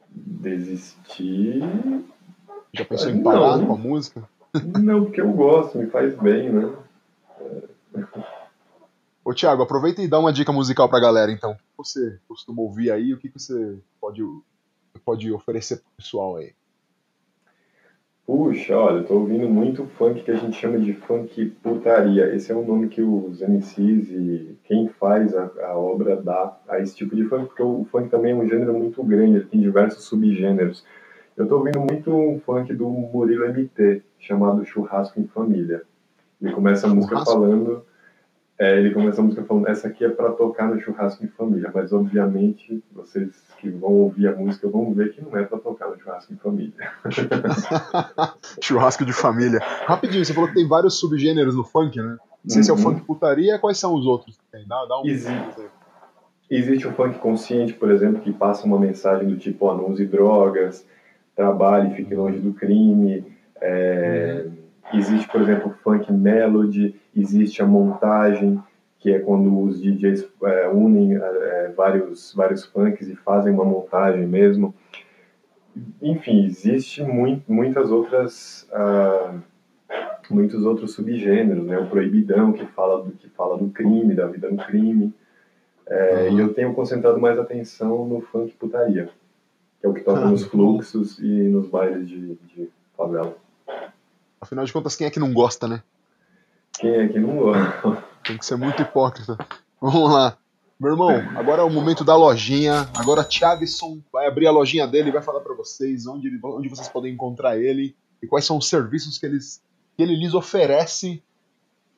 Desistir. 0.10 1.62
Já 2.74 2.86
pensou 2.86 3.10
em 3.10 3.22
parar 3.22 3.58
não. 3.58 3.68
com 3.68 3.74
a 3.74 3.78
música? 3.78 4.30
Não, 4.82 5.06
porque 5.06 5.22
eu 5.22 5.32
gosto, 5.32 5.78
me 5.78 5.88
faz 5.88 6.16
bem, 6.18 6.50
né? 6.52 6.74
Ô, 9.24 9.34
Thiago, 9.34 9.62
aproveita 9.62 10.02
e 10.02 10.08
dá 10.08 10.18
uma 10.18 10.34
dica 10.34 10.52
musical 10.52 10.90
pra 10.90 11.00
galera, 11.00 11.32
então. 11.32 11.56
você 11.78 12.18
costuma 12.28 12.62
ouvir 12.62 12.90
aí? 12.90 13.14
O 13.14 13.18
que, 13.18 13.30
que 13.30 13.40
você 13.40 13.78
pode, 14.02 14.24
pode 15.06 15.32
oferecer 15.32 15.78
pro 15.78 15.92
pessoal 15.98 16.38
aí? 16.38 16.54
Puxa, 18.26 18.78
olha, 18.78 18.98
eu 18.98 19.06
tô 19.06 19.16
ouvindo 19.16 19.50
muito 19.50 19.86
funk 19.98 20.24
que 20.24 20.32
a 20.32 20.36
gente 20.36 20.56
chama 20.56 20.80
de 20.80 20.94
funk 20.94 21.46
putaria. 21.64 22.34
Esse 22.34 22.52
é 22.52 22.56
o 22.56 22.66
nome 22.66 22.88
que 22.88 23.02
os 23.02 23.42
MCs 23.42 24.10
e 24.10 24.58
quem 24.64 24.88
faz 24.88 25.36
a, 25.36 25.52
a 25.64 25.78
obra 25.78 26.16
dá 26.16 26.58
a 26.68 26.80
esse 26.80 26.96
tipo 26.96 27.16
de 27.16 27.26
funk, 27.26 27.48
porque 27.48 27.64
o, 27.64 27.82
o 27.82 27.86
funk 27.86 28.10
também 28.10 28.32
é 28.32 28.36
um 28.36 28.48
gênero 28.48 28.74
muito 28.74 29.04
grande, 29.04 29.38
ele 29.38 29.46
tem 29.46 29.60
diversos 29.60 30.06
subgêneros. 30.06 30.84
Eu 31.40 31.48
tô 31.48 31.58
ouvindo 31.58 31.80
muito 31.80 32.14
um 32.14 32.40
funk 32.40 32.74
do 32.74 32.88
Murilo 32.90 33.48
MT, 33.48 34.04
chamado 34.20 34.66
Churrasco 34.66 35.20
em 35.20 35.28
Família. 35.28 35.84
Ele 36.42 36.52
começa 36.52 36.86
a 36.86 36.90
música 36.90 37.24
falando 37.26 37.84
é, 38.60 38.78
ele 38.78 38.94
começou 38.94 39.22
a 39.22 39.26
música 39.26 39.46
falando, 39.46 39.70
essa 39.70 39.88
aqui 39.88 40.04
é 40.04 40.10
para 40.10 40.32
tocar 40.32 40.68
no 40.68 40.82
churrasco 40.82 41.24
em 41.24 41.30
família, 41.30 41.72
mas 41.74 41.94
obviamente 41.94 42.84
vocês 42.92 43.30
que 43.58 43.70
vão 43.70 43.94
ouvir 43.94 44.28
a 44.28 44.36
música 44.36 44.68
vão 44.68 44.94
ver 44.94 45.14
que 45.14 45.22
não 45.22 45.38
é 45.38 45.46
para 45.46 45.58
tocar 45.58 45.88
no 45.88 45.98
churrasco 45.98 46.34
em 46.34 46.36
família. 46.36 46.92
churrasco 48.62 49.06
de 49.06 49.14
família. 49.14 49.60
Rapidinho, 49.60 50.26
você 50.26 50.34
falou 50.34 50.50
que 50.50 50.56
tem 50.56 50.68
vários 50.68 51.00
subgêneros 51.00 51.56
no 51.56 51.64
funk, 51.64 51.98
né? 52.00 52.18
Não 52.44 52.50
sei 52.50 52.58
uhum. 52.58 52.64
se 52.64 52.70
é 52.70 52.74
o 52.74 52.76
uhum. 52.76 52.84
funk 52.84 53.06
putaria, 53.06 53.58
quais 53.60 53.78
são 53.78 53.94
os 53.96 54.06
outros 54.06 54.36
que 54.36 54.44
tem? 54.52 54.68
Dá, 54.68 54.86
dá 54.90 55.00
um 55.00 55.06
existe, 55.06 55.62
existe 56.50 56.86
o 56.86 56.92
funk 56.92 57.18
consciente, 57.20 57.74
por 57.74 57.90
exemplo, 57.90 58.20
que 58.20 58.34
passa 58.34 58.66
uma 58.66 58.78
mensagem 58.78 59.30
do 59.30 59.38
tipo, 59.38 59.68
ó, 59.68 59.74
não 59.78 59.90
use 59.90 60.06
drogas, 60.06 60.86
trabalhe, 61.40 61.96
fique 61.96 62.14
longe 62.14 62.40
do 62.40 62.54
crime, 62.54 63.26
é... 63.62 64.44
uhum 64.46 64.60
Existe, 64.94 65.28
por 65.28 65.42
exemplo, 65.42 65.76
funk 65.84 66.12
melody, 66.12 66.96
existe 67.16 67.62
a 67.62 67.66
montagem, 67.66 68.62
que 68.98 69.12
é 69.12 69.20
quando 69.20 69.62
os 69.62 69.80
DJs 69.82 70.28
é, 70.44 70.68
unem 70.68 71.16
é, 71.16 71.72
vários, 71.76 72.34
vários 72.34 72.66
funks 72.66 73.08
e 73.08 73.16
fazem 73.16 73.54
uma 73.54 73.64
montagem 73.64 74.26
mesmo. 74.26 74.74
Enfim, 76.02 76.46
existe 76.46 77.04
muito, 77.04 77.52
muitas 77.52 77.92
outras, 77.92 78.68
uh, 78.74 79.40
muitos 80.30 80.66
outros 80.66 80.94
subgêneros, 80.94 81.66
né? 81.66 81.78
O 81.78 81.88
proibidão, 81.88 82.52
que 82.52 82.66
fala 82.66 83.04
do, 83.04 83.12
que 83.12 83.30
fala 83.30 83.58
do 83.58 83.70
crime, 83.70 84.16
da 84.16 84.26
vida 84.26 84.50
no 84.50 84.58
crime. 84.58 85.14
É, 85.88 86.28
uhum. 86.30 86.38
E 86.38 86.42
eu 86.42 86.54
tenho 86.54 86.74
concentrado 86.74 87.20
mais 87.20 87.38
atenção 87.38 88.06
no 88.06 88.22
funk 88.22 88.54
putaria, 88.56 89.10
que 89.80 89.86
é 89.86 89.90
o 89.90 89.94
que 89.94 90.02
toca 90.02 90.26
nos 90.26 90.44
fluxos 90.44 91.20
e 91.20 91.26
nos 91.26 91.68
bailes 91.68 92.08
de, 92.08 92.36
de 92.36 92.70
favela. 92.96 93.36
Afinal 94.42 94.66
de 94.66 94.74
contas, 94.74 94.96
quem 94.96 95.08
é 95.08 95.10
que 95.10 95.20
não 95.20 95.34
gosta, 95.34 95.68
né? 95.68 95.84
Quem 96.80 96.92
é 96.92 97.08
que 97.08 97.20
não 97.20 97.38
gosta? 97.38 98.04
Tem 98.24 98.38
que 98.38 98.46
ser 98.46 98.58
muito 98.58 98.82
hipócrita. 98.82 99.38
Vamos 99.82 100.12
lá. 100.12 100.38
Meu 100.80 100.92
irmão, 100.92 101.10
agora 101.36 101.62
é 101.62 101.66
o 101.66 101.70
momento 101.70 102.06
da 102.06 102.16
lojinha. 102.16 102.90
Agora 102.96 103.24
Thiagson 103.24 104.00
vai 104.12 104.28
abrir 104.28 104.48
a 104.48 104.52
lojinha 104.52 104.88
dele 104.88 105.10
e 105.10 105.12
vai 105.12 105.22
falar 105.22 105.42
para 105.42 105.54
vocês 105.54 106.08
onde, 106.08 106.40
onde 106.42 106.70
vocês 106.70 106.88
podem 106.88 107.14
encontrar 107.14 107.58
ele 107.58 107.96
e 108.22 108.28
quais 108.28 108.46
são 108.46 108.58
os 108.58 108.70
serviços 108.70 109.18
que, 109.18 109.26
eles, 109.26 109.62
que 109.96 110.04
ele 110.04 110.16
lhes 110.16 110.34
oferece 110.34 111.22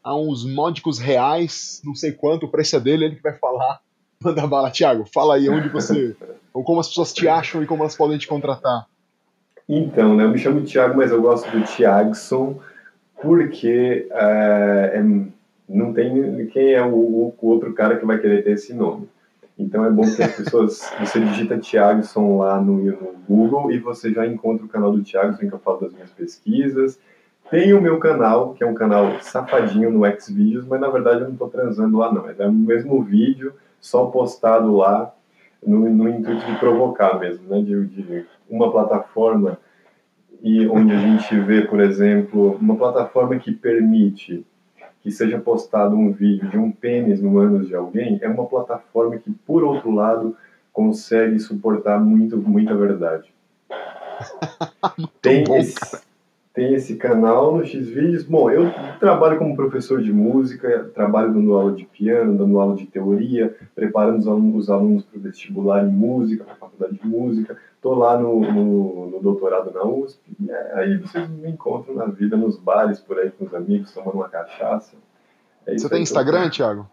a 0.03 0.15
uns 0.15 0.43
módicos 0.43 0.97
reais, 0.97 1.79
não 1.83 1.93
sei 1.93 2.11
quanto, 2.11 2.47
o 2.47 2.49
preço 2.49 2.75
é 2.75 2.79
dele, 2.79 3.05
ele 3.05 3.15
que 3.17 3.21
vai 3.21 3.37
falar. 3.37 3.81
Manda 4.23 4.45
bala, 4.45 4.69
Thiago, 4.69 5.05
fala 5.11 5.35
aí 5.35 5.49
onde 5.49 5.69
você. 5.69 6.15
ou 6.53 6.63
como 6.63 6.79
as 6.79 6.87
pessoas 6.87 7.13
te 7.13 7.27
acham 7.27 7.63
e 7.63 7.65
como 7.65 7.83
elas 7.83 7.95
podem 7.95 8.17
te 8.17 8.27
contratar. 8.27 8.85
Então, 9.67 10.15
né, 10.15 10.25
eu 10.25 10.29
me 10.29 10.37
chamo 10.37 10.61
Thiago, 10.61 10.97
mas 10.97 11.11
eu 11.11 11.21
gosto 11.21 11.49
do 11.49 11.63
Thiagson 11.63 12.59
porque 13.21 14.07
é, 14.11 14.91
é, 14.95 15.03
não 15.69 15.93
tem 15.93 16.47
quem 16.47 16.73
é 16.73 16.83
o, 16.83 16.93
o, 16.93 17.35
outro 17.41 17.71
cara 17.73 17.95
que 17.95 18.05
vai 18.05 18.17
querer 18.17 18.43
ter 18.43 18.51
esse 18.51 18.73
nome. 18.73 19.07
Então 19.57 19.85
é 19.85 19.89
bom 19.91 20.03
que 20.03 20.23
as 20.23 20.35
pessoas, 20.35 20.91
você 20.99 21.19
digita 21.19 21.57
Thiagson 21.57 22.37
lá 22.37 22.59
no, 22.59 22.77
no, 22.83 23.13
Google 23.29 23.71
e 23.71 23.77
você 23.77 24.11
já 24.11 24.25
encontra 24.25 24.65
o 24.65 24.69
canal 24.69 24.91
do 24.91 25.03
Thiagson 25.03 25.47
que 25.47 25.53
eu 25.53 25.59
falo 25.59 25.81
das 25.81 25.93
minhas 25.93 26.09
pesquisas. 26.09 26.99
Tem 27.49 27.73
o 27.73 27.81
meu 27.81 27.99
canal, 27.99 28.53
que 28.53 28.63
é 28.63 28.67
um 28.67 28.73
canal 28.73 29.21
safadinho 29.21 29.91
no 29.91 30.05
Xvideos, 30.19 30.65
mas 30.65 30.81
na 30.81 30.89
verdade 30.89 31.21
eu 31.21 31.25
não 31.25 31.33
estou 31.33 31.49
transando 31.49 31.97
lá 31.97 32.11
não. 32.11 32.27
É 32.27 32.47
o 32.47 32.51
mesmo 32.51 33.03
vídeo, 33.03 33.53
só 33.81 34.05
postado 34.05 34.75
lá 34.77 35.13
no, 35.65 35.89
no 35.89 36.07
intuito 36.07 36.45
de 36.45 36.55
provocar 36.57 37.19
mesmo, 37.19 37.49
né? 37.49 37.61
de, 37.61 37.85
de 37.87 38.25
uma 38.49 38.71
plataforma 38.71 39.57
e 40.41 40.67
onde 40.67 40.93
a 40.93 40.97
gente 40.97 41.37
vê, 41.39 41.61
por 41.61 41.81
exemplo, 41.81 42.57
uma 42.59 42.75
plataforma 42.75 43.37
que 43.37 43.51
permite 43.51 44.45
que 45.01 45.11
seja 45.11 45.39
postado 45.39 45.95
um 45.95 46.11
vídeo 46.11 46.47
de 46.49 46.57
um 46.57 46.71
pênis 46.71 47.21
no 47.21 47.37
ânus 47.39 47.67
de 47.67 47.75
alguém, 47.75 48.19
é 48.21 48.29
uma 48.29 48.45
plataforma 48.45 49.17
que, 49.17 49.31
por 49.31 49.63
outro 49.63 49.91
lado, 49.91 50.35
consegue 50.71 51.39
suportar 51.39 51.99
muito, 51.99 52.37
muita 52.37 52.75
verdade. 52.75 53.33
Tem 55.21 55.43
esse, 55.57 56.01
tem 56.53 56.73
esse 56.73 56.95
canal 56.95 57.55
no 57.55 57.65
Xvideos. 57.65 58.23
Bom, 58.23 58.51
eu 58.51 58.71
trabalho 58.99 59.37
como 59.37 59.55
professor 59.55 60.01
de 60.01 60.11
música, 60.11 60.91
trabalho 60.93 61.33
dando 61.33 61.53
aula 61.53 61.71
de 61.73 61.85
piano, 61.85 62.37
dando 62.37 62.59
aula 62.59 62.75
de 62.75 62.85
teoria, 62.85 63.55
preparando 63.73 64.19
os 64.19 64.27
alunos, 64.27 64.63
os 64.63 64.69
alunos 64.69 65.03
para 65.03 65.17
o 65.17 65.21
vestibular 65.21 65.83
em 65.83 65.89
música, 65.89 66.43
para 66.43 66.53
a 66.53 66.57
faculdade 66.57 66.95
de 66.95 67.07
música. 67.07 67.57
Estou 67.75 67.95
lá 67.95 68.17
no, 68.17 68.41
no, 68.41 69.09
no, 69.11 69.19
doutorado 69.21 69.71
na 69.71 69.83
USP. 69.83 70.19
É, 70.49 70.79
aí 70.79 70.97
vocês 70.97 71.27
me 71.29 71.49
encontram 71.49 71.95
na 71.95 72.05
vida, 72.05 72.35
nos 72.35 72.57
bares 72.57 72.99
por 72.99 73.17
aí 73.17 73.31
com 73.31 73.45
os 73.45 73.53
amigos, 73.53 73.91
tomando 73.91 74.15
uma 74.15 74.29
cachaça. 74.29 74.95
É 75.65 75.77
Você 75.77 75.89
tem 75.89 76.03
Instagram, 76.03 76.43
tô... 76.43 76.49
Thiago? 76.49 76.89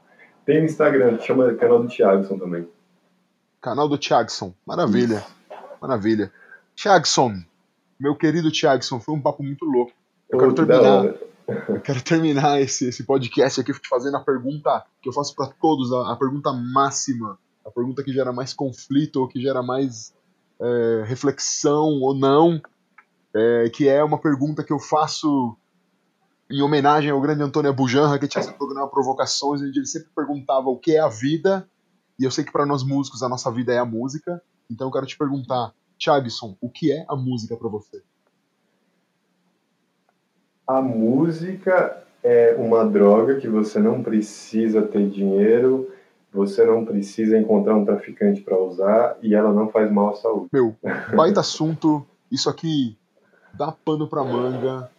Tem 0.47 0.65
Instagram, 0.65 1.19
chama 1.19 1.53
canal 1.55 1.83
do 1.83 1.89
Thiagson 1.89 2.39
também. 2.39 2.67
Canal 3.61 3.89
do 3.89 3.99
Thiagson, 3.99 4.55
maravilha, 4.65 5.23
maravilha. 5.83 6.33
Thiagson, 6.75 7.43
meu 7.99 8.15
querido 8.17 8.51
Thiagson, 8.51 9.01
foi 9.01 9.15
um 9.15 9.21
papo 9.21 9.43
muito 9.43 9.65
louco. 9.65 9.93
Eu 10.31 10.39
quero 10.39 10.55
terminar, 10.55 11.15
eu 11.69 11.81
quero 11.81 12.03
terminar 12.03 12.61
esse, 12.61 12.89
esse 12.89 13.05
podcast 13.05 13.61
aqui 13.61 13.73
te 13.73 13.89
fazendo 13.89 14.17
a 14.17 14.21
pergunta 14.21 14.85
que 15.01 15.09
eu 15.09 15.13
faço 15.13 15.35
para 15.35 15.49
todos, 15.49 15.93
a, 15.93 16.13
a, 16.13 16.17
pergunta 16.17 16.53
máxima, 16.53 17.39
a 17.65 17.71
pergunta 17.71 18.05
que 18.05 18.13
gera 18.13 18.33
mais 18.33 18.53
conflito 18.53 19.17
ou 19.17 19.29
que 19.29 19.41
gera 19.41 19.63
mais 19.63 20.13
é, 20.61 21.05
reflexão 21.07 22.01
ou 22.01 22.15
não, 22.15 22.61
é, 23.35 23.71
que 23.71 23.89
é 23.89 24.03
uma 24.05 24.19
pergunta 24.19 24.63
que 24.63 24.73
eu 24.73 24.79
faço 24.79 25.57
em 26.51 26.63
homenagem 26.63 27.11
ao 27.11 27.21
grande 27.21 27.43
Antônio 27.43 27.71
Abujanra, 27.71 28.19
que 28.19 28.29
tinha 28.29 28.41
esse 28.41 28.53
programa 28.53 28.89
Provocações, 28.89 29.61
onde 29.61 29.79
ele 29.79 29.87
sempre 29.87 30.09
perguntava 30.15 30.69
o 30.69 30.79
que 30.79 30.97
é 30.97 31.01
a 31.01 31.09
vida, 31.09 31.69
e 32.19 32.25
eu 32.25 32.31
sei 32.31 32.45
que 32.45 32.53
para 32.53 32.67
nós 32.67 32.83
músicos 32.83 33.23
a 33.23 33.29
nossa 33.29 33.51
vida 33.51 33.73
é 33.73 33.79
a 33.79 33.85
música, 33.85 34.43
então 34.71 34.89
eu 34.89 34.93
quero 34.93 35.07
te 35.07 35.17
perguntar, 35.17 35.73
Thiagson, 35.99 36.57
o 36.61 36.69
que 36.69 36.93
é 36.93 37.05
a 37.09 37.17
música 37.17 37.57
para 37.57 37.69
você? 37.69 38.03
A 40.67 40.81
música 40.81 42.05
é 42.23 42.55
uma 42.59 42.85
droga 42.85 43.41
que 43.41 43.49
você 43.49 43.79
não 43.79 44.03
precisa 44.03 44.83
ter 44.83 45.09
dinheiro, 45.09 45.91
você 46.33 46.65
não 46.65 46.85
precisa 46.85 47.39
encontrar 47.39 47.75
um 47.75 47.85
traficante 47.85 48.43
para 48.43 48.59
usar 48.59 49.17
e 49.23 49.35
ela 49.35 49.53
não 49.53 49.71
faz 49.71 49.91
mal 49.91 50.11
à 50.11 50.17
saúde. 50.17 50.49
Meu, 50.53 50.77
baita 51.17 51.41
assunto. 51.41 52.07
Isso 52.31 52.51
aqui 52.51 52.97
dá 53.55 53.73
pano 53.73 54.07
para 54.07 54.23
manga. 54.23 54.91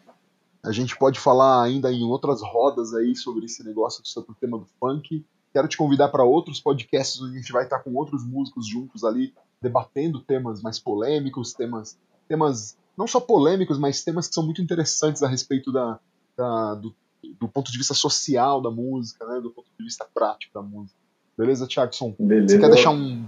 A 0.64 0.72
gente 0.72 0.98
pode 0.98 1.20
falar 1.20 1.64
ainda 1.64 1.92
em 1.92 2.04
outras 2.04 2.42
rodas 2.42 2.94
aí 2.94 3.16
sobre 3.16 3.46
esse 3.46 3.64
negócio, 3.64 4.02
sobre 4.04 4.32
o 4.32 4.36
tema 4.36 4.58
do 4.58 4.66
funk. 4.80 5.24
Quero 5.54 5.68
te 5.68 5.78
convidar 5.78 6.10
para 6.10 6.24
outros 6.24 6.60
podcasts 6.60 7.22
onde 7.22 7.36
a 7.36 7.40
gente 7.40 7.52
vai 7.52 7.64
estar 7.64 7.80
com 7.80 7.94
outros 7.94 8.26
músicos 8.26 8.68
juntos 8.68 9.04
ali 9.04 9.34
debatendo 9.62 10.20
temas 10.20 10.62
mais 10.62 10.80
polêmicos, 10.80 11.54
temas, 11.54 11.98
temas 12.28 12.78
não 12.98 13.08
só 13.08 13.20
polêmicos, 13.20 13.78
mas 13.78 14.04
temas 14.04 14.28
que 14.28 14.34
são 14.34 14.44
muito 14.44 14.62
interessantes 14.62 15.24
a 15.24 15.28
respeito 15.28 15.72
da, 15.72 16.00
da 16.38 16.76
do, 16.76 16.94
do, 17.40 17.48
ponto 17.48 17.72
de 17.72 17.78
vista 17.78 17.94
social 17.94 18.62
da 18.62 18.72
música, 18.72 19.26
né, 19.26 19.40
do 19.40 19.52
ponto 19.52 19.68
de 19.78 19.84
vista 19.84 20.06
prático 20.14 20.54
da 20.54 20.62
música. 20.62 20.98
Beleza, 21.38 21.68
Thiagson? 21.68 22.14
Beleza. 22.20 22.56
Você 22.56 22.60
quer 22.60 22.70
deixar 22.70 22.92
um 22.92 23.26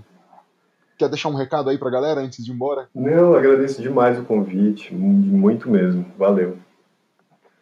quer 0.97 1.09
deixar 1.09 1.29
um 1.29 1.35
recado 1.35 1.69
aí 1.69 1.79
pra 1.79 1.89
galera 1.89 2.21
antes 2.21 2.43
de 2.45 2.51
ir 2.51 2.53
embora? 2.53 2.87
Não, 2.93 3.33
agradeço 3.33 3.81
demais 3.81 4.19
o 4.19 4.23
convite, 4.23 4.93
muito 4.93 5.69
mesmo. 5.69 6.05
Valeu. 6.17 6.59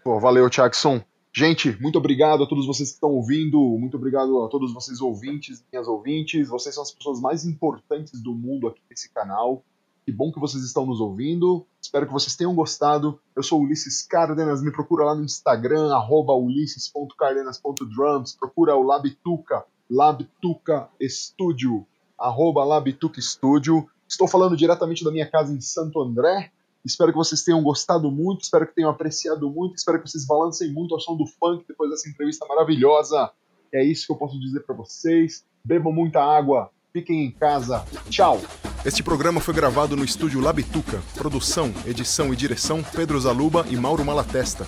Pô, 0.04 0.20
valeu, 0.20 0.50
Thiagson. 0.50 1.02
Gente, 1.32 1.80
muito 1.80 1.96
obrigado 1.98 2.44
a 2.44 2.48
todos 2.48 2.66
vocês 2.66 2.90
que 2.90 2.96
estão 2.96 3.12
ouvindo, 3.12 3.60
muito 3.78 3.98
obrigado 3.98 4.44
a 4.44 4.50
todos 4.50 4.74
vocês 4.74 5.00
ouvintes, 5.00 5.64
minhas 5.72 5.88
ouvintes. 5.88 6.50
Vocês 6.50 6.74
são 6.74 6.82
as 6.82 6.92
pessoas 6.92 7.22
mais 7.22 7.46
importantes 7.46 8.20
do 8.22 8.34
mundo 8.34 8.68
aqui 8.68 8.82
nesse 8.90 9.12
canal. 9.12 9.64
Que 10.06 10.12
bom 10.12 10.32
que 10.32 10.40
vocês 10.40 10.64
estão 10.64 10.88
nos 10.88 11.00
ouvindo. 11.00 11.68
Espero 11.80 12.08
que 12.08 12.12
vocês 12.12 12.36
tenham 12.36 12.56
gostado. 12.56 13.20
Eu 13.36 13.44
sou 13.44 13.62
Ulisses 13.62 14.02
Cárdenas, 14.02 14.64
me 14.64 14.72
procura 14.72 15.06
lá 15.06 15.14
no 15.14 15.24
Instagram, 15.24 15.92
ulisses.cardenas.drums, 16.10 18.36
procura 18.36 18.76
o 18.76 18.82
Labituca, 18.82 19.64
Labituca 19.88 20.90
Studio, 21.00 21.86
arroba 22.18 22.64
Labituca 22.64 23.22
Studio. 23.22 23.88
Estou 24.08 24.28
falando 24.28 24.58
diretamente 24.58 25.04
da 25.04 25.12
minha 25.12 25.30
casa 25.30 25.54
em 25.54 25.62
Santo 25.62 26.02
André, 26.02 26.52
Espero 26.86 27.12
que 27.12 27.18
vocês 27.18 27.44
tenham 27.44 27.62
gostado 27.62 28.10
muito, 28.10 28.44
espero 28.44 28.66
que 28.66 28.76
tenham 28.76 28.90
apreciado 28.90 29.50
muito, 29.50 29.76
espero 29.78 30.02
que 30.02 30.10
vocês 30.10 30.26
balancem 30.26 30.72
muito 30.72 30.94
ao 30.94 31.00
som 31.00 31.16
do 31.16 31.26
funk 31.26 31.66
depois 31.68 31.90
dessa 31.90 32.10
entrevista 32.10 32.46
maravilhosa. 32.48 33.32
É 33.74 33.84
isso 33.84 34.08
que 34.08 34.14
eu 34.14 34.18
posso 34.18 34.40
dizer 34.40 34.62
para 34.62 34.76
vocês. 34.76 35.44
Bebam 35.64 35.92
muita 35.92 36.22
água, 36.24 36.72
Fiquem 36.92 37.26
em 37.26 37.32
casa. 37.32 37.86
Tchau. 38.10 38.42
Este 38.84 39.04
programa 39.04 39.40
foi 39.40 39.54
gravado 39.54 39.96
no 39.96 40.04
estúdio 40.04 40.40
Labituca. 40.40 41.02
Produção, 41.16 41.72
edição 41.86 42.34
e 42.34 42.36
direção 42.36 42.82
Pedro 42.82 43.20
Zaluba 43.20 43.66
e 43.70 43.76
Mauro 43.76 44.04
Malatesta. 44.04 44.68